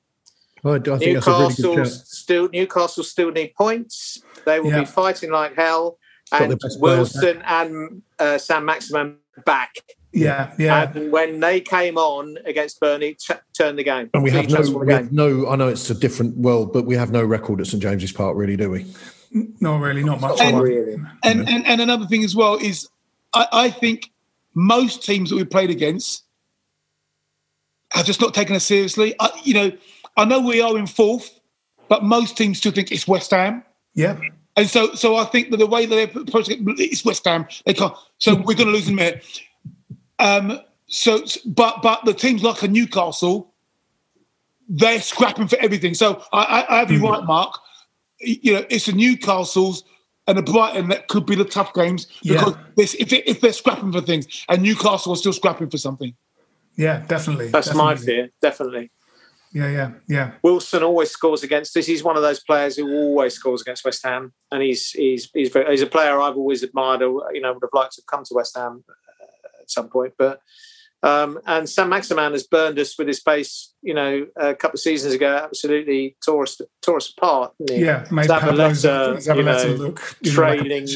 [0.64, 2.06] I, I think that's a really Newcastle good shout.
[2.06, 4.22] still Newcastle still need points.
[4.44, 4.80] They will Yeah.
[4.80, 5.98] be fighting like hell.
[6.30, 9.74] Got And best players Wilson and uh, Saint-Maximin back.
[10.12, 10.90] Yeah, yeah.
[10.94, 14.10] And when they came on against Burnley, ch- turned the game.
[14.14, 15.48] And we have no, we have no.
[15.48, 18.36] I know it's a different world, but we have no record at St James's Park,
[18.36, 18.86] really, do we?
[19.60, 20.38] not really, not much.
[20.40, 20.94] And- Really.
[21.24, 22.88] And, and and another thing as well is,
[23.32, 24.10] I, I think
[24.54, 26.24] most teams that we played against
[27.92, 29.14] have just not taken us seriously.
[29.20, 29.72] I, you know,
[30.16, 31.40] I know we are in fourth,
[31.88, 33.62] but most teams still think it's West Ham.
[33.94, 34.18] Yeah,
[34.56, 37.46] And so, so I think that the way that they're approaching it's West Ham.
[37.66, 37.94] They can't.
[38.18, 39.24] So we're going to lose in a minute.
[40.22, 40.60] Um.
[40.86, 43.52] So, but but the teams like a Newcastle,
[44.68, 45.94] they're scrapping for everything.
[45.94, 47.06] So I, I, I have you Mm-hmm.
[47.06, 47.58] right, Mark.
[48.20, 49.84] You know, it's the Newcastle's
[50.26, 53.52] and the Brighton that could be the tough games because this, if, they, if they're
[53.52, 56.14] scrapping for things and Newcastle are still scrapping for something.
[56.76, 57.48] Yeah, definitely.
[57.48, 58.14] That's my definitely.
[58.14, 58.90] fear, definitely.
[59.52, 60.32] Yeah, yeah, yeah.
[60.42, 61.84] Wilson always scores against us.
[61.84, 65.50] He's one of those players who always scores against West Ham, and he's he's he's,
[65.50, 67.00] very, he's a player I've always admired.
[67.00, 68.94] You know, would have liked to have come to West Ham at
[69.72, 70.40] some point, but.
[71.04, 73.74] Um, and Saint-Maximin has burned us with his pace.
[73.82, 77.52] You know, a couple of seasons ago, absolutely tore us tore us apart.
[77.58, 77.84] didn't he?
[77.84, 80.86] Yeah, made Pablo Zabaleta, Zabaleta you know, look, you know, like a trailing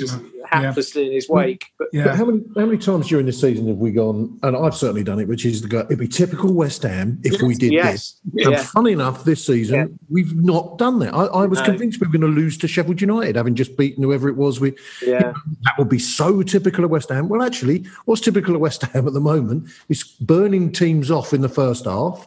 [0.47, 1.67] haplessly in his wake.
[1.79, 4.39] But But how many how many times during this season have we gone?
[4.45, 5.81] And I've certainly done it, which is to go.
[5.81, 8.21] It'd be typical West Ham if we did Yes.
[8.33, 8.47] this.
[8.47, 8.63] And Yeah.
[8.63, 11.13] funny enough, this season we've not done that.
[11.13, 11.65] I, I was No.
[11.65, 14.61] convinced we were going to lose to Sheffield United, having just beaten whoever it was.
[14.61, 14.75] We
[15.05, 15.33] yeah,
[15.65, 17.29] that would be so typical of West Ham.
[17.29, 21.41] Well, actually, what's typical of West Ham at the moment is burning teams off in
[21.41, 22.27] the first half,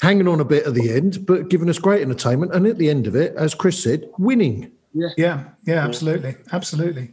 [0.00, 2.90] hanging on a bit at the end, but giving us great entertainment, and at the
[2.90, 4.70] end of it, as Kriss said, winning.
[4.98, 7.10] Yeah, yeah, yeah, absolutely, absolutely.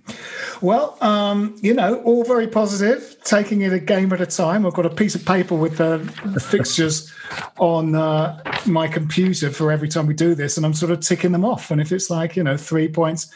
[0.61, 3.17] Well, um, you know, all very positive.
[3.25, 4.65] Taking it a game at a time.
[4.65, 5.97] I've got a piece of paper with the,
[6.27, 7.11] the fixtures
[7.57, 11.33] on uh, my computer for every time we do this, and I'm sort of ticking
[11.33, 11.71] them off.
[11.71, 13.29] And if it's like you know three points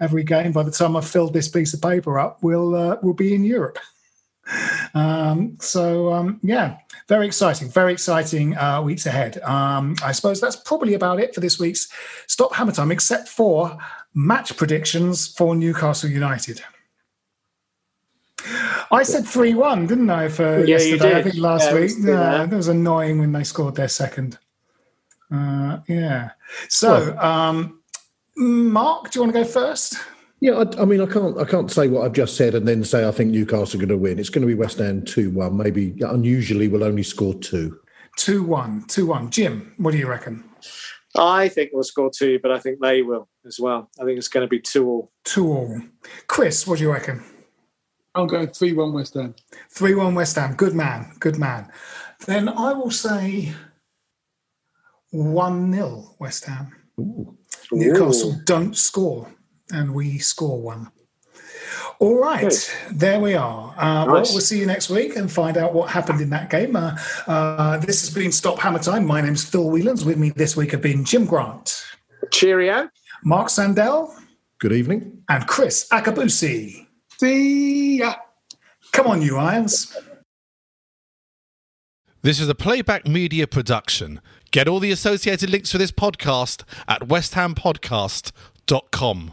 [0.00, 3.14] every game, by the time I've filled this piece of paper up, we'll uh, we'll
[3.14, 3.78] be in Europe.
[4.94, 6.76] Um, so um, yeah,
[7.08, 9.38] very exciting, very exciting uh, weeks ahead.
[9.42, 11.88] Um, I suppose that's probably about it for this week's
[12.26, 13.76] Stop Hammer Time, except for
[14.14, 16.62] match predictions for Newcastle United.
[18.90, 20.28] I said three one, didn't I?
[20.28, 21.92] For Yeah, yesterday, I think last Yeah, week.
[22.00, 22.46] yeah.
[22.46, 24.38] that was annoying when they scored their second.
[25.32, 26.30] Uh, yeah.
[26.68, 27.80] So, um,
[28.36, 29.96] Mark, do you want to go first?
[30.44, 32.84] Yeah, I, I mean, I can't, I can't say what I've just said and then
[32.84, 34.18] say I think Newcastle are going to win.
[34.18, 35.56] It's going to be West Ham two one.
[35.56, 37.80] Maybe unusually we'll only score two.
[38.18, 39.30] Two one, two one.
[39.30, 40.44] Jim, what do you reckon?
[41.16, 43.88] I think we'll score two, but I think they will as well.
[43.98, 45.12] I think it's going to be two all.
[45.24, 45.80] Two all.
[46.26, 47.24] Kriss, what do you reckon?
[48.14, 49.34] I'm going 3 1 West Ham.
[49.70, 50.56] 3 1 West Ham.
[50.56, 51.10] Good man.
[51.20, 51.72] Good man.
[52.26, 53.54] Then I will say
[55.10, 56.70] 1 0 West Ham.
[57.72, 59.33] Newcastle don't score,
[59.70, 60.90] and we score one.
[62.00, 62.52] All right,
[62.90, 63.70] there we are.
[63.78, 66.74] Uh, well, we'll see you next week and find out what happened in that game.
[66.76, 66.96] Uh,
[67.26, 69.06] uh, this has been Stop Hammer Time.
[69.06, 70.04] My name's Phil Whelans.
[70.04, 71.84] With me this week have been Jim Grant,
[72.30, 72.90] Cheerio.
[73.24, 74.12] Mark Sandell,
[74.58, 75.22] Good evening.
[75.28, 76.86] and Kriss Akabusi.
[77.18, 78.14] See ya.
[78.92, 79.96] Come on, you irons.
[82.22, 84.20] This is a playback media production.
[84.50, 89.32] Get all the associated links for this podcast at westhampodcast.com.